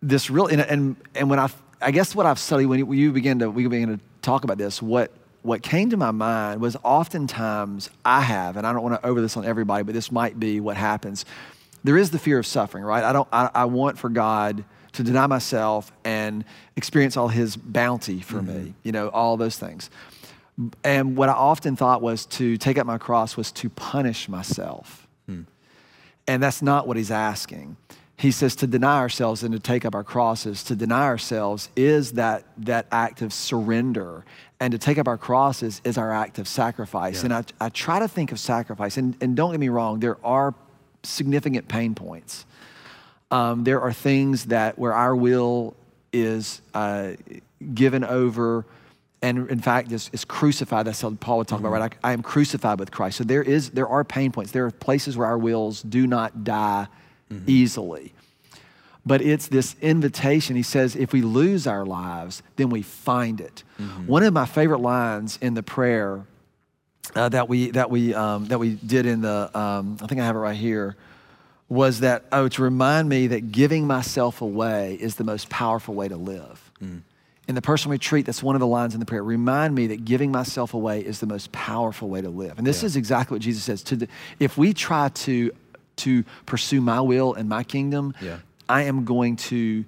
this 0.00 0.30
real 0.30 0.46
and 0.46 0.62
and, 0.62 0.96
and 1.14 1.30
when 1.30 1.38
I 1.38 1.50
I 1.82 1.90
guess 1.90 2.14
what 2.14 2.24
I've 2.24 2.38
studied 2.38 2.66
when 2.66 2.78
you, 2.78 2.86
when 2.86 2.98
you 2.98 3.12
begin 3.12 3.38
to 3.40 3.50
we 3.50 3.66
begin 3.66 3.98
to 3.98 4.00
talk 4.22 4.44
about 4.44 4.56
this, 4.56 4.80
what 4.80 5.12
what 5.42 5.62
came 5.62 5.90
to 5.90 5.98
my 5.98 6.12
mind 6.12 6.62
was 6.62 6.76
oftentimes 6.82 7.90
I 8.04 8.22
have, 8.22 8.56
and 8.56 8.66
I 8.66 8.72
don't 8.72 8.82
want 8.82 9.00
to 9.00 9.06
over 9.06 9.20
this 9.20 9.36
on 9.36 9.44
everybody, 9.44 9.84
but 9.84 9.92
this 9.92 10.10
might 10.10 10.40
be 10.40 10.60
what 10.60 10.78
happens. 10.78 11.26
There 11.84 11.98
is 11.98 12.10
the 12.10 12.18
fear 12.18 12.38
of 12.38 12.46
suffering, 12.46 12.84
right? 12.84 13.04
I 13.04 13.12
don't 13.12 13.28
I, 13.30 13.50
I 13.54 13.64
want 13.66 13.98
for 13.98 14.08
God 14.08 14.64
to 14.92 15.02
deny 15.02 15.26
myself 15.26 15.92
and 16.04 16.44
experience 16.76 17.18
all 17.18 17.28
his 17.28 17.56
bounty 17.56 18.20
for 18.20 18.40
me, 18.40 18.52
mm-hmm. 18.52 18.70
you 18.82 18.92
know, 18.92 19.08
all 19.08 19.36
those 19.36 19.58
things. 19.58 19.90
And 20.84 21.16
what 21.16 21.28
I 21.28 21.32
often 21.32 21.76
thought 21.76 22.02
was 22.02 22.26
to 22.26 22.56
take 22.58 22.78
up 22.78 22.86
my 22.86 22.98
cross 22.98 23.36
was 23.36 23.50
to 23.52 23.70
punish 23.70 24.28
myself. 24.28 25.06
And 26.26 26.42
that's 26.42 26.62
not 26.62 26.86
what 26.86 26.96
he's 26.96 27.10
asking. 27.10 27.76
He 28.16 28.30
says 28.30 28.54
to 28.56 28.66
deny 28.66 28.98
ourselves 28.98 29.42
and 29.42 29.52
to 29.52 29.58
take 29.58 29.84
up 29.84 29.94
our 29.94 30.04
crosses. 30.04 30.62
To 30.64 30.76
deny 30.76 31.02
ourselves 31.02 31.68
is 31.74 32.12
that, 32.12 32.44
that 32.58 32.86
act 32.92 33.22
of 33.22 33.32
surrender. 33.32 34.24
And 34.60 34.70
to 34.72 34.78
take 34.78 34.98
up 34.98 35.08
our 35.08 35.18
crosses 35.18 35.80
is 35.82 35.98
our 35.98 36.12
act 36.12 36.38
of 36.38 36.46
sacrifice. 36.46 37.24
And 37.24 37.34
I, 37.34 37.44
I 37.60 37.68
try 37.70 37.98
to 37.98 38.06
think 38.06 38.30
of 38.30 38.38
sacrifice. 38.38 38.96
And, 38.96 39.16
and 39.20 39.34
don't 39.34 39.50
get 39.50 39.58
me 39.58 39.70
wrong, 39.70 39.98
there 39.98 40.18
are 40.24 40.54
significant 41.02 41.66
pain 41.66 41.94
points. 41.94 42.46
Um, 43.32 43.64
there 43.64 43.80
are 43.80 43.92
things 43.92 44.46
that 44.46 44.78
where 44.78 44.92
our 44.92 45.16
will 45.16 45.74
is 46.12 46.60
uh, 46.74 47.12
given 47.74 48.04
over 48.04 48.66
and 49.22 49.48
in 49.50 49.60
fact 49.60 49.92
is, 49.92 50.10
is 50.12 50.24
crucified. 50.24 50.86
That's 50.86 51.02
what 51.02 51.18
paul 51.20 51.38
would 51.38 51.48
talk 51.48 51.60
about 51.60 51.72
right? 51.72 51.94
I, 52.02 52.10
I 52.10 52.12
am 52.12 52.22
crucified 52.22 52.78
with 52.78 52.90
christ. 52.90 53.18
So 53.18 53.24
there 53.24 53.42
is 53.42 53.70
there 53.70 53.88
are 53.88 54.04
pain 54.04 54.32
points. 54.32 54.52
There 54.52 54.66
are 54.66 54.70
places 54.70 55.16
where 55.16 55.26
our 55.26 55.38
wills 55.38 55.82
do 55.82 56.06
not 56.06 56.44
die 56.44 56.88
easily. 57.46 58.12
But 59.04 59.20
it's 59.22 59.48
this 59.48 59.74
invitation. 59.80 60.54
He 60.54 60.62
says 60.62 60.94
if 60.94 61.12
we 61.12 61.22
lose 61.22 61.66
our 61.66 61.84
lives 61.86 62.42
then 62.56 62.68
we 62.70 62.82
find 62.82 63.40
it. 63.40 63.64
One 64.06 64.22
of 64.22 64.32
my 64.32 64.44
favorite 64.46 64.80
lines 64.80 65.38
in 65.40 65.54
the 65.54 65.62
prayer 65.62 66.26
uh, 67.14 67.28
that 67.30 67.48
we 67.48 67.70
that 67.72 67.90
we 67.90 68.14
um, 68.14 68.46
that 68.46 68.58
we 68.58 68.74
did 68.74 69.06
in 69.06 69.22
the 69.22 69.50
um, 69.58 69.96
I 70.02 70.06
think 70.06 70.20
I 70.20 70.24
have 70.24 70.36
it 70.36 70.40
right 70.40 70.56
here 70.56 70.96
was 71.68 72.00
that 72.00 72.24
oh 72.32 72.48
to 72.48 72.62
remind 72.62 73.08
me 73.08 73.28
that 73.28 73.50
giving 73.50 73.86
myself 73.86 74.42
away 74.42 74.98
is 75.00 75.14
the 75.16 75.24
most 75.24 75.48
powerful 75.48 75.94
way 75.94 76.08
to 76.08 76.16
live. 76.16 76.70
In 77.52 77.54
the 77.54 77.60
personal 77.60 77.92
retreat, 77.92 78.24
that's 78.24 78.42
one 78.42 78.56
of 78.56 78.60
the 78.60 78.66
lines 78.66 78.94
in 78.94 79.00
the 79.00 79.04
prayer. 79.04 79.22
Remind 79.22 79.74
me 79.74 79.88
that 79.88 80.06
giving 80.06 80.32
myself 80.32 80.72
away 80.72 81.04
is 81.04 81.20
the 81.20 81.26
most 81.26 81.52
powerful 81.52 82.08
way 82.08 82.22
to 82.22 82.30
live. 82.30 82.56
And 82.56 82.66
this 82.66 82.80
Yeah. 82.80 82.86
is 82.86 82.96
exactly 82.96 83.34
what 83.34 83.42
Jesus 83.42 83.62
says. 83.62 83.82
To 83.82 83.96
the, 83.96 84.08
if 84.40 84.56
we 84.56 84.72
try 84.72 85.10
to 85.10 85.50
to 85.96 86.24
pursue 86.46 86.80
my 86.80 87.02
will 87.02 87.34
and 87.34 87.50
my 87.50 87.62
kingdom, 87.62 88.14
Yeah. 88.22 88.38
I 88.70 88.84
am 88.84 89.04
going 89.04 89.36
to 89.52 89.84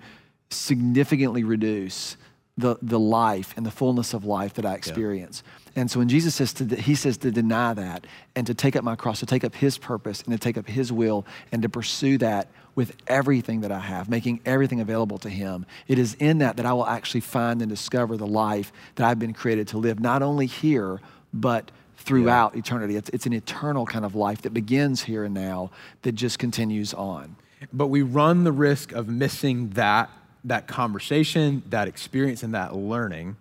significantly 0.51 1.43
reduce 1.43 2.19
the, 2.59 2.77
the 2.83 3.01
life 3.01 3.55
and 3.57 3.65
the 3.65 3.71
fullness 3.71 4.13
of 4.13 4.27
life 4.27 4.53
that 4.55 4.67
I 4.67 4.75
experience. 4.75 5.43
And 5.75 5.91
so 5.91 6.01
when 6.01 6.11
Jesus 6.11 6.35
says 6.35 6.53
to, 6.53 6.67
he 6.67 6.95
says 6.95 7.17
to 7.17 7.31
deny 7.31 7.73
that 7.73 8.07
and 8.37 8.47
to 8.47 8.53
take 8.53 8.77
up 8.77 8.85
my 8.85 8.95
cross, 8.95 9.21
to 9.21 9.27
take 9.27 9.43
up 9.43 9.55
his 9.55 9.79
purpose 9.79 10.21
and 10.23 10.33
to 10.35 10.39
take 10.39 10.59
up 10.59 10.69
his 10.69 10.93
will 10.93 11.25
and 11.51 11.63
to 11.63 11.71
pursue 11.71 12.19
that 12.19 12.49
with 12.75 12.97
everything 13.07 13.61
that 13.61 13.71
I 13.73 13.79
have, 13.79 14.09
making 14.09 14.41
everything 14.45 14.81
available 14.81 15.19
to 15.19 15.29
him. 15.29 15.65
It 15.87 15.99
is 15.99 16.15
in 16.15 16.39
that 16.39 16.57
that 16.57 16.67
I 16.67 16.73
will 16.73 16.87
actually 16.87 17.21
find 17.21 17.63
and 17.63 17.69
discover 17.71 18.17
the 18.17 18.27
life 18.27 18.73
that 18.97 19.07
I've 19.07 19.19
been 19.19 19.33
created 19.33 19.69
to 19.69 19.79
live, 19.79 20.01
not 20.01 20.23
only 20.23 20.47
here, 20.47 21.01
but 21.33 21.71
throughout 21.97 22.57
eternity. 22.57 22.97
It's, 22.97 23.09
it's 23.11 23.27
an 23.27 23.33
eternal 23.33 23.87
kind 23.87 24.05
of 24.05 24.15
life 24.15 24.43
that 24.43 24.51
begins 24.53 25.03
here 25.05 25.25
and 25.25 25.33
now 25.35 25.71
that 26.03 26.13
just 26.13 26.39
continues 26.39 26.93
on. 26.93 27.37
But 27.73 27.87
we 27.87 28.03
run 28.03 28.45
the 28.45 28.53
risk 28.53 28.93
of 28.93 29.09
missing 29.09 29.71
that, 29.71 30.11
that 30.45 30.67
conversation, 30.67 31.63
that 31.71 31.89
experience, 31.89 32.43
and 32.43 32.55
that 32.55 32.75
learning 32.77 33.37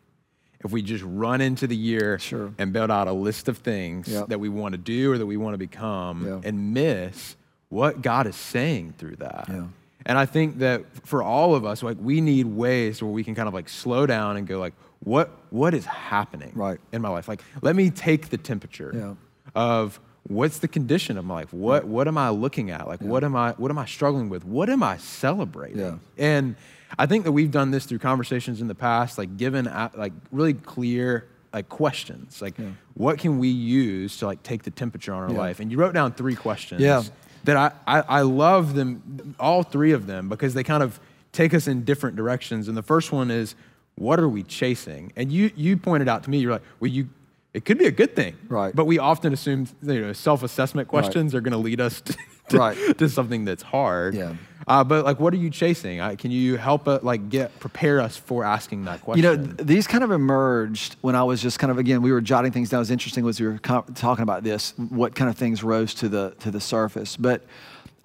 if 0.63 0.71
we 0.71 0.81
just 0.81 1.03
run 1.05 1.41
into 1.41 1.67
the 1.67 1.75
year 1.75 2.17
Sure. 2.19 2.53
and 2.57 2.71
build 2.71 2.89
out 2.89 3.09
a 3.09 3.11
list 3.11 3.49
of 3.49 3.57
things 3.57 4.07
Yep. 4.07 4.29
that 4.29 4.39
we 4.39 4.47
want 4.47 4.71
to 4.71 4.77
do 4.77 5.11
or 5.11 5.17
that 5.17 5.25
we 5.25 5.35
want 5.35 5.55
to 5.55 5.57
become 5.57 6.25
Yeah. 6.25 6.39
and 6.47 6.73
miss 6.73 7.35
what 7.73 8.01
God 8.01 8.27
is 8.27 8.35
saying 8.35 8.93
through 8.97 9.15
that. 9.17 9.45
Yeah. 9.49 9.65
And 10.05 10.17
I 10.17 10.25
think 10.25 10.59
that 10.59 10.83
for 11.07 11.23
all 11.23 11.55
of 11.55 11.65
us, 11.65 11.81
like 11.81 11.97
we 11.99 12.21
need 12.21 12.45
ways 12.45 13.01
where 13.01 13.11
we 13.11 13.23
can 13.23 13.35
kind 13.35 13.47
of 13.47 13.53
like 13.53 13.69
slow 13.69 14.05
down 14.05 14.37
and 14.37 14.45
go 14.47 14.59
like, 14.59 14.73
what 14.99 15.31
what 15.49 15.73
is 15.73 15.85
happening 15.85 16.51
Right. 16.55 16.79
in 16.91 17.01
my 17.01 17.09
life? 17.09 17.27
Like, 17.27 17.41
let 17.61 17.75
me 17.75 17.89
take 17.89 18.29
the 18.29 18.37
temperature 18.37 18.91
Yeah. 18.95 19.13
of 19.55 19.99
what's 20.27 20.59
the 20.59 20.67
condition 20.67 21.17
of 21.17 21.25
my 21.25 21.35
life? 21.35 21.53
What 21.53 21.85
what 21.85 22.07
am 22.07 22.17
I 22.17 22.29
looking 22.29 22.69
at? 22.69 22.87
Like 22.87 23.01
what 23.01 23.23
am 23.23 23.35
I 23.35 23.51
what 23.53 23.71
am 23.71 23.77
I 23.77 23.85
struggling 23.85 24.29
with? 24.29 24.45
What 24.45 24.69
am 24.69 24.83
I 24.83 24.97
celebrating? 24.97 25.79
Yeah. 25.79 25.95
And 26.17 26.55
I 26.97 27.05
think 27.07 27.23
that 27.23 27.31
we've 27.31 27.51
done 27.51 27.71
this 27.71 27.85
through 27.85 27.99
conversations 27.99 28.61
in 28.61 28.67
the 28.67 28.75
past, 28.75 29.17
like 29.17 29.35
given 29.37 29.67
uh, 29.67 29.89
like 29.95 30.13
really 30.31 30.53
clear 30.53 31.25
like 31.53 31.69
questions, 31.69 32.41
like 32.41 32.55
what 32.95 33.19
can 33.19 33.37
we 33.39 33.47
use 33.47 34.17
to 34.17 34.25
like 34.25 34.41
take 34.43 34.63
the 34.63 34.71
temperature 34.71 35.13
on 35.13 35.23
our 35.23 35.31
Yeah. 35.31 35.37
life? 35.37 35.59
And 35.59 35.71
you 35.71 35.77
wrote 35.77 35.93
down 35.93 36.11
three 36.13 36.35
questions 36.35 36.81
Yeah. 36.81 37.03
That 37.43 37.57
I, 37.57 37.71
I 37.87 37.99
I 38.01 38.21
love 38.21 38.73
them 38.75 39.35
all 39.39 39.63
three 39.63 39.91
of 39.91 40.07
them 40.07 40.29
because 40.29 40.53
they 40.53 40.63
kind 40.63 40.83
of 40.83 40.99
take 41.31 41.53
us 41.53 41.67
in 41.67 41.83
different 41.83 42.15
directions. 42.15 42.67
And 42.67 42.77
the 42.77 42.83
first 42.83 43.11
one 43.11 43.31
is 43.31 43.55
what 43.95 44.19
are 44.19 44.29
we 44.29 44.43
chasing? 44.43 45.11
And 45.15 45.31
you 45.31 45.51
you 45.55 45.77
pointed 45.77 46.07
out 46.07 46.23
to 46.23 46.29
me, 46.29 46.39
you're 46.39 46.51
like, 46.53 46.63
well, 46.79 46.91
you 46.91 47.09
it 47.53 47.65
could 47.65 47.77
be 47.77 47.85
a 47.85 47.91
good 47.91 48.15
thing. 48.15 48.35
Right. 48.49 48.75
But 48.75 48.85
we 48.85 48.97
often 48.97 49.31
assume 49.33 49.67
you 49.81 50.01
know 50.01 50.13
self-assessment 50.13 50.87
questions 50.87 51.35
are 51.35 51.41
going 51.41 51.51
to 51.51 51.57
lead 51.59 51.79
us 51.79 52.01
to, 52.01 52.17
to, 52.49 52.57
Right. 52.57 52.97
to 52.97 53.09
something 53.09 53.45
that's 53.45 53.61
hard. 53.63 54.15
Yeah. 54.15 54.33
Uh, 54.67 54.83
but 54.83 55.05
like, 55.05 55.19
what 55.19 55.33
are 55.33 55.37
you 55.37 55.49
chasing? 55.49 55.99
Uh, 55.99 56.15
can 56.17 56.31
you 56.31 56.57
help 56.57 56.87
uh, 56.87 56.99
like 57.01 57.29
get 57.29 57.59
prepare 57.59 57.99
us 58.01 58.17
for 58.17 58.43
asking 58.43 58.85
that 58.85 59.01
question? 59.01 59.23
You 59.23 59.37
know, 59.37 59.43
th- 59.55 59.67
these 59.67 59.87
kind 59.87 60.03
of 60.03 60.11
emerged 60.11 60.95
when 61.01 61.15
I 61.15 61.23
was 61.23 61.41
just 61.41 61.59
kind 61.59 61.71
of 61.71 61.77
again 61.77 62.01
we 62.01 62.11
were 62.11 62.21
jotting 62.21 62.51
things 62.51 62.69
down. 62.69 62.79
It 62.79 62.81
was 62.81 62.91
interesting 62.91 63.23
was 63.23 63.39
we 63.39 63.47
were 63.47 63.59
co- 63.59 63.85
talking 63.95 64.23
about 64.23 64.43
this, 64.43 64.73
what 64.77 65.15
kind 65.15 65.29
of 65.29 65.37
things 65.37 65.63
rose 65.63 65.93
to 65.95 66.09
the 66.09 66.33
to 66.39 66.51
the 66.51 66.61
surface. 66.61 67.17
But 67.17 67.41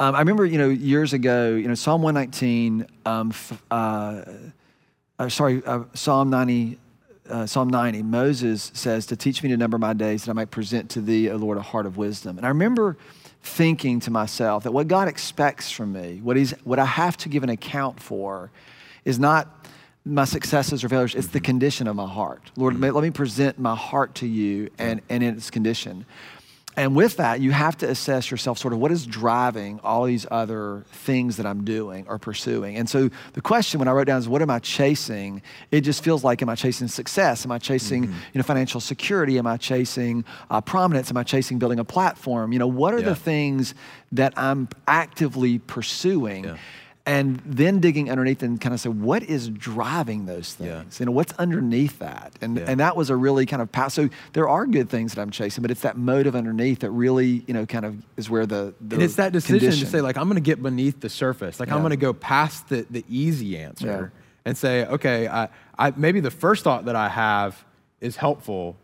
um, 0.00 0.14
I 0.14 0.20
remember, 0.20 0.46
you 0.46 0.58
know, 0.58 0.68
years 0.68 1.12
ago, 1.12 1.50
you 1.54 1.66
know, 1.66 1.74
Psalm 1.74 2.02
119, 2.02 2.86
um, 3.04 3.30
f- 3.30 3.62
uh, 3.70 4.22
uh, 5.18 5.28
sorry, 5.28 5.62
uh, 5.66 5.84
Psalm 5.94 6.30
90. 6.30 6.78
Uh, 7.28 7.46
Psalm 7.46 7.68
90, 7.68 8.02
Moses 8.02 8.70
says, 8.74 9.06
To 9.06 9.16
teach 9.16 9.42
me 9.42 9.48
to 9.50 9.56
number 9.56 9.78
my 9.78 9.92
days, 9.92 10.24
that 10.24 10.30
I 10.30 10.34
might 10.34 10.50
present 10.50 10.90
to 10.90 11.00
thee, 11.00 11.30
O 11.30 11.36
Lord, 11.36 11.58
a 11.58 11.62
heart 11.62 11.86
of 11.86 11.96
wisdom. 11.96 12.38
And 12.38 12.46
I 12.46 12.48
remember 12.48 12.96
thinking 13.42 14.00
to 14.00 14.10
myself 14.10 14.64
that 14.64 14.72
what 14.72 14.88
God 14.88 15.08
expects 15.08 15.70
from 15.70 15.92
me, 15.92 16.20
what, 16.22 16.36
he's, 16.36 16.52
what 16.64 16.78
I 16.78 16.84
have 16.84 17.16
to 17.18 17.28
give 17.28 17.42
an 17.42 17.50
account 17.50 18.00
for, 18.00 18.50
is 19.04 19.18
not 19.18 19.66
my 20.04 20.24
successes 20.24 20.82
or 20.82 20.88
failures, 20.88 21.14
it's 21.14 21.28
the 21.28 21.40
condition 21.40 21.86
of 21.86 21.96
my 21.96 22.08
heart. 22.08 22.50
Lord, 22.56 22.78
may- 22.78 22.90
let 22.90 23.02
me 23.02 23.10
present 23.10 23.58
my 23.58 23.74
heart 23.74 24.14
to 24.16 24.26
you 24.26 24.70
and, 24.78 25.02
and 25.08 25.22
in 25.22 25.36
its 25.36 25.50
condition. 25.50 26.06
And 26.78 26.94
with 26.94 27.16
that, 27.16 27.40
you 27.40 27.50
have 27.50 27.76
to 27.78 27.88
assess 27.90 28.30
yourself 28.30 28.56
sort 28.56 28.72
of 28.72 28.78
what 28.78 28.92
is 28.92 29.04
driving 29.04 29.80
all 29.82 30.04
these 30.04 30.26
other 30.30 30.84
things 30.92 31.36
that 31.38 31.44
I'm 31.44 31.64
doing 31.64 32.06
or 32.08 32.18
pursuing. 32.18 32.76
And 32.76 32.88
so 32.88 33.10
the 33.32 33.40
question 33.40 33.78
when 33.80 33.88
I 33.88 33.92
wrote 33.92 34.06
down 34.06 34.18
is 34.18 34.28
what 34.28 34.42
am 34.42 34.50
I 34.50 34.60
chasing? 34.60 35.42
It 35.72 35.80
just 35.80 36.04
feels 36.04 36.22
like 36.22 36.40
am 36.40 36.48
I 36.48 36.54
chasing 36.54 36.86
success? 36.88 37.44
Am 37.44 37.50
I 37.50 37.58
chasing 37.58 38.04
you 38.04 38.10
know 38.36 38.42
financial 38.42 38.80
security? 38.80 39.38
Am 39.38 39.46
I 39.46 39.56
chasing 39.56 40.24
uh, 40.50 40.60
prominence? 40.60 41.10
Am 41.10 41.16
I 41.16 41.24
chasing 41.24 41.58
building 41.58 41.80
a 41.80 41.84
platform? 41.84 42.52
You 42.52 42.60
know, 42.60 42.68
what 42.68 42.94
are 42.94 43.00
Yeah. 43.00 43.06
the 43.10 43.16
things 43.16 43.74
that 44.12 44.32
I'm 44.36 44.68
actively 44.86 45.58
pursuing? 45.58 46.44
Yeah. 46.44 46.56
And 47.08 47.40
then 47.46 47.80
digging 47.80 48.10
underneath 48.10 48.42
and 48.42 48.60
kind 48.60 48.74
of 48.74 48.80
say, 48.80 48.90
what 48.90 49.22
is 49.22 49.48
driving 49.48 50.26
those 50.26 50.56
Yeah. 50.60 50.80
things? 50.82 51.00
You 51.00 51.06
know, 51.06 51.12
what's 51.12 51.32
underneath 51.38 51.98
that? 52.00 52.32
And 52.42 52.58
Yeah. 52.58 52.64
and 52.68 52.80
that 52.80 52.96
was 52.96 53.08
a 53.10 53.16
really 53.16 53.46
kind 53.46 53.62
of 53.62 53.72
pass. 53.72 53.94
So 53.94 54.10
there 54.34 54.48
are 54.48 54.66
good 54.66 54.90
things 54.90 55.14
that 55.14 55.20
I'm 55.22 55.30
chasing, 55.30 55.62
but 55.62 55.70
it's 55.70 55.80
that 55.80 55.96
motive 55.96 56.36
underneath 56.36 56.80
that 56.80 56.90
really, 56.90 57.44
you 57.46 57.54
know, 57.54 57.64
kind 57.64 57.84
of 57.86 57.96
is 58.18 58.28
where 58.28 58.44
the, 58.46 58.74
the 58.86 58.96
and 58.96 59.02
it's 59.02 59.14
that 59.16 59.32
decision 59.32 59.60
condition. 59.60 59.84
to 59.86 59.90
say 59.90 60.00
like 60.02 60.16
I'm 60.18 60.24
going 60.24 60.34
to 60.36 60.40
get 60.42 60.62
beneath 60.62 61.00
the 61.00 61.08
surface. 61.08 61.58
Like 61.58 61.70
I'm 61.72 61.80
going 61.80 61.90
to 61.90 61.96
go 61.96 62.12
past 62.12 62.68
the 62.68 62.86
the 62.90 63.04
easy 63.08 63.56
answer 63.56 64.12
Yeah. 64.14 64.20
and 64.44 64.56
say, 64.56 64.84
okay, 64.84 65.28
I, 65.28 65.48
I 65.78 65.92
maybe 65.96 66.20
the 66.20 66.30
first 66.30 66.62
thought 66.62 66.84
that 66.84 66.96
I 66.96 67.08
have 67.08 67.64
is 68.00 68.16
helpful, 68.16 68.76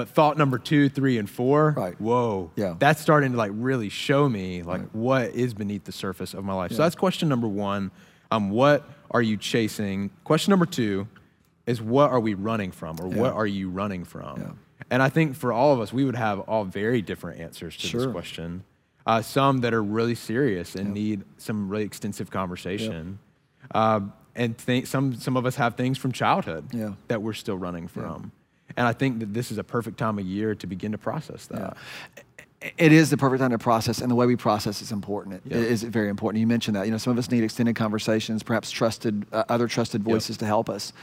But 0.00 0.08
thought 0.08 0.38
number 0.38 0.56
two, 0.58 0.88
three, 0.88 1.18
and 1.18 1.28
four, 1.28 1.74
Right. 1.76 2.00
whoa, 2.00 2.50
Yeah. 2.56 2.74
that's 2.78 3.02
starting 3.02 3.32
to 3.32 3.36
like 3.36 3.50
really 3.54 3.90
show 3.90 4.30
me 4.30 4.62
like 4.62 4.80
what 4.92 5.32
is 5.34 5.52
beneath 5.52 5.84
the 5.84 5.92
surface 5.92 6.32
of 6.32 6.42
my 6.42 6.54
life. 6.54 6.70
So 6.72 6.78
that's 6.78 6.94
question 6.94 7.28
number 7.28 7.46
one. 7.46 7.90
Um, 8.30 8.48
what 8.48 8.88
are 9.10 9.20
you 9.20 9.36
chasing? 9.36 10.08
Question 10.24 10.52
number 10.52 10.64
two 10.64 11.06
is 11.66 11.82
what 11.82 12.10
are 12.10 12.18
we 12.18 12.32
running 12.32 12.70
from, 12.70 12.96
or 12.98 13.08
what 13.08 13.34
are 13.34 13.46
you 13.46 13.68
running 13.68 14.04
from? 14.04 14.40
Yeah. 14.40 14.50
And 14.90 15.02
I 15.02 15.10
think 15.10 15.34
for 15.36 15.52
all 15.52 15.74
of 15.74 15.80
us, 15.80 15.92
we 15.92 16.06
would 16.06 16.16
have 16.16 16.38
all 16.40 16.64
very 16.64 17.02
different 17.02 17.38
answers 17.38 17.76
to 17.76 17.86
Sure. 17.86 18.04
this 18.06 18.10
question. 18.12 18.64
Uh, 19.06 19.20
some 19.20 19.58
that 19.58 19.74
are 19.74 19.82
really 19.82 20.14
serious 20.14 20.74
and 20.76 20.94
need 20.94 21.24
some 21.36 21.68
really 21.68 21.84
extensive 21.84 22.30
conversation. 22.30 23.18
Uh, 23.74 24.00
and 24.34 24.56
th- 24.56 24.86
some, 24.86 25.14
some 25.16 25.36
of 25.36 25.44
us 25.44 25.56
have 25.56 25.74
things 25.74 25.98
from 25.98 26.10
childhood 26.12 26.64
Yeah. 26.72 26.92
that 27.08 27.20
we're 27.20 27.34
still 27.34 27.58
running 27.58 27.86
from. 27.86 28.32
And 28.80 28.88
I 28.88 28.94
think 28.94 29.18
that 29.18 29.34
this 29.34 29.52
is 29.52 29.58
a 29.58 29.62
perfect 29.62 29.98
time 29.98 30.18
of 30.18 30.24
year 30.24 30.54
to 30.54 30.66
begin 30.66 30.92
to 30.92 30.96
process 30.98 31.44
that. 31.48 31.76
It 32.78 32.92
is 32.92 33.10
the 33.10 33.18
perfect 33.18 33.42
time 33.42 33.50
to 33.50 33.58
process, 33.58 34.00
and 34.00 34.10
the 34.10 34.14
way 34.14 34.24
we 34.24 34.36
process 34.36 34.80
is 34.80 34.90
important. 34.90 35.34
It 35.34 35.42
Yeah. 35.52 35.58
is 35.58 35.82
very 35.82 36.08
important. 36.08 36.40
You 36.40 36.46
mentioned 36.46 36.76
that. 36.76 36.86
You 36.86 36.90
know, 36.92 36.96
some 36.96 37.10
of 37.10 37.18
us 37.18 37.30
need 37.30 37.44
extended 37.44 37.76
conversations, 37.76 38.42
perhaps 38.42 38.70
trusted 38.70 39.26
uh, 39.34 39.44
other 39.50 39.68
trusted 39.68 40.02
voices 40.02 40.38
to 40.38 40.46
help 40.46 40.70
us. 40.70 40.94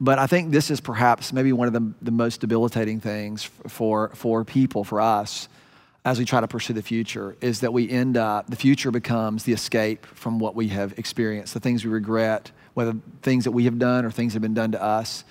But 0.00 0.20
I 0.20 0.28
think 0.28 0.52
this 0.52 0.70
is 0.70 0.80
perhaps 0.80 1.32
maybe 1.32 1.52
one 1.52 1.66
of 1.66 1.74
the, 1.74 1.92
the 2.02 2.12
most 2.12 2.40
debilitating 2.40 3.00
things 3.00 3.42
for 3.66 4.10
for 4.14 4.44
people, 4.44 4.84
for 4.84 5.00
us, 5.00 5.48
as 6.04 6.20
we 6.20 6.24
try 6.24 6.40
to 6.40 6.46
pursue 6.46 6.72
the 6.72 6.82
future, 6.82 7.36
is 7.40 7.58
that 7.60 7.72
we 7.72 7.90
end 7.90 8.16
up 8.16 8.48
the 8.48 8.54
future 8.56 8.92
becomes 8.92 9.42
the 9.42 9.52
escape 9.52 10.06
from 10.06 10.38
what 10.38 10.54
we 10.54 10.68
have 10.68 10.96
experienced, 10.96 11.52
the 11.52 11.58
things 11.60 11.84
we 11.84 11.90
regret, 11.90 12.52
whether 12.74 12.94
things 13.22 13.42
that 13.42 13.50
we 13.50 13.64
have 13.64 13.76
done 13.80 14.04
or 14.04 14.12
things 14.12 14.34
that 14.34 14.36
have 14.36 14.42
been 14.42 14.54
done 14.62 14.70
to 14.70 14.80
us. 14.80 15.24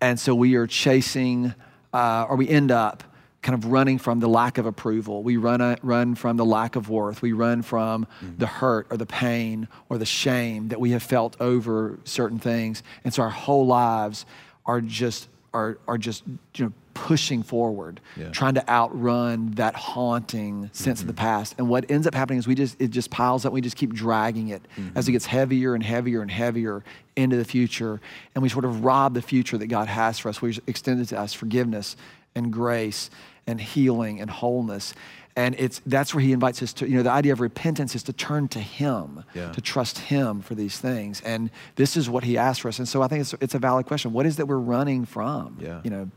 And 0.00 0.18
so 0.18 0.34
we 0.34 0.54
are 0.54 0.66
chasing, 0.66 1.54
uh, 1.92 2.26
or 2.28 2.36
we 2.36 2.48
end 2.48 2.70
up 2.70 3.02
kind 3.40 3.54
of 3.54 3.70
running 3.70 3.98
from 3.98 4.20
the 4.20 4.28
lack 4.28 4.58
of 4.58 4.66
approval. 4.66 5.22
We 5.22 5.36
run, 5.36 5.60
a, 5.60 5.78
run 5.82 6.14
from 6.14 6.36
the 6.36 6.44
lack 6.44 6.76
of 6.76 6.88
worth. 6.88 7.22
We 7.22 7.32
run 7.32 7.62
from 7.62 8.06
the 8.36 8.46
hurt 8.46 8.88
or 8.90 8.96
the 8.96 9.06
pain 9.06 9.68
or 9.88 9.96
the 9.96 10.06
shame 10.06 10.68
that 10.68 10.80
we 10.80 10.90
have 10.90 11.02
felt 11.02 11.36
over 11.40 11.98
certain 12.04 12.38
things. 12.38 12.82
And 13.04 13.14
so 13.14 13.22
our 13.22 13.30
whole 13.30 13.66
lives 13.66 14.26
are 14.66 14.80
just, 14.80 15.28
are, 15.54 15.78
are 15.86 15.98
just 15.98 16.24
you 16.54 16.66
know, 16.66 16.72
pushing 16.94 17.42
forward, 17.42 18.00
Yeah. 18.16 18.30
trying 18.30 18.54
to 18.54 18.68
outrun 18.68 19.52
that 19.52 19.74
haunting 19.74 20.68
sense 20.72 21.00
of 21.00 21.06
the 21.06 21.12
mm-hmm. 21.12 21.20
past. 21.20 21.54
And 21.58 21.68
what 21.68 21.90
ends 21.90 22.06
up 22.06 22.14
happening 22.14 22.38
is 22.38 22.48
we 22.48 22.54
just, 22.54 22.80
it 22.80 22.88
just 22.88 23.10
piles 23.10 23.44
up. 23.46 23.52
We 23.52 23.60
just 23.60 23.76
keep 23.76 23.94
dragging 23.94 24.48
it 24.48 24.62
mm-hmm. 24.76 24.96
as 24.98 25.08
it 25.08 25.12
gets 25.12 25.26
heavier 25.26 25.74
and 25.74 25.82
heavier 25.82 26.22
and 26.22 26.30
heavier 26.30 26.82
into 27.16 27.36
the 27.36 27.44
future. 27.44 28.00
And 28.34 28.42
we 28.42 28.48
sort 28.48 28.64
of 28.64 28.84
rob 28.84 29.14
the 29.14 29.22
future 29.22 29.56
that 29.58 29.68
God 29.68 29.88
has 29.88 30.18
for 30.18 30.28
us. 30.28 30.42
We 30.42 30.58
extended 30.66 31.08
to 31.08 31.20
us 31.20 31.32
forgiveness 31.32 31.96
and 32.34 32.52
grace 32.52 33.10
and 33.46 33.60
healing 33.60 34.20
and 34.20 34.30
wholeness. 34.30 34.92
And 35.36 35.54
it's 35.58 35.80
that's 35.86 36.14
where 36.14 36.22
he 36.22 36.32
invites 36.32 36.62
us 36.62 36.72
to, 36.74 36.88
you 36.88 36.96
know, 36.96 37.02
the 37.04 37.12
idea 37.12 37.32
of 37.32 37.40
repentance 37.40 37.94
is 37.94 38.02
to 38.04 38.12
turn 38.12 38.48
to 38.48 38.58
him, 38.58 39.22
Yeah. 39.34 39.52
to 39.52 39.60
trust 39.60 39.98
him 39.98 40.40
for 40.40 40.54
these 40.56 40.78
things. 40.78 41.20
And 41.20 41.50
this 41.76 41.96
is 41.96 42.10
what 42.10 42.24
he 42.24 42.36
asks 42.36 42.58
for 42.62 42.68
us. 42.68 42.78
And 42.80 42.88
so 42.88 43.02
I 43.02 43.08
think 43.08 43.20
it's, 43.20 43.34
it's 43.40 43.54
a 43.54 43.58
valid 43.60 43.86
question. 43.86 44.12
What 44.12 44.26
is 44.26 44.36
that 44.36 44.46
we're 44.46 44.56
running 44.58 45.04
from? 45.04 45.58
Yeah. 45.60 45.80
You 45.84 45.90
know, 45.90 46.10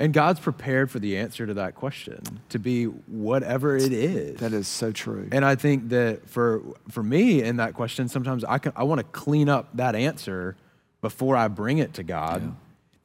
And 0.00 0.12
God's 0.12 0.40
prepared 0.40 0.90
for 0.90 0.98
the 0.98 1.16
answer 1.16 1.46
to 1.46 1.54
that 1.54 1.76
question 1.76 2.40
to 2.48 2.58
be 2.58 2.84
whatever 2.86 3.76
it 3.76 3.92
is. 3.92 4.40
that 4.40 4.52
is 4.52 4.66
so 4.66 4.90
true. 4.90 5.28
And 5.30 5.44
I 5.44 5.54
think 5.54 5.90
that 5.90 6.28
for 6.28 6.60
for 6.90 7.04
me 7.04 7.42
in 7.42 7.58
that 7.58 7.74
question, 7.74 8.08
sometimes 8.08 8.42
I 8.44 8.58
can 8.58 8.72
I 8.74 8.82
want 8.82 8.98
to 8.98 9.04
clean 9.04 9.48
up 9.48 9.68
that 9.76 9.94
answer 9.94 10.56
before 11.02 11.36
I 11.36 11.46
bring 11.46 11.78
it 11.78 11.94
to 11.94 12.02
God 12.02 12.56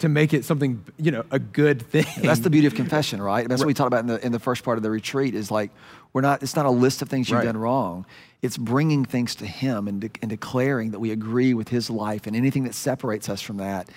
to 0.01 0.09
make 0.09 0.33
it 0.33 0.45
something 0.45 0.83
you 0.97 1.11
know 1.11 1.23
a 1.31 1.39
good 1.39 1.81
thing. 1.81 2.05
That's 2.21 2.41
the 2.41 2.49
beauty 2.49 2.67
of 2.67 2.75
confession, 2.75 3.21
right? 3.31 3.47
That's 3.47 3.61
what 3.61 3.67
we 3.67 3.73
talked 3.73 3.87
about 3.87 4.01
in 4.01 4.07
the, 4.07 4.25
in 4.25 4.31
the 4.31 4.39
first 4.39 4.63
part 4.63 4.77
of 4.77 4.83
the 4.83 4.91
retreat 4.91 5.33
is 5.33 5.49
like, 5.49 5.71
we're 6.13 6.21
not, 6.21 6.43
it's 6.43 6.55
not 6.55 6.65
a 6.65 6.69
list 6.71 7.01
of 7.01 7.09
things 7.09 7.29
you've 7.29 7.37
Right. 7.39 7.45
done 7.45 7.57
wrong. 7.57 8.05
It's 8.41 8.57
bringing 8.57 9.05
things 9.05 9.35
to 9.35 9.45
Him 9.45 9.87
and, 9.87 10.01
de- 10.01 10.11
and 10.21 10.29
declaring 10.29 10.91
that 10.91 10.99
we 10.99 11.11
agree 11.11 11.53
with 11.53 11.69
His 11.69 11.89
life 11.89 12.27
and 12.27 12.35
anything 12.35 12.63
that 12.65 12.73
separates 12.75 13.29
us 13.29 13.41
from 13.41 13.57
that 13.57 13.87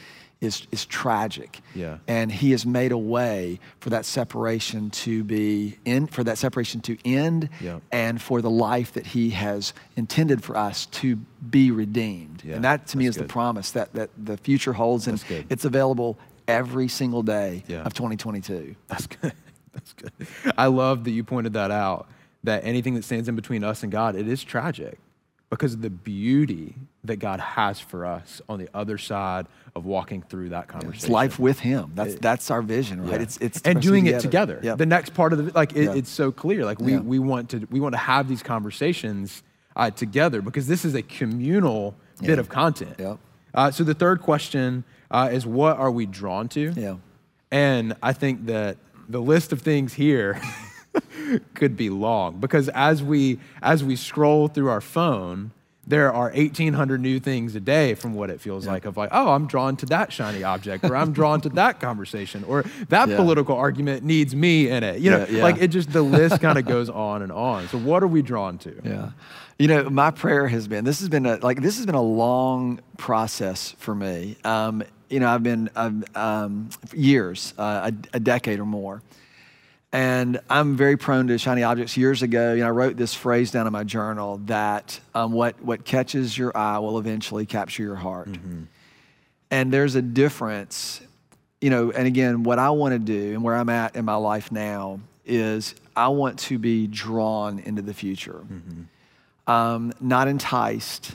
is, 0.44 0.66
is 0.70 0.84
tragic. 0.86 1.60
Yeah. 1.74 1.98
And 2.06 2.30
He 2.30 2.50
has 2.52 2.64
made 2.64 2.92
a 2.92 2.98
way 2.98 3.58
for 3.80 3.90
that 3.90 4.04
separation 4.04 4.90
to 4.90 5.24
be 5.24 5.78
in, 5.84 6.06
for 6.06 6.22
that 6.24 6.38
separation 6.38 6.80
to 6.82 6.96
end 7.04 7.48
Yeah. 7.60 7.80
and 7.92 8.20
for 8.20 8.40
the 8.42 8.50
life 8.50 8.92
that 8.92 9.06
He 9.06 9.30
has 9.30 9.72
intended 9.96 10.42
for 10.44 10.56
us 10.56 10.86
to 10.86 11.16
be 11.50 11.70
redeemed. 11.70 12.42
Yeah, 12.44 12.56
And 12.56 12.64
that 12.64 12.86
to 12.88 12.98
me 12.98 13.06
that's 13.06 13.16
is 13.16 13.22
the 13.22 13.28
promise 13.28 13.70
that, 13.72 13.92
that 13.94 14.10
the 14.22 14.36
future 14.36 14.72
holds 14.72 15.06
and 15.08 15.22
it's 15.50 15.64
available 15.64 16.18
every 16.46 16.88
single 16.88 17.22
day 17.22 17.64
Yeah. 17.66 17.82
of 17.82 17.94
2022. 17.94 18.76
That's 18.88 19.06
good. 19.06 19.32
That's 19.72 19.92
good. 19.94 20.12
I 20.56 20.66
love 20.66 21.02
that 21.02 21.10
you 21.10 21.24
pointed 21.24 21.54
that 21.54 21.72
out. 21.72 22.06
That 22.44 22.64
anything 22.64 22.94
that 22.94 23.02
stands 23.04 23.28
in 23.28 23.34
between 23.34 23.64
us 23.64 23.82
and 23.82 23.90
God, 23.90 24.14
it 24.14 24.28
is 24.28 24.44
tragic 24.44 24.98
because 25.54 25.74
of 25.74 25.82
the 25.82 25.90
beauty 25.90 26.74
that 27.04 27.16
God 27.16 27.38
has 27.38 27.78
for 27.78 28.04
us 28.04 28.42
on 28.48 28.58
the 28.58 28.68
other 28.74 28.98
side 28.98 29.46
of 29.76 29.84
walking 29.84 30.20
through 30.22 30.48
that 30.48 30.66
conversation. 30.66 31.04
It's 31.04 31.08
life 31.08 31.38
with 31.38 31.60
Him. 31.60 31.92
That's 31.94 32.16
that's 32.16 32.50
our 32.50 32.60
vision, 32.60 33.02
right? 33.02 33.12
Yeah. 33.12 33.22
It's 33.22 33.36
it's 33.38 33.62
and 33.62 33.80
doing 33.80 34.06
it 34.06 34.20
together. 34.20 34.58
Yep. 34.62 34.78
The 34.78 34.86
next 34.86 35.14
part 35.14 35.32
of 35.32 35.38
the 35.44 35.52
like 35.52 35.76
it, 35.76 35.84
Yeah. 35.84 35.94
it's 35.94 36.10
so 36.10 36.32
clear. 36.32 36.64
Like 36.64 36.80
we 36.80 36.92
Yeah. 36.94 37.00
we 37.00 37.20
want 37.20 37.50
to 37.50 37.68
we 37.70 37.78
want 37.78 37.92
to 37.92 37.98
have 37.98 38.28
these 38.28 38.42
conversations 38.42 39.44
uh, 39.76 39.90
together 39.90 40.42
because 40.42 40.66
this 40.66 40.84
is 40.84 40.94
a 40.94 41.02
communal 41.02 41.94
bit 42.20 42.38
of 42.40 42.48
content. 42.48 42.96
Yep. 42.98 43.18
Uh, 43.54 43.70
so 43.70 43.84
the 43.84 43.94
third 43.94 44.20
question 44.22 44.82
uh, 45.12 45.28
is 45.32 45.46
what 45.46 45.76
are 45.76 45.90
we 45.90 46.06
drawn 46.06 46.48
to? 46.48 46.72
Yeah. 46.76 46.96
And 47.52 47.94
I 48.02 48.12
think 48.12 48.46
that 48.46 48.78
the 49.08 49.20
list 49.22 49.52
of 49.52 49.62
things 49.62 49.92
here 49.94 50.40
could 51.54 51.76
be 51.76 51.90
long 51.90 52.38
because 52.40 52.68
as 52.70 53.02
we 53.02 53.38
as 53.62 53.82
we 53.84 53.96
scroll 53.96 54.48
through 54.48 54.68
our 54.68 54.80
phone, 54.80 55.50
there 55.86 56.12
are 56.12 56.30
1,800 56.30 56.98
new 57.00 57.20
things 57.20 57.54
a 57.54 57.60
day 57.60 57.94
from 57.94 58.14
what 58.14 58.30
it 58.30 58.40
feels 58.40 58.66
like 58.66 58.86
of 58.86 58.96
like, 58.96 59.10
oh, 59.12 59.32
I'm 59.32 59.46
drawn 59.46 59.76
to 59.76 59.86
that 59.86 60.10
shiny 60.12 60.42
object, 60.42 60.82
or 60.84 60.96
I'm 60.96 61.12
drawn 61.12 61.42
to 61.42 61.50
that 61.50 61.78
conversation, 61.78 62.42
or 62.44 62.64
that 62.88 63.08
Yeah. 63.10 63.16
political 63.16 63.54
argument 63.56 64.02
needs 64.02 64.34
me 64.34 64.68
in 64.70 64.82
it. 64.82 65.00
You 65.00 65.10
know, 65.10 65.26
Yeah, 65.28 65.36
yeah. 65.38 65.42
like 65.42 65.58
it 65.60 65.68
just 65.68 65.92
the 65.92 66.00
list 66.00 66.40
kind 66.40 66.56
of 66.58 66.64
goes 66.64 66.88
on 66.88 67.20
and 67.22 67.30
on. 67.30 67.68
So 67.68 67.76
what 67.78 68.02
are 68.02 68.06
we 68.06 68.22
drawn 68.22 68.56
to? 68.58 68.74
Yeah. 68.82 69.10
You 69.58 69.68
know, 69.68 69.90
my 69.90 70.10
prayer 70.10 70.48
has 70.48 70.66
been 70.66 70.84
this 70.84 71.00
has 71.00 71.08
been 71.10 71.26
a 71.26 71.36
like 71.36 71.60
this 71.62 71.76
has 71.76 71.84
been 71.86 71.94
a 71.94 72.02
long 72.02 72.80
process 72.96 73.74
for 73.78 73.94
me. 73.94 74.36
Um, 74.44 74.82
you 75.10 75.20
know, 75.20 75.28
I've 75.28 75.42
been 75.42 75.68
um, 75.76 76.02
um, 76.14 76.70
years, 76.94 77.52
uh, 77.58 77.90
a, 78.12 78.16
a 78.16 78.20
decade 78.20 78.58
or 78.58 78.64
more, 78.64 79.02
and 79.94 80.40
I'm 80.50 80.76
very 80.76 80.96
prone 80.96 81.28
to 81.28 81.38
shiny 81.38 81.62
objects. 81.62 81.96
Years 81.96 82.22
ago, 82.22 82.52
you 82.52 82.62
know, 82.62 82.66
I 82.66 82.70
wrote 82.70 82.96
this 82.96 83.14
phrase 83.14 83.52
down 83.52 83.68
in 83.68 83.72
my 83.72 83.84
journal 83.84 84.40
that 84.46 84.98
um, 85.14 85.30
what 85.32 85.62
what 85.62 85.84
catches 85.84 86.36
your 86.36 86.54
eye 86.56 86.80
will 86.80 86.98
eventually 86.98 87.46
capture 87.46 87.84
your 87.84 87.94
heart. 87.94 88.28
And 89.52 89.72
there's 89.72 89.94
a 89.94 90.02
difference, 90.02 91.00
you 91.60 91.70
know, 91.70 91.92
and 91.92 92.08
again, 92.08 92.42
what 92.42 92.58
I 92.58 92.70
want 92.70 92.92
to 92.94 92.98
do 92.98 93.34
and 93.34 93.44
where 93.44 93.54
I'm 93.54 93.68
at 93.68 93.94
in 93.94 94.04
my 94.04 94.16
life 94.16 94.50
now 94.50 94.98
is 95.24 95.76
I 95.94 96.08
want 96.08 96.40
to 96.40 96.58
be 96.58 96.88
drawn 96.88 97.60
into 97.60 97.80
the 97.80 97.94
future, 97.94 98.44
um, 99.46 99.92
not 100.00 100.26
enticed. 100.26 101.12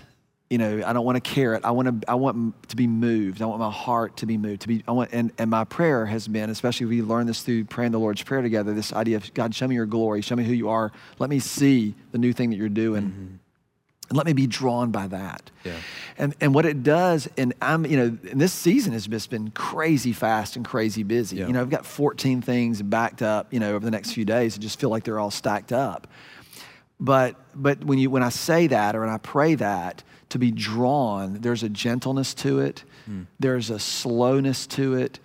You 0.49 0.57
know, 0.57 0.81
I 0.83 0.93
don't 0.93 1.05
want 1.05 1.15
to 1.15 1.21
carrot. 1.21 1.63
I 1.63 1.71
want 1.71 2.01
to. 2.01 2.09
I 2.09 2.15
want 2.15 2.69
to 2.69 2.75
be 2.75 2.87
moved. 2.87 3.41
I 3.41 3.45
want 3.45 3.59
my 3.59 3.69
heart 3.69 4.17
to 4.17 4.25
be 4.25 4.35
moved. 4.35 4.61
To 4.61 4.67
be. 4.67 4.83
I 4.87 4.91
want. 4.91 5.11
And, 5.13 5.31
and 5.37 5.49
my 5.49 5.63
prayer 5.63 6.07
has 6.07 6.27
been, 6.27 6.49
especially 6.49 6.87
we 6.87 7.03
learned 7.03 7.29
this 7.29 7.43
through 7.43 7.65
praying 7.65 7.91
the 7.91 7.99
Lord's 7.99 8.23
prayer 8.23 8.41
together. 8.41 8.73
This 8.73 8.91
idea 8.91 9.17
of 9.17 9.31
God, 9.35 9.53
show 9.53 9.67
me 9.67 9.75
your 9.75 9.85
glory. 9.85 10.21
Show 10.21 10.35
me 10.35 10.43
who 10.43 10.53
you 10.53 10.69
are. 10.69 10.91
Let 11.19 11.29
me 11.29 11.37
see 11.37 11.93
the 12.11 12.17
new 12.17 12.33
thing 12.33 12.49
that 12.49 12.55
you're 12.55 12.67
doing. 12.67 13.03
Mm-hmm. 13.03 13.35
And 14.09 14.17
let 14.17 14.25
me 14.25 14.33
be 14.33 14.47
drawn 14.47 14.89
by 14.89 15.07
that. 15.07 15.51
Yeah. 15.63 15.75
And, 16.17 16.35
and 16.41 16.53
what 16.53 16.65
it 16.65 16.81
does, 16.81 17.29
and 17.37 17.53
I'm, 17.61 17.85
you 17.85 17.95
know, 17.95 18.17
and 18.31 18.41
this 18.41 18.53
season 18.53 18.93
has 18.93 19.05
just 19.05 19.29
been 19.29 19.51
crazy 19.51 20.13
fast 20.13 20.55
and 20.55 20.65
crazy 20.65 21.03
busy. 21.03 21.37
Yeah. 21.37 21.47
You 21.47 21.53
know, 21.53 21.61
I've 21.61 21.69
got 21.69 21.85
14 21.85 22.41
things 22.41 22.81
backed 22.81 23.21
up, 23.21 23.53
you 23.53 23.59
know, 23.59 23.75
over 23.75 23.85
the 23.85 23.91
next 23.91 24.13
few 24.13 24.25
days. 24.25 24.57
I 24.57 24.59
just 24.59 24.79
feel 24.79 24.89
like 24.89 25.03
they're 25.03 25.19
all 25.19 25.29
stacked 25.29 25.71
up. 25.71 26.07
But, 26.99 27.35
but 27.53 27.83
when, 27.83 27.99
you, 27.99 28.09
when 28.09 28.23
I 28.23 28.29
say 28.29 28.67
that 28.67 28.95
or 28.95 29.01
when 29.01 29.09
I 29.09 29.19
pray 29.19 29.53
that, 29.55 30.03
to 30.29 30.39
be 30.39 30.51
drawn, 30.51 31.39
there's 31.41 31.63
a 31.63 31.69
gentleness 31.69 32.33
to 32.35 32.59
it, 32.59 32.83
hmm. 33.05 33.23
there's 33.39 33.69
a 33.69 33.79
slowness 33.79 34.67
to 34.67 34.93
it, 34.93 35.19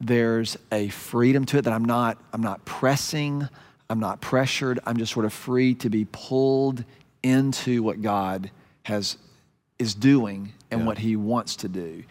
there's 0.00 0.56
a 0.70 0.88
freedom 0.88 1.44
to 1.46 1.58
it 1.58 1.62
that 1.62 1.72
I'm 1.72 1.84
not, 1.84 2.18
I'm 2.32 2.42
not 2.42 2.64
pressing, 2.64 3.48
I'm 3.88 4.00
not 4.00 4.20
pressured, 4.20 4.78
I'm 4.86 4.96
just 4.96 5.12
sort 5.12 5.26
of 5.26 5.32
free 5.32 5.74
to 5.76 5.90
be 5.90 6.06
pulled 6.10 6.84
into 7.22 7.82
what 7.82 8.00
God 8.02 8.50
has 8.84 9.16
is 9.78 9.94
doing 9.94 10.52
and 10.70 10.80
Yeah. 10.80 10.86
what 10.86 10.98
he 10.98 11.16
wants 11.16 11.56
to 11.56 11.68
do. 11.68 12.04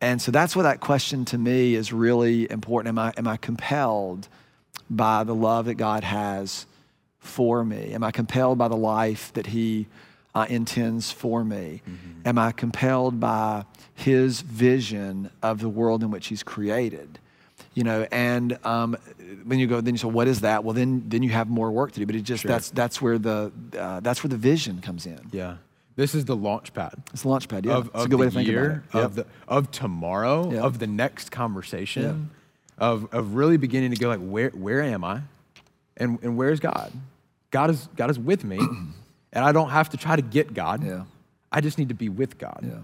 And 0.00 0.22
so 0.22 0.30
that's 0.30 0.54
what 0.54 0.62
that 0.62 0.80
question 0.80 1.24
to 1.26 1.38
me 1.38 1.74
is 1.74 1.92
really 1.92 2.50
important. 2.50 2.88
Am 2.90 2.98
I, 2.98 3.12
am 3.16 3.26
I 3.26 3.36
compelled 3.36 4.28
by 4.88 5.24
the 5.24 5.34
love 5.34 5.66
that 5.66 5.74
God 5.74 6.04
has 6.04 6.66
for 7.18 7.64
me? 7.64 7.92
Am 7.94 8.04
I 8.04 8.10
compelled 8.10 8.58
by 8.58 8.68
the 8.68 8.76
life 8.76 9.32
that 9.32 9.46
he 9.48 9.88
uh, 10.40 10.46
intends 10.48 11.10
for 11.10 11.44
me? 11.44 11.82
Am 12.24 12.38
I 12.38 12.52
compelled 12.52 13.18
by 13.20 13.64
his 13.94 14.40
vision 14.42 15.30
of 15.42 15.60
the 15.60 15.68
world 15.68 16.02
in 16.02 16.10
which 16.10 16.26
he's 16.28 16.42
created? 16.42 17.18
You 17.74 17.84
know, 17.84 18.06
and 18.10 18.58
um, 18.64 18.96
when 19.44 19.58
you 19.58 19.66
go, 19.66 19.80
then 19.80 19.94
you 19.94 19.98
say, 19.98 20.08
"What 20.08 20.26
is 20.28 20.40
that?" 20.40 20.64
Well, 20.64 20.74
then 20.74 21.04
then 21.08 21.22
you 21.22 21.30
have 21.30 21.48
more 21.48 21.70
work 21.70 21.92
to 21.92 22.00
do. 22.00 22.06
But 22.06 22.16
it 22.16 22.22
just 22.22 22.42
Sure. 22.42 22.48
that's 22.50 22.70
that's 22.70 23.00
where 23.00 23.18
the 23.18 23.52
uh, 23.78 24.00
that's 24.00 24.22
where 24.24 24.28
the 24.28 24.36
vision 24.36 24.80
comes 24.80 25.06
in. 25.06 25.20
Yeah. 25.32 25.56
This 25.96 26.14
is 26.14 26.24
the 26.24 26.36
launch 26.36 26.72
pad. 26.74 26.94
It's 27.12 27.22
the 27.22 27.28
launch 27.28 27.48
pad. 27.48 27.66
Yeah, 27.66 27.72
of, 27.78 27.86
it's 27.86 27.94
of 27.94 28.04
a 28.06 28.08
good 28.08 28.20
way 28.20 28.26
to 28.26 28.30
think 28.32 28.48
year, 28.48 28.84
about 28.90 29.00
it. 29.00 29.04
of 29.04 29.14
the 29.16 29.26
of 29.48 29.70
tomorrow, 29.72 30.50
Yep. 30.52 30.62
of 30.64 30.78
the 30.78 30.86
next 30.86 31.30
conversation, 31.32 32.30
of 32.78 33.12
of 33.12 33.34
really 33.34 33.56
beginning 33.58 33.90
to 33.92 33.96
go 33.96 34.08
like 34.08 34.20
where 34.20 34.50
where 34.50 34.82
am 34.82 35.02
I, 35.04 35.22
and 35.96 36.18
and 36.22 36.36
where's 36.36 36.60
God? 36.60 36.92
God 37.50 37.70
is 37.70 37.88
God 37.96 38.10
is 38.10 38.18
with 38.18 38.42
me, 38.44 38.58
and 39.32 39.44
I 39.44 39.52
don't 39.52 39.70
have 39.70 39.90
to 39.90 39.96
try 39.96 40.16
to 40.16 40.22
get 40.22 40.54
God. 40.54 40.84
Yeah. 40.84 41.04
I 41.52 41.60
just 41.60 41.78
need 41.78 41.88
to 41.88 41.94
be 41.94 42.08
with 42.08 42.38
God. 42.38 42.60
Yeah. 42.62 42.78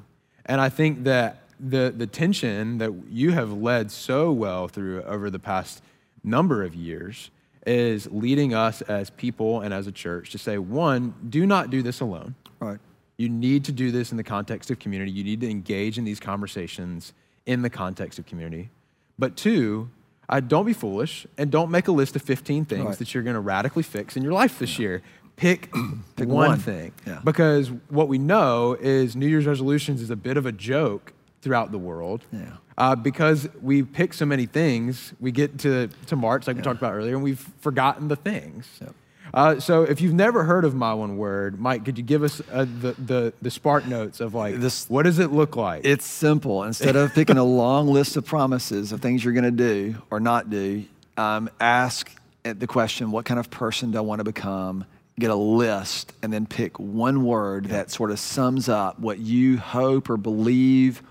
And 0.46 0.61
I 0.61 0.68
think 0.68 1.04
that 1.04 1.38
the 1.61 1.92
the 1.96 2.07
tension 2.07 2.78
that 2.78 2.92
you 3.11 3.33
have 3.33 3.52
led 3.52 3.90
so 3.90 4.33
well 4.33 4.68
through 4.68 5.02
over 5.02 5.30
the 5.30 5.38
past 5.38 5.83
number 6.22 6.62
of 6.62 6.74
years 6.74 7.30
is 7.66 8.11
leading 8.11 8.52
us 8.52 8.83
as 8.83 9.11
people 9.11 9.61
and 9.61 9.72
as 9.72 9.87
a 9.87 9.92
church 9.92 10.30
to 10.30 10.38
say 10.38 10.59
one, 10.59 11.14
do 11.28 11.46
not 11.46 11.70
do 11.70 11.83
this 11.83 12.00
alone. 12.00 12.35
Right. 12.61 12.78
You 13.16 13.28
need 13.28 13.64
to 13.66 13.72
do 13.72 13.90
this 13.90 14.11
in 14.11 14.16
the 14.16 14.24
context 14.24 14.70
of 14.70 14.78
community. 14.78 15.12
You 15.12 15.24
need 15.24 15.40
to 15.40 15.48
engage 15.50 15.96
in 15.98 16.04
these 16.04 16.20
conversations 16.20 17.12
in 17.46 17.62
the 17.62 17.70
context 17.70 18.18
of 18.18 18.26
community. 18.26 18.70
But 19.18 19.37
two, 19.37 19.88
uh, 20.28 20.40
don't 20.40 20.66
be 20.66 20.72
foolish 20.72 21.26
and 21.38 21.50
don't 21.50 21.70
make 21.70 21.87
a 21.88 21.92
list 21.92 22.16
of 22.16 22.22
15 22.22 22.64
things 22.64 22.85
Right. 22.85 22.98
that 22.98 23.14
you're 23.14 23.22
going 23.22 23.35
to 23.35 23.40
radically 23.40 23.83
fix 23.83 24.16
in 24.16 24.22
your 24.22 24.33
life 24.33 24.59
this 24.59 24.78
year. 24.78 25.02
Pick, 25.37 25.73
Pick 26.16 26.29
one, 26.29 26.49
one. 26.49 26.59
thing. 26.59 26.92
Yeah. 27.07 27.20
Because 27.25 27.70
what 27.88 28.09
we 28.09 28.18
know 28.18 28.77
is 28.81 29.16
New 29.16 29.27
Year's 29.29 29.47
resolutions 29.47 30.01
is 30.01 30.11
a 30.11 30.16
bit 30.16 30.37
of 30.37 30.47
a 30.47 30.53
joke 30.53 31.12
throughout 31.42 31.73
the 31.73 31.79
world. 31.79 32.25
Yeah. 32.33 32.44
Uh, 32.77 32.97
because 32.97 33.49
we 33.62 33.83
pick 33.83 34.12
so 34.14 34.27
many 34.27 34.47
things, 34.47 35.12
we 35.20 35.31
get 35.31 35.59
to, 35.61 35.88
to 36.07 36.16
March, 36.16 36.47
like 36.47 36.57
we 36.57 36.62
talked 36.62 36.79
about 36.79 36.94
earlier, 36.94 37.14
and 37.14 37.23
we've 37.23 37.47
forgotten 37.61 38.09
the 38.09 38.16
things. 38.16 38.66
Yep. 38.81 38.94
Uh, 39.33 39.59
so 39.61 39.83
if 39.83 40.01
you've 40.01 40.14
never 40.14 40.44
heard 40.44 40.64
of 40.64 40.75
My 40.75 40.94
One 40.94 41.16
Word, 41.16 41.59
Mike, 41.61 41.85
could 41.85 41.99
you 41.99 42.05
give 42.05 42.23
us 42.23 42.40
uh, 42.53 42.64
the, 42.81 42.92
the, 42.99 43.33
the 43.42 43.51
spark 43.51 43.87
notes 43.87 44.20
of 44.20 44.35
like, 44.35 44.57
This- 44.61 44.88
what 44.88 45.03
does 45.05 45.18
it 45.18 45.33
look 45.33 45.57
like? 45.57 45.85
It's 45.85 46.07
simple. 46.07 46.62
Instead 46.64 46.94
of 46.97 47.12
picking 47.14 47.37
a 47.37 47.44
long 47.44 47.88
list 47.88 48.16
of 48.16 48.25
promises 48.25 48.92
of 48.92 49.01
things 49.01 49.25
you're 49.25 49.35
going 49.35 49.44
to 49.44 49.51
do 49.51 49.97
or 50.11 50.20
not 50.20 50.51
do, 50.51 50.85
um, 51.16 51.51
ask 51.61 52.11
the 52.44 52.66
question, 52.66 53.11
what 53.11 53.25
kind 53.25 53.40
of 53.40 53.51
person 53.51 53.90
do 53.92 53.99
I 53.99 54.03
want 54.03 54.20
to 54.20 54.25
become? 54.25 54.85
Get 55.18 55.31
a 55.31 55.37
list 55.37 56.12
and 56.22 56.33
then 56.33 56.46
pick 56.46 56.79
one 56.79 57.24
word 57.24 57.66
that 57.66 57.90
sort 57.90 58.11
of 58.11 58.18
sums 58.18 58.68
up 58.68 58.98
what 58.98 59.18
you 59.18 59.59
hope 59.59 60.11
or 60.11 60.16
believe 60.16 61.03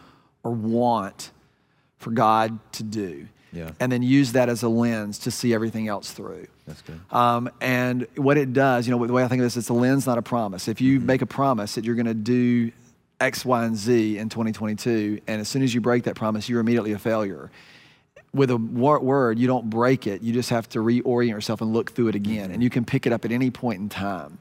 or 0.44 0.52
want 0.52 1.32
for 1.98 2.12
God 2.12 2.60
to 2.74 2.84
do. 2.84 3.28
Yeah. 3.54 3.70
And 3.80 3.92
then 3.92 4.02
use 4.02 4.34
that 4.34 4.50
as 4.50 4.64
a 4.64 4.70
lens 4.70 5.20
to 5.20 5.32
see 5.32 5.54
everything 5.54 5.88
else 5.88 6.12
through. 6.12 6.48
That's 6.68 6.82
good. 6.82 7.00
Um, 7.12 7.50
and 7.62 8.08
what 8.16 8.38
it 8.38 8.52
does, 8.52 8.88
you 8.88 8.96
know, 8.96 9.06
the 9.06 9.14
way 9.14 9.24
I 9.24 9.28
think 9.28 9.40
of 9.40 9.46
this, 9.46 9.58
it's 9.58 9.70
a 9.70 9.74
lens, 9.74 10.08
not 10.08 10.18
a 10.18 10.22
promise. 10.22 10.68
If 10.68 10.82
you 10.82 11.00
make 11.00 11.22
a 11.22 11.26
promise 11.26 11.76
that 11.76 11.86
you're 11.86 11.96
going 11.96 12.08
to 12.08 12.14
do 12.14 12.72
X, 13.20 13.46
Y, 13.46 13.66
and 13.66 13.76
Z 13.76 14.18
in 14.18 14.30
2022, 14.30 15.22
and 15.28 15.40
as 15.40 15.48
soon 15.48 15.62
as 15.62 15.74
you 15.74 15.82
break 15.82 16.04
that 16.04 16.16
promise, 16.16 16.50
you're 16.50 16.60
immediately 16.60 16.94
a 16.94 17.00
failure. 17.00 17.52
With 18.34 18.50
a 18.50 18.58
word, 18.58 19.38
you 19.38 19.48
don't 19.48 19.70
break 19.70 20.08
it. 20.08 20.22
You 20.22 20.34
just 20.34 20.50
have 20.50 20.68
to 20.70 20.80
reorient 20.80 21.30
yourself 21.30 21.62
and 21.62 21.72
look 21.72 21.92
through 21.92 22.08
it 22.08 22.16
again. 22.16 22.52
And 22.52 22.64
you 22.64 22.70
can 22.70 22.84
pick 22.84 23.06
it 23.06 23.14
up 23.14 23.26
at 23.26 23.32
any 23.32 23.52
point 23.52 23.80
in 23.80 23.90
time. 23.90 24.40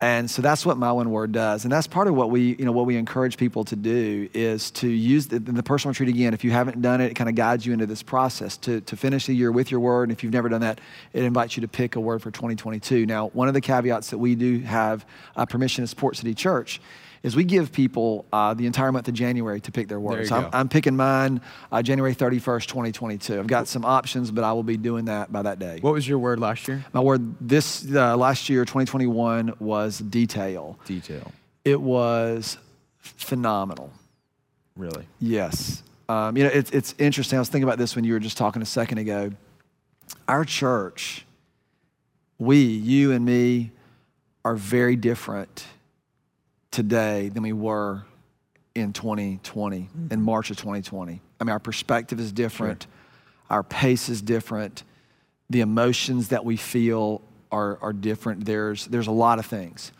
And 0.00 0.30
so 0.30 0.42
that's 0.42 0.66
what 0.66 0.76
my 0.76 0.92
one 0.92 1.10
word 1.10 1.32
does. 1.32 1.64
And 1.64 1.72
that's 1.72 1.86
part 1.86 2.06
of 2.06 2.14
what 2.14 2.30
we, 2.30 2.54
you 2.56 2.66
know, 2.66 2.72
what 2.72 2.84
we 2.84 2.96
encourage 2.96 3.38
people 3.38 3.64
to 3.64 3.76
do 3.76 4.28
is 4.34 4.70
to 4.72 4.88
use 4.88 5.26
the, 5.28 5.38
the 5.38 5.62
personal 5.62 5.92
retreat 5.92 6.10
again. 6.10 6.34
If 6.34 6.44
you 6.44 6.50
haven't 6.50 6.82
done 6.82 7.00
it, 7.00 7.12
it 7.12 7.14
kind 7.14 7.30
of 7.30 7.34
guides 7.34 7.64
you 7.64 7.72
into 7.72 7.86
this 7.86 8.02
process 8.02 8.58
to, 8.58 8.82
to 8.82 8.96
finish 8.96 9.24
the 9.24 9.34
year 9.34 9.50
with 9.50 9.70
your 9.70 9.80
word. 9.80 10.04
And 10.04 10.12
if 10.12 10.22
you've 10.22 10.34
never 10.34 10.50
done 10.50 10.60
that, 10.60 10.82
it 11.14 11.24
invites 11.24 11.56
you 11.56 11.62
to 11.62 11.68
pick 11.68 11.96
a 11.96 12.00
word 12.00 12.20
for 12.20 12.30
2022. 12.30 13.06
Now, 13.06 13.28
one 13.28 13.48
of 13.48 13.54
the 13.54 13.62
caveats 13.62 14.10
that 14.10 14.18
we 14.18 14.34
do 14.34 14.58
have 14.60 15.06
uh, 15.34 15.46
permission 15.46 15.82
at 15.82 15.96
Port 15.96 16.16
City 16.16 16.34
Church 16.34 16.78
is 17.26 17.34
we 17.34 17.42
give 17.42 17.72
people 17.72 18.24
uh, 18.32 18.54
the 18.54 18.66
entire 18.66 18.92
month 18.92 19.08
of 19.08 19.14
January 19.14 19.60
to 19.60 19.72
pick 19.72 19.88
their 19.88 19.98
words. 19.98 20.30
I'm, 20.30 20.48
I'm 20.52 20.68
picking 20.68 20.94
mine 20.94 21.40
uh, 21.72 21.82
January 21.82 22.14
31st, 22.14 22.66
2022. 22.66 23.40
I've 23.40 23.48
got 23.48 23.66
some 23.66 23.84
options, 23.84 24.30
but 24.30 24.44
I 24.44 24.52
will 24.52 24.62
be 24.62 24.76
doing 24.76 25.06
that 25.06 25.32
by 25.32 25.42
that 25.42 25.58
day. 25.58 25.78
What 25.80 25.92
was 25.92 26.06
your 26.06 26.20
word 26.20 26.38
last 26.38 26.68
year? 26.68 26.84
My 26.92 27.00
word 27.00 27.34
this 27.40 27.84
uh, 27.92 28.16
last 28.16 28.48
year, 28.48 28.64
2021, 28.64 29.54
was 29.58 29.98
detail. 29.98 30.78
Detail. 30.84 31.32
It 31.64 31.80
was 31.80 32.58
phenomenal. 33.00 33.90
Really? 34.76 35.04
Yes. 35.18 35.82
Um, 36.08 36.36
you 36.36 36.44
know, 36.44 36.50
it's, 36.50 36.70
it's 36.70 36.94
interesting. 36.96 37.38
I 37.38 37.40
was 37.40 37.48
thinking 37.48 37.64
about 37.64 37.78
this 37.78 37.96
when 37.96 38.04
you 38.04 38.12
were 38.12 38.20
just 38.20 38.36
talking 38.36 38.62
a 38.62 38.66
second 38.66 38.98
ago. 38.98 39.32
Our 40.28 40.44
church, 40.44 41.26
we, 42.38 42.58
you 42.58 43.10
and 43.10 43.24
me, 43.24 43.72
are 44.44 44.54
very 44.54 44.94
different 44.94 45.66
today 46.76 47.30
than 47.30 47.42
we 47.42 47.54
were 47.54 48.02
in 48.74 48.92
2020, 48.92 49.88
in 50.10 50.20
March 50.20 50.50
of 50.50 50.58
2020. 50.58 51.22
I 51.40 51.44
mean, 51.44 51.50
our 51.50 51.58
perspective 51.58 52.20
is 52.20 52.32
different, 52.32 52.86
our 53.48 53.62
pace 53.62 54.10
is 54.10 54.20
different, 54.20 54.84
the 55.48 55.62
emotions 55.62 56.28
that 56.28 56.44
we 56.44 56.58
feel 56.58 57.22
are, 57.50 57.78
are 57.80 57.94
different. 57.94 58.44
There's, 58.44 58.84
there's 58.88 59.06
a 59.06 59.12
lot 59.12 59.38
of 59.38 59.46
things. 59.46 59.90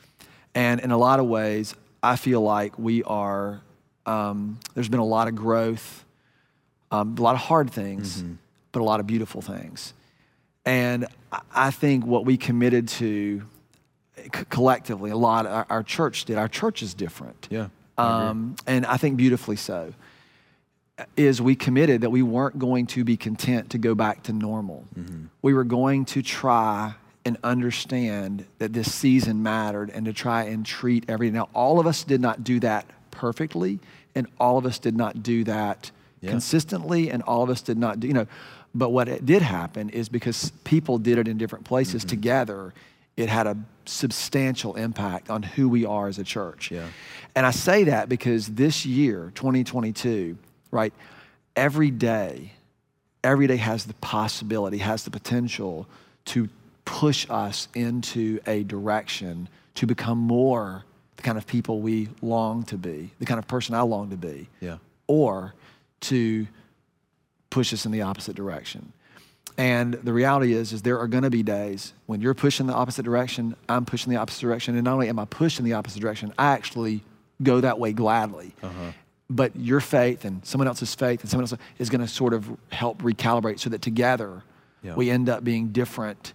And 0.54 0.78
in 0.82 0.90
a 0.90 0.98
lot 0.98 1.18
of 1.18 1.24
ways, 1.24 1.74
I 2.02 2.16
feel 2.16 2.42
like 2.42 2.78
we 2.78 3.02
are, 3.04 3.62
um, 4.04 4.58
there's 4.74 4.90
been 4.90 5.00
a 5.00 5.04
lot 5.06 5.28
of 5.28 5.34
growth, 5.34 6.04
um, 6.90 7.16
a 7.16 7.22
lot 7.22 7.34
of 7.36 7.40
hard 7.40 7.70
things, 7.70 8.22
but 8.72 8.80
a 8.80 8.84
lot 8.84 9.00
of 9.00 9.06
beautiful 9.06 9.40
things. 9.40 9.94
And 10.66 11.06
I- 11.54 11.70
think 11.70 12.04
what 12.04 12.26
we 12.26 12.36
committed 12.36 12.88
to 12.88 13.42
collectively, 14.32 15.10
a 15.10 15.16
lot, 15.16 15.46
our, 15.46 15.66
our 15.70 15.82
church 15.82 16.24
did, 16.24 16.36
our 16.38 16.48
church 16.48 16.82
is 16.82 16.94
different. 16.94 17.48
Yeah. 17.50 17.68
I. 17.98 18.28
Um, 18.28 18.56
and 18.66 18.84
I 18.86 18.96
think 18.96 19.16
beautifully 19.16 19.56
so, 19.56 19.94
is 21.16 21.42
we 21.42 21.54
committed 21.54 22.00
that 22.02 22.10
we 22.10 22.22
weren't 22.22 22.58
going 22.58 22.86
to 22.86 23.04
be 23.04 23.16
content 23.16 23.70
to 23.70 23.78
go 23.78 23.94
back 23.94 24.22
to 24.24 24.32
normal. 24.32 24.84
We 25.42 25.52
were 25.54 25.64
going 25.64 26.04
to 26.06 26.22
try 26.22 26.94
and 27.24 27.36
understand 27.44 28.46
that 28.58 28.72
this 28.72 28.92
season 28.92 29.42
mattered 29.42 29.90
and 29.90 30.06
to 30.06 30.12
try 30.12 30.44
and 30.44 30.64
treat 30.64 31.04
every. 31.08 31.30
Now, 31.30 31.48
all 31.54 31.78
of 31.80 31.86
us 31.86 32.04
did 32.04 32.20
not 32.20 32.44
do 32.44 32.60
that 32.60 32.86
perfectly, 33.10 33.78
and 34.14 34.26
all 34.40 34.56
of 34.58 34.64
us 34.64 34.78
did 34.78 34.96
not 34.96 35.22
do 35.22 35.44
that 35.44 35.90
Yeah. 36.20 36.30
consistently, 36.30 37.10
and 37.10 37.22
all 37.24 37.42
of 37.42 37.50
us 37.50 37.60
did 37.62 37.76
not 37.78 38.00
do, 38.00 38.06
you 38.08 38.14
know. 38.14 38.26
But 38.74 38.90
what 38.90 39.08
it 39.08 39.24
did 39.26 39.42
happen 39.42 39.88
is 39.90 40.08
because 40.08 40.50
people 40.64 40.98
did 40.98 41.18
it 41.18 41.28
in 41.28 41.36
different 41.36 41.64
places 41.64 42.02
Mm-hmm. 42.02 42.08
together, 42.08 42.74
it 43.16 43.28
had 43.28 43.46
a 43.46 43.56
substantial 43.86 44.74
impact 44.74 45.30
on 45.30 45.42
who 45.42 45.68
we 45.68 45.84
are 45.84 46.08
as 46.08 46.18
a 46.18 46.24
church. 46.24 46.70
Yeah. 46.70 46.88
And 47.34 47.46
I 47.46 47.50
say 47.50 47.84
that 47.84 48.08
because 48.08 48.48
this 48.48 48.84
year, 48.84 49.32
2022, 49.34 50.36
right, 50.70 50.92
every 51.54 51.90
day, 51.90 52.52
every 53.24 53.46
day 53.46 53.56
has 53.56 53.84
the 53.84 53.94
possibility, 53.94 54.78
has 54.78 55.04
the 55.04 55.10
potential 55.10 55.86
to 56.26 56.48
push 56.84 57.26
us 57.30 57.68
into 57.74 58.38
a 58.46 58.62
direction 58.64 59.48
to 59.74 59.86
become 59.86 60.18
more 60.18 60.84
the 61.16 61.22
kind 61.22 61.38
of 61.38 61.46
people 61.46 61.80
we 61.80 62.08
long 62.22 62.62
to 62.64 62.76
be, 62.76 63.10
the 63.18 63.24
kind 63.26 63.38
of 63.38 63.48
person 63.48 63.74
I 63.74 63.80
long 63.80 64.10
to 64.10 64.16
be, 64.16 64.48
Yeah. 64.60 64.76
or 65.06 65.54
to 66.02 66.46
push 67.50 67.72
us 67.72 67.86
in 67.86 67.92
the 67.92 68.02
opposite 68.02 68.36
direction. 68.36 68.92
And 69.58 69.94
the 69.94 70.12
reality 70.12 70.52
is, 70.52 70.72
is 70.72 70.82
there 70.82 70.98
are 70.98 71.08
going 71.08 71.22
to 71.22 71.30
be 71.30 71.42
days 71.42 71.94
when 72.06 72.20
you're 72.20 72.34
pushing 72.34 72.66
the 72.66 72.74
opposite 72.74 73.04
direction, 73.04 73.56
I'm 73.68 73.86
pushing 73.86 74.10
the 74.12 74.18
opposite 74.18 74.40
direction, 74.42 74.74
and 74.74 74.84
not 74.84 74.92
only 74.94 75.08
am 75.08 75.18
I 75.18 75.24
pushing 75.24 75.64
the 75.64 75.72
opposite 75.72 76.00
direction, 76.00 76.32
I 76.38 76.52
actually 76.52 77.02
go 77.42 77.60
that 77.60 77.78
way 77.78 77.92
gladly. 77.92 78.54
Uh-huh. 78.62 78.92
But 79.30 79.56
your 79.56 79.80
faith 79.80 80.24
and 80.24 80.44
someone 80.44 80.68
else's 80.68 80.94
faith 80.94 81.22
and 81.22 81.30
someone 81.30 81.44
else 81.50 81.54
is 81.78 81.88
going 81.90 82.00
to 82.02 82.08
sort 82.08 82.34
of 82.34 82.50
help 82.70 83.02
recalibrate 83.02 83.58
so 83.58 83.70
that 83.70 83.82
together 83.82 84.42
Yeah. 84.82 84.94
we 84.94 85.10
end 85.10 85.28
up 85.28 85.42
being 85.42 85.68
different 85.68 86.32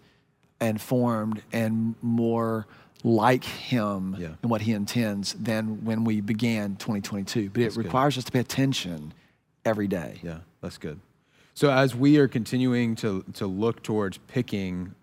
and 0.60 0.82
formed 0.82 1.42
and 1.54 1.96
more 2.02 2.66
like 3.04 3.44
him 3.44 4.16
Yeah. 4.20 4.30
and 4.42 4.52
what 4.52 4.62
he 4.62 4.74
intends 4.74 5.34
than 5.34 5.86
when 5.86 6.04
we 6.04 6.22
began 6.22 6.76
2022. 6.76 7.50
But 7.50 7.62
That's 7.62 7.76
it 7.76 7.78
good. 7.78 7.86
requires 7.86 8.18
us 8.18 8.24
to 8.26 8.32
pay 8.32 8.40
attention 8.40 9.14
every 9.64 9.88
day. 9.88 10.20
Yeah, 10.24 10.40
that's 10.60 10.78
good. 10.78 11.00
So 11.54 11.70
as 11.72 11.96
we 11.96 12.18
are 12.18 12.28
continuing 12.28 12.96
to 12.98 13.24
to 13.34 13.48
look 13.48 13.84
towards 13.84 14.18
picking 14.28 14.96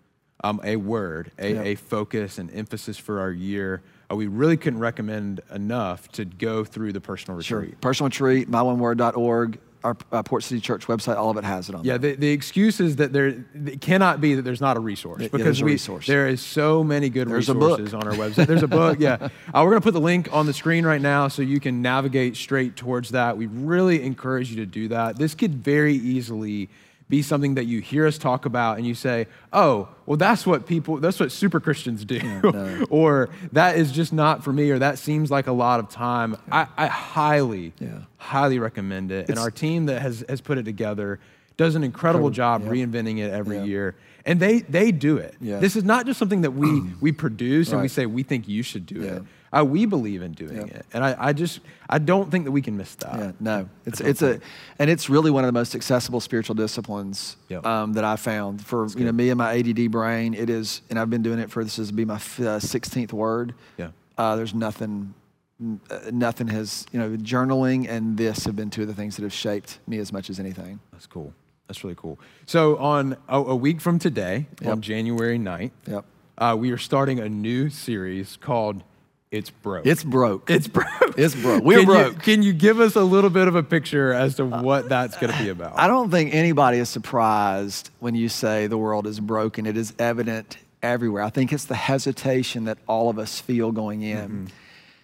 um, 0.43 0.59
a 0.63 0.77
word, 0.77 1.31
a, 1.37 1.53
Yeah. 1.53 1.61
a 1.63 1.75
focus 1.75 2.37
and 2.37 2.49
emphasis 2.53 2.97
for 2.97 3.19
our 3.19 3.31
year, 3.31 3.81
uh, 4.09 4.15
we 4.15 4.27
really 4.27 4.55
couldn't 4.57 4.79
recommend 4.79 5.41
enough 5.53 6.07
to 6.13 6.23
go 6.25 6.63
through 6.63 6.93
the 6.93 7.01
personal 7.01 7.37
retreat. 7.37 7.47
Sure. 7.47 7.59
retreat. 7.59 7.81
Personal 7.81 8.07
retreat, 8.07 8.49
myoneWord.org, 8.49 9.59
our 9.83 9.95
uh, 10.11 10.21
Port 10.23 10.43
City 10.43 10.59
Church 10.59 10.87
website, 10.87 11.15
all 11.15 11.29
of 11.29 11.37
it 11.37 11.43
has 11.43 11.69
it 11.69 11.75
on 11.75 11.83
Yeah, 11.85 11.97
there. 11.97 12.11
the, 12.11 12.17
the 12.17 12.29
excuse 12.31 12.79
is 12.79 12.97
that 12.97 13.13
there 13.13 13.45
it 13.65 13.81
cannot 13.81 14.19
be 14.19 14.35
that 14.35 14.41
there's 14.41 14.61
not 14.61 14.75
a 14.77 14.79
resource 14.79 15.21
Yeah, 15.21 15.29
because 15.31 15.61
a 15.61 15.65
we 15.65 15.71
resource. 15.71 16.05
there 16.07 16.27
is 16.27 16.41
so 16.41 16.83
many 16.83 17.09
good 17.09 17.27
There's 17.29 17.47
resources 17.49 17.93
on 17.93 18.07
our 18.07 18.13
website. 18.13 18.47
There's 18.47 18.63
a 18.63 18.67
book, 18.67 18.99
yeah. 18.99 19.29
Uh, 19.53 19.61
we're 19.63 19.71
gonna 19.71 19.81
put 19.81 19.93
the 19.93 20.01
link 20.01 20.27
on 20.33 20.45
the 20.45 20.53
screen 20.53 20.85
right 20.85 21.01
now 21.01 21.27
so 21.27 21.41
you 21.41 21.59
can 21.59 21.81
navigate 21.81 22.35
straight 22.35 22.75
towards 22.75 23.09
that. 23.11 23.37
We 23.37 23.47
really 23.47 24.03
encourage 24.03 24.49
you 24.51 24.57
to 24.57 24.65
do 24.65 24.89
that. 24.89 25.17
This 25.17 25.33
could 25.33 25.63
very 25.63 25.95
easily 25.95 26.69
be 27.09 27.23
something 27.23 27.55
that 27.55 27.65
you 27.65 27.81
hear 27.81 28.05
us 28.05 28.19
talk 28.19 28.45
about 28.45 28.77
and 28.77 28.85
you 28.85 28.93
say, 28.93 29.25
oh, 29.51 29.89
well, 30.05 30.15
that's 30.17 30.45
what 30.45 30.67
people, 30.67 30.97
that's 30.97 31.19
what 31.19 31.31
super 31.31 31.59
Christians 31.59 32.05
do. 32.05 32.19
no. 32.43 32.85
or 32.91 33.29
that 33.51 33.77
is 33.77 33.91
just 33.91 34.13
not 34.13 34.43
for 34.43 34.53
me, 34.53 34.69
or 34.69 34.77
that 34.79 34.99
seems 34.99 35.31
like 35.31 35.47
a 35.47 35.51
lot 35.51 35.79
of 35.79 35.89
time. 35.89 36.37
I, 36.51 36.67
I 36.77 36.85
highly, 36.87 37.73
Yeah. 37.79 38.01
highly 38.17 38.59
recommend 38.59 39.11
it. 39.11 39.27
and 39.29 39.39
our 39.39 39.49
team 39.49 39.87
that 39.87 40.01
has, 40.03 40.23
has 40.29 40.39
put 40.39 40.59
it 40.59 40.63
together 40.63 41.19
does 41.57 41.75
an 41.75 41.83
incredible 41.83 42.29
job 42.29 42.61
yeah. 42.63 42.69
reinventing 42.69 43.17
it 43.17 43.31
every 43.33 43.57
Yeah. 43.57 43.63
year. 43.65 43.95
And 44.25 44.39
they, 44.39 44.59
they 44.59 44.91
do 44.91 45.17
it. 45.17 45.35
Yeah. 45.41 45.59
This 45.59 45.75
is 45.75 45.83
not 45.83 46.05
just 46.05 46.19
something 46.19 46.41
that 46.41 46.51
we, 46.51 46.81
we 47.01 47.11
produce 47.11 47.71
and 47.71 47.81
we 47.81 47.87
say, 47.87 48.05
we 48.05 48.21
think 48.21 48.47
you 48.47 48.61
should 48.61 48.85
do 48.85 49.01
Yeah. 49.01 49.11
it. 49.15 49.23
Uh, 49.51 49.65
we 49.65 49.85
believe 49.85 50.21
in 50.21 50.33
doing 50.33 50.57
Yeah. 50.57 50.77
it. 50.77 50.85
And 50.93 51.03
I, 51.03 51.15
I 51.19 51.33
just, 51.33 51.59
I 51.89 51.97
don't 51.97 52.29
think 52.29 52.45
that 52.45 52.51
we 52.51 52.61
can 52.61 52.77
miss 52.77 52.93
that. 52.95 53.17
Yeah, 53.17 53.31
no, 53.39 53.69
it's 53.85 53.99
it's 53.99 54.21
a, 54.21 54.39
and 54.77 54.89
it's 54.89 55.09
really 55.09 55.31
one 55.31 55.43
of 55.43 55.47
the 55.47 55.51
most 55.59 55.73
accessible 55.75 56.19
spiritual 56.19 56.55
disciplines 56.55 57.35
Yep. 57.49 57.65
um, 57.65 57.93
that 57.93 58.03
I 58.03 58.15
found 58.15 58.63
for 58.65 58.87
you 58.89 59.05
know 59.05 59.11
me 59.11 59.29
and 59.29 59.37
my 59.37 59.57
ADD 59.57 59.89
brain. 59.89 60.33
It 60.35 60.49
is, 60.49 60.81
and 60.89 60.99
I've 60.99 61.09
been 61.09 61.23
doing 61.23 61.39
it 61.39 61.49
for 61.49 61.63
this 61.63 61.79
is 61.79 61.91
be 61.91 62.05
my 62.05 62.19
sixteenth 62.19 63.11
word. 63.13 63.53
Yeah. 63.77 63.89
Uh, 64.17 64.35
there's 64.35 64.53
nothing, 64.53 65.13
n- 65.61 65.79
uh, 65.89 65.99
nothing 66.11 66.47
has 66.49 66.85
you 66.91 66.99
know 66.99 67.09
journaling 67.17 67.89
and 67.89 68.17
this 68.17 68.45
have 68.45 68.55
been 68.55 68.69
two 68.69 68.81
of 68.83 68.87
the 68.87 68.93
things 68.93 69.15
that 69.15 69.23
have 69.23 69.33
shaped 69.33 69.79
me 69.87 69.97
as 69.97 70.13
much 70.13 70.29
as 70.29 70.39
anything. 70.39 70.79
That's 70.91 71.07
cool. 71.07 71.33
That's 71.67 71.83
really 71.83 71.95
cool. 71.95 72.19
So 72.45 72.77
on 72.77 73.15
a, 73.27 73.37
a 73.39 73.55
week 73.55 73.79
from 73.81 73.97
today, 73.99 74.47
Yep. 74.61 74.71
on 74.71 74.81
January 74.81 75.37
9th, 75.39 75.71
Yep, 75.87 76.05
uh, 76.37 76.55
we 76.59 76.71
are 76.71 76.77
starting 76.77 77.19
a 77.19 77.29
new 77.29 77.69
series 77.69 78.37
called 78.41 78.83
It's 79.31 79.51
Broke. 79.51 79.85
it's 79.85 80.03
broke. 80.03 80.49
it's 80.49 80.67
broke. 80.67 80.87
It's 81.15 81.35
broke. 81.35 81.63
We're 81.63 81.79
can 81.79 81.85
broke. 81.85 82.13
You, 82.13 82.19
can 82.19 82.43
you 82.43 82.51
give 82.51 82.79
us 82.79 82.95
a 82.95 83.03
little 83.03 83.29
bit 83.29 83.47
of 83.47 83.55
a 83.55 83.61
picture 83.61 84.11
as 84.11 84.35
to 84.37 84.45
what 84.45 84.89
that's 84.89 85.17
going 85.17 85.31
to 85.31 85.43
be 85.43 85.49
uh, 85.49 85.53
about? 85.53 85.77
I 85.77 85.85
don't 85.87 86.09
think 86.09 86.33
anybody 86.33 86.79
is 86.79 86.89
surprised 86.89 87.91
when 87.99 88.15
you 88.15 88.27
say 88.27 88.65
the 88.65 88.77
world 88.77 89.05
is 89.05 89.19
broken. 89.19 89.67
It 89.67 89.77
is 89.77 89.93
evident 89.99 90.57
everywhere. 90.81 91.21
I 91.21 91.29
think 91.29 91.53
it's 91.53 91.65
the 91.65 91.75
hesitation 91.75 92.65
that 92.65 92.79
all 92.87 93.09
of 93.09 93.19
us 93.19 93.39
feel 93.39 93.71
going 93.71 94.01
in. 94.01 94.29
Mm-hmm. 94.29 94.45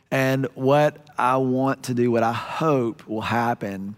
And 0.10 0.48
what 0.56 1.06
I 1.20 1.38
want 1.38 1.84
to 1.84 1.94
do, 1.94 2.10
what 2.10 2.24
I 2.24 2.34
hope 2.34 3.08
will 3.08 3.22
happen, 3.22 3.96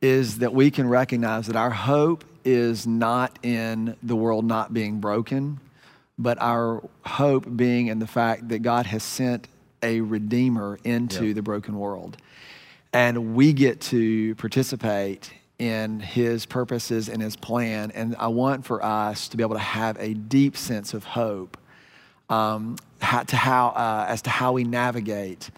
is 0.00 0.38
that 0.38 0.54
we 0.54 0.70
can 0.70 0.88
recognize 0.88 1.46
that 1.46 1.56
our 1.56 1.70
hope 1.70 2.24
is 2.42 2.86
not 2.86 3.38
in 3.42 3.96
the 4.02 4.16
world 4.16 4.46
not 4.46 4.72
being 4.72 5.00
broken, 5.00 5.60
but 6.18 6.40
our 6.40 6.82
hope 7.04 7.44
being 7.56 7.88
in 7.88 7.98
the 7.98 8.06
fact 8.06 8.48
that 8.48 8.60
God 8.60 8.86
has 8.86 9.02
sent 9.02 9.46
a 9.82 10.00
redeemer 10.00 10.78
into 10.84 11.34
the 11.34 11.42
broken 11.42 11.78
world. 11.78 12.16
And 12.92 13.34
we 13.34 13.52
get 13.52 13.80
to 13.82 14.34
participate 14.36 15.32
in 15.58 16.00
his 16.00 16.46
purposes 16.46 17.08
and 17.08 17.20
his 17.20 17.36
plan. 17.36 17.90
And 17.90 18.16
I 18.18 18.28
want 18.28 18.64
for 18.64 18.82
us 18.82 19.28
to 19.28 19.36
be 19.36 19.42
able 19.42 19.56
to 19.56 19.60
have 19.60 19.96
a 19.98 20.14
deep 20.14 20.56
sense 20.56 20.94
of 20.94 21.04
hope 21.04 21.56
um, 22.28 22.76
how, 23.00 23.22
to 23.22 23.36
how, 23.36 23.68
uh, 23.68 24.06
as 24.08 24.22
to 24.22 24.30
how 24.30 24.52
we 24.52 24.64
navigate 24.64 25.50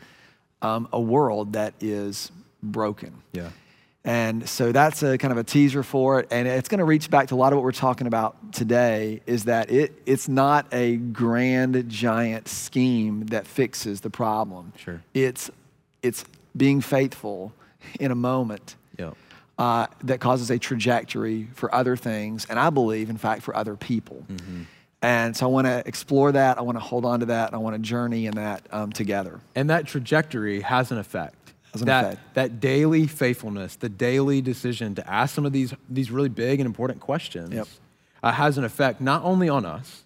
um, 0.63 0.89
a 0.93 1.01
world 1.01 1.55
that 1.55 1.75
is 1.81 2.31
broken. 2.63 3.23
yeah. 3.33 3.51
And 4.05 4.49
so 4.49 4.73
that's 4.73 5.03
a 5.03 5.19
kind 5.19 5.31
of 5.31 5.37
a 5.39 5.45
teaser 5.45 5.83
for 5.83 6.21
it. 6.21 6.29
And 6.31 6.49
it's 6.49 6.69
going 6.69 6.79
to 6.79 6.85
reach 6.87 7.11
back 7.11 7.29
to 7.29 7.35
a 7.35 7.37
lot 7.37 7.53
of 7.53 7.59
what 7.59 7.65
we're 7.65 7.73
talking 7.73 8.07
about 8.07 8.53
today 8.53 9.21
is 9.27 9.45
that 9.45 9.71
it, 9.71 9.93
it's 10.07 10.27
not 10.27 10.67
a 10.73 10.97
grand, 10.97 11.85
giant 11.89 12.49
scheme 12.49 13.27
that 13.27 13.47
fixes 13.47 14.01
the 14.01 14.09
problem. 14.09 14.73
Sure. 14.79 15.03
It's, 15.13 15.51
it's 16.03 16.25
being 16.57 16.81
faithful 16.81 17.53
in 17.99 18.11
a 18.11 18.15
moment 18.15 18.77
Yeah. 18.99 19.13
uh, 19.59 19.87
that 20.05 20.19
causes 20.19 20.51
a 20.51 20.59
trajectory 20.59 21.49
for 21.55 21.73
other 21.75 21.95
things. 21.95 22.47
And 22.49 22.59
I 22.59 22.71
believe, 22.71 23.11
in 23.11 23.19
fact, 23.19 23.43
for 23.43 23.55
other 23.55 23.77
people. 23.77 24.25
Mm-hmm. 24.31 24.63
And 25.03 25.35
so 25.35 25.47
I 25.47 25.49
want 25.49 25.67
to 25.67 25.83
explore 25.87 26.33
that. 26.33 26.59
I 26.59 26.61
want 26.61 26.77
to 26.77 26.85
hold 26.85 27.07
on 27.07 27.21
to 27.21 27.27
that. 27.27 27.49
And 27.49 27.55
I 27.55 27.59
want 27.59 27.75
to 27.75 27.81
journey 27.81 28.27
in 28.27 28.35
that 28.35 28.67
um, 28.71 28.93
together. 28.93 29.41
And 29.55 29.71
that 29.71 29.87
trajectory 29.87 30.61
has 30.61 30.91
an 30.91 30.99
effect. 30.99 31.40
That, 31.75 32.19
that 32.35 32.61
daily 32.61 33.07
faithfulness, 33.07 33.77
the 33.77 33.89
daily 33.89 34.41
decision 34.41 34.95
to 34.97 35.09
ask 35.09 35.35
some 35.35 35.47
of 35.47 35.53
these, 35.53 35.73
these 35.89 36.11
really 36.11 36.29
big 36.29 36.59
and 36.61 36.67
important 36.67 37.01
questions 37.01 37.53
Yep. 37.55 37.69
uh, 38.23 38.33
has 38.33 38.59
an 38.59 38.65
effect 38.65 39.01
not 39.01 39.23
only 39.25 39.49
on 39.49 39.65
us, 39.65 40.05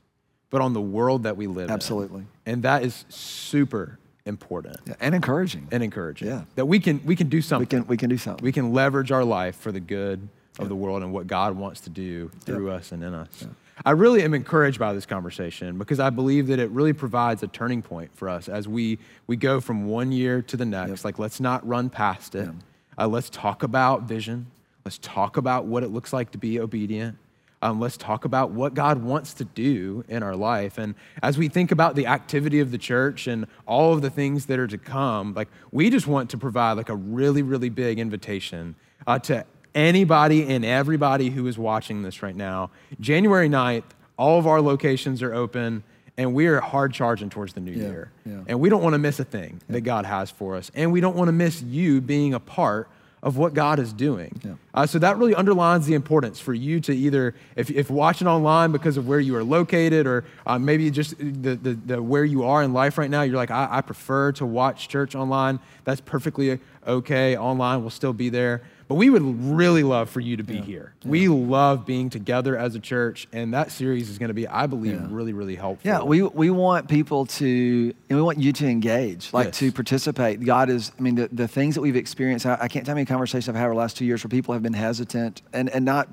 but 0.50 0.60
on 0.60 0.72
the 0.74 0.80
world 0.80 1.22
that 1.24 1.36
we 1.36 1.46
live 1.46 1.68
in. 1.68 1.70
Absolutely. 1.70 2.24
And 2.46 2.62
that 2.62 2.82
is 2.84 3.04
super 3.08 3.98
important 4.26 4.76
Yeah, 4.86 4.94
and 5.00 5.14
encouraging. 5.14 5.68
and 5.72 5.82
encouraging. 5.82 6.28
Yeah. 6.28 6.44
That 6.54 6.66
we 6.66 6.78
can, 6.80 7.00
we 7.04 7.16
can 7.16 7.28
do 7.28 7.40
something. 7.42 7.66
we 7.78 7.82
can, 7.82 7.86
we 7.88 7.96
can 7.96 8.08
do 8.10 8.18
something. 8.18 8.44
we 8.44 8.52
can 8.52 8.72
leverage 8.72 9.10
our 9.10 9.24
life 9.24 9.56
for 9.56 9.72
the 9.72 9.80
good 9.80 10.28
of 10.58 10.68
the 10.68 10.76
world 10.76 11.02
and 11.02 11.12
what 11.12 11.26
God 11.26 11.56
wants 11.56 11.80
to 11.82 11.90
do 11.90 12.30
through 12.44 12.70
us 12.70 12.92
and 12.92 13.02
in 13.02 13.12
us. 13.14 13.46
I 13.84 13.90
really 13.90 14.22
am 14.22 14.34
encouraged 14.34 14.78
by 14.78 14.92
this 14.92 15.06
conversation 15.06 15.78
because 15.78 15.98
I 15.98 16.10
believe 16.10 16.46
that 16.46 16.58
it 16.58 16.70
really 16.70 16.92
provides 16.92 17.42
a 17.42 17.48
turning 17.48 17.82
point 17.82 18.14
for 18.14 18.28
us 18.28 18.48
as 18.48 18.68
we, 18.68 18.98
we 19.26 19.36
go 19.36 19.60
from 19.60 19.86
one 19.86 20.12
year 20.12 20.42
to 20.42 20.56
the 20.56 20.64
next. 20.64 21.04
Like, 21.04 21.18
let's 21.18 21.40
not 21.40 21.66
run 21.66 21.90
past 21.90 22.34
it. 22.34 22.48
Uh, 22.96 23.08
let's 23.08 23.28
talk 23.30 23.62
about 23.62 24.02
vision. 24.02 24.46
Let's 24.84 24.98
talk 24.98 25.36
about 25.36 25.64
what 25.64 25.82
it 25.82 25.88
looks 25.88 26.12
like 26.12 26.30
to 26.32 26.38
be 26.38 26.60
obedient. 26.60 27.18
Um, 27.62 27.80
let's 27.80 27.96
talk 27.96 28.26
about 28.26 28.50
what 28.50 28.74
God 28.74 29.02
wants 29.02 29.32
to 29.34 29.44
do 29.44 30.04
in 30.06 30.22
our 30.22 30.36
life. 30.36 30.76
And 30.76 30.94
as 31.22 31.38
we 31.38 31.48
think 31.48 31.72
about 31.72 31.96
the 31.96 32.06
activity 32.06 32.60
of 32.60 32.70
the 32.70 32.76
church 32.76 33.26
and 33.26 33.46
all 33.66 33.94
of 33.94 34.02
the 34.02 34.10
things 34.10 34.46
that 34.46 34.58
are 34.58 34.66
to 34.66 34.76
come, 34.76 35.32
like 35.32 35.48
we 35.72 35.88
just 35.88 36.06
want 36.06 36.28
to 36.30 36.38
provide 36.38 36.74
like 36.74 36.90
a 36.90 36.94
really, 36.94 37.40
really 37.40 37.70
big 37.70 37.98
invitation 37.98 38.76
uh, 39.06 39.18
to 39.20 39.46
anybody 39.74 40.44
and 40.52 40.64
everybody 40.64 41.30
who 41.30 41.46
is 41.46 41.58
watching 41.58 42.02
this 42.02 42.22
right 42.22 42.36
now. 42.36 42.70
January 43.00 43.48
9th, 43.48 43.84
all 44.16 44.38
of 44.38 44.46
our 44.46 44.60
locations 44.60 45.22
are 45.22 45.34
open 45.34 45.82
and 46.16 46.32
we 46.32 46.46
are 46.46 46.60
hard 46.60 46.92
charging 46.92 47.28
towards 47.28 47.54
the 47.54 47.60
new 47.60 47.72
year. 47.72 48.12
yeah. 48.24 48.42
And 48.46 48.60
we 48.60 48.68
don't 48.68 48.82
want 48.82 48.94
to 48.94 48.98
miss 48.98 49.18
a 49.18 49.24
thing 49.24 49.60
that 49.68 49.80
God 49.80 50.06
has 50.06 50.30
for 50.30 50.54
us. 50.54 50.70
And 50.74 50.92
we 50.92 51.00
don't 51.00 51.16
want 51.16 51.28
to 51.28 51.32
miss 51.32 51.60
you 51.62 52.00
being 52.00 52.34
a 52.34 52.40
part 52.40 52.88
of 53.24 53.38
what 53.38 53.54
God 53.54 53.78
is 53.78 53.92
doing. 53.92 54.38
Yeah. 54.44 54.52
Uh, 54.74 54.86
so 54.86 54.98
that 54.98 55.16
really 55.16 55.34
underlines 55.34 55.86
the 55.86 55.94
importance 55.94 56.38
for 56.38 56.52
you 56.52 56.78
to 56.80 56.94
either, 56.94 57.34
if, 57.56 57.70
if 57.70 57.90
watching 57.90 58.28
online 58.28 58.70
because 58.70 58.98
of 58.98 59.08
where 59.08 59.18
you 59.18 59.34
are 59.34 59.42
located, 59.42 60.06
or 60.06 60.24
uh, 60.46 60.58
maybe 60.58 60.90
just 60.90 61.16
the, 61.18 61.56
the, 61.56 61.72
the 61.86 62.02
where 62.02 62.24
you 62.24 62.44
are 62.44 62.62
in 62.62 62.74
life 62.74 62.98
right 62.98 63.10
now, 63.10 63.22
you're 63.22 63.36
like, 63.36 63.50
I, 63.50 63.66
I 63.70 63.80
prefer 63.80 64.30
to 64.32 64.46
watch 64.46 64.88
church 64.88 65.14
online. 65.14 65.58
That's 65.84 66.02
perfectly 66.02 66.60
okay. 66.86 67.36
Online 67.36 67.82
will 67.82 67.90
still 67.90 68.12
be 68.12 68.28
there. 68.28 68.62
But 68.86 68.96
we 68.96 69.08
would 69.08 69.22
really 69.22 69.82
love 69.82 70.10
for 70.10 70.20
you 70.20 70.36
to 70.36 70.42
be 70.42 70.58
here. 70.60 70.92
We 71.04 71.28
love 71.28 71.86
being 71.86 72.10
together 72.10 72.56
as 72.56 72.74
a 72.74 72.78
church, 72.80 73.26
and 73.32 73.54
that 73.54 73.70
series 73.72 74.10
is 74.10 74.18
going 74.18 74.28
to 74.28 74.34
be, 74.34 74.46
I 74.46 74.66
believe, 74.66 74.92
Yeah. 74.92 75.06
really, 75.08 75.32
really 75.32 75.54
helpful. 75.56 75.88
Yeah, 75.88 76.02
we, 76.02 76.20
we 76.22 76.50
want 76.50 76.88
people 76.88 77.24
to, 77.26 77.94
and 78.10 78.18
we 78.18 78.22
want 78.22 78.38
you 78.38 78.52
to 78.52 78.66
engage, 78.68 79.32
like 79.32 79.46
Yes. 79.46 79.58
to 79.60 79.72
participate. 79.72 80.40
God 80.44 80.68
is, 80.68 80.92
I 80.98 81.02
mean, 81.02 81.14
the, 81.14 81.28
the 81.32 81.48
things 81.48 81.74
that 81.76 81.80
we've 81.80 81.96
experienced, 81.96 82.44
I, 82.44 82.58
I 82.60 82.68
can't 82.68 82.84
tell 82.84 82.92
how 82.92 82.96
many 82.96 83.06
conversations 83.06 83.48
I've 83.48 83.54
had 83.54 83.64
over 83.64 83.74
the 83.74 83.78
last 83.80 83.96
two 83.96 84.04
years 84.04 84.22
where 84.22 84.28
people 84.28 84.52
have 84.52 84.62
been 84.62 84.74
hesitant 84.74 85.40
and, 85.54 85.70
and 85.70 85.84
not, 85.86 86.08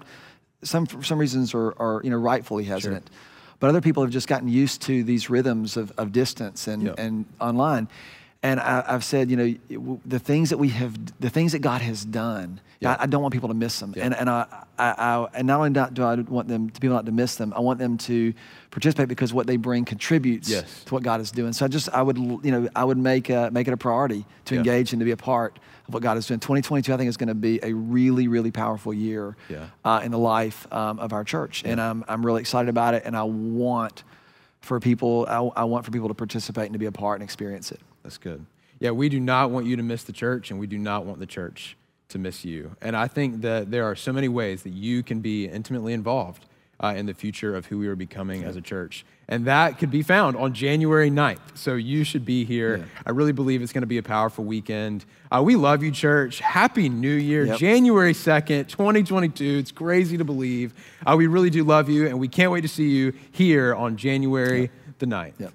some 0.64 0.86
for 0.86 1.04
some 1.04 1.18
reasons 1.20 1.54
are, 1.54 1.74
are 1.82 2.02
you 2.04 2.10
know, 2.10 2.18
rightfully 2.18 2.64
hesitant. 2.64 3.10
But 3.60 3.70
other 3.70 3.82
people 3.82 4.02
have 4.04 4.12
just 4.12 4.28
gotten 4.28 4.48
used 4.48 4.82
to 4.84 5.04
these 5.04 5.30
rhythms 5.30 5.76
of, 5.76 5.92
of 5.98 6.12
distance 6.12 6.68
and, 6.68 6.84
Yeah. 6.84 6.94
and 6.98 7.26
online. 7.40 7.90
And 8.44 8.60
I, 8.60 8.84
I've 8.88 9.04
said, 9.04 9.30
you 9.30 9.38
know, 9.38 10.00
the 10.04 10.18
things 10.18 10.50
that 10.50 10.58
we 10.58 10.70
have, 10.70 10.98
the 11.20 11.30
things 11.30 11.52
that 11.52 11.60
God 11.60 11.82
has 11.84 12.04
done, 12.04 12.60
Yeah. 12.80 12.94
I, 13.00 13.04
I 13.04 13.06
don't 13.06 13.22
want 13.22 13.34
people 13.34 13.50
to 13.50 13.54
miss 13.56 13.80
them. 13.80 13.94
Yeah. 13.96 14.06
And, 14.06 14.16
and 14.16 14.28
I, 14.32 14.48
I, 14.80 14.96
I, 14.98 15.28
and 15.36 15.46
not 15.46 15.58
only 15.60 15.70
do 15.94 16.04
I 16.04 16.16
want 16.16 16.48
them 16.48 16.72
to 16.72 16.80
people 16.82 16.96
not 16.96 17.06
to 17.06 17.12
miss 17.12 17.36
them, 17.36 17.54
I 17.56 17.60
want 17.60 17.78
them 17.78 18.00
to 18.00 18.34
participate 18.72 19.10
because 19.10 19.32
what 19.32 19.46
they 19.46 19.58
bring 19.58 19.86
contributes 19.86 20.50
Yes. 20.50 20.84
to 20.86 20.94
what 20.96 21.04
God 21.04 21.22
is 21.22 21.30
doing. 21.30 21.54
So 21.54 21.66
I 21.66 21.68
just, 21.68 21.90
I 21.90 22.02
would, 22.02 22.18
you 22.18 22.40
know, 22.52 22.68
I 22.76 22.84
would 22.84 22.98
make 22.98 23.30
a, 23.30 23.52
make 23.52 23.68
it 23.68 23.74
a 23.76 23.78
priority 23.78 24.26
to 24.46 24.56
Yeah. 24.56 24.62
engage 24.62 24.92
and 24.92 25.00
to 25.02 25.06
be 25.06 25.12
a 25.12 25.18
part 25.18 25.60
of 25.88 25.94
what 25.94 26.02
God 26.02 26.18
is 26.18 26.26
doing. 26.26 26.40
2022, 26.40 26.92
I 26.92 26.98
think, 26.98 27.10
is 27.10 27.18
going 27.18 27.28
to 27.28 27.36
be 27.36 27.60
a 27.62 27.74
really, 27.74 28.28
really 28.28 28.50
powerful 28.50 28.92
year 28.92 29.38
uh, 29.86 30.02
in 30.04 30.10
the 30.10 30.18
life 30.18 30.66
um, 30.74 30.98
of 30.98 31.14
our 31.14 31.24
church, 31.24 31.62
and 31.64 31.80
I'm, 31.80 32.04
I'm 32.08 32.26
really 32.26 32.42
excited 32.42 32.70
about 32.70 32.96
it. 32.96 33.04
And 33.06 33.16
I 33.16 33.22
want 33.22 34.04
for 34.62 34.80
people, 34.80 35.28
I, 35.30 35.62
I 35.62 35.64
want 35.66 35.86
for 35.86 35.92
people 35.92 36.08
to 36.08 36.16
participate 36.16 36.66
and 36.66 36.74
to 36.74 36.80
be 36.80 36.88
a 36.88 36.92
part 36.92 37.20
and 37.20 37.24
experience 37.24 37.72
it. 37.72 37.80
That's 38.04 38.18
good. 38.18 38.46
Yeah, 38.80 38.92
we 38.92 39.10
do 39.10 39.20
not 39.20 39.52
want 39.52 39.66
you 39.68 39.76
to 39.76 39.84
miss 39.84 40.04
the 40.04 40.14
church, 40.14 40.50
and 40.50 40.60
we 40.60 40.68
do 40.68 40.78
not 40.78 41.06
want 41.06 41.20
the 41.20 41.28
church 41.28 41.78
to 42.10 42.18
miss 42.20 42.44
you. 42.44 42.76
And 42.82 42.96
I 42.96 43.08
think 43.08 43.42
that 43.42 43.72
there 43.72 43.86
are 43.86 43.96
so 43.96 44.12
many 44.12 44.28
ways 44.28 44.64
that 44.64 44.72
you 44.74 45.04
can 45.04 45.22
be 45.22 45.46
intimately 45.48 45.94
involved 45.94 46.46
uh, 46.84 46.94
in 46.98 47.06
the 47.06 47.14
future 47.14 47.56
of 47.56 47.68
who 47.68 47.78
we 47.78 47.88
are 47.88 47.96
becoming 47.96 48.44
as 48.44 48.56
a 48.56 48.62
church. 48.62 49.06
And 49.28 49.46
that 49.46 49.78
could 49.78 49.92
be 49.92 50.02
found 50.02 50.36
on 50.36 50.54
January 50.54 51.10
9th. 51.12 51.56
So 51.56 51.76
you 51.76 52.04
should 52.04 52.26
be 52.26 52.44
here. 52.44 52.78
Yeah. 52.78 52.84
I 53.06 53.12
really 53.12 53.32
believe 53.32 53.62
it's 53.62 53.72
going 53.72 53.84
to 53.84 53.88
be 53.88 54.00
a 54.00 54.04
powerful 54.04 54.44
weekend. 54.44 55.06
Uh, 55.32 55.42
we 55.46 55.56
love 55.56 55.84
you, 55.84 55.92
church. 55.92 56.40
Happy 56.40 56.90
New 56.90 57.14
Year, 57.14 57.46
Yep. 57.46 57.60
January 57.60 58.14
2nd, 58.14 58.68
2022. 58.68 59.60
It's 59.60 59.72
crazy 59.72 60.18
to 60.18 60.26
believe. 60.26 60.74
Uh, 61.06 61.16
we 61.16 61.28
really 61.28 61.52
do 61.52 61.64
love 61.64 61.88
you, 61.88 62.08
and 62.08 62.20
we 62.20 62.28
can't 62.28 62.52
wait 62.52 62.62
to 62.62 62.68
see 62.68 62.90
you 62.90 63.14
here 63.32 63.74
on 63.76 63.96
January 63.96 64.72
the 65.00 65.06
9th. 65.06 65.34
Yep. 65.40 65.54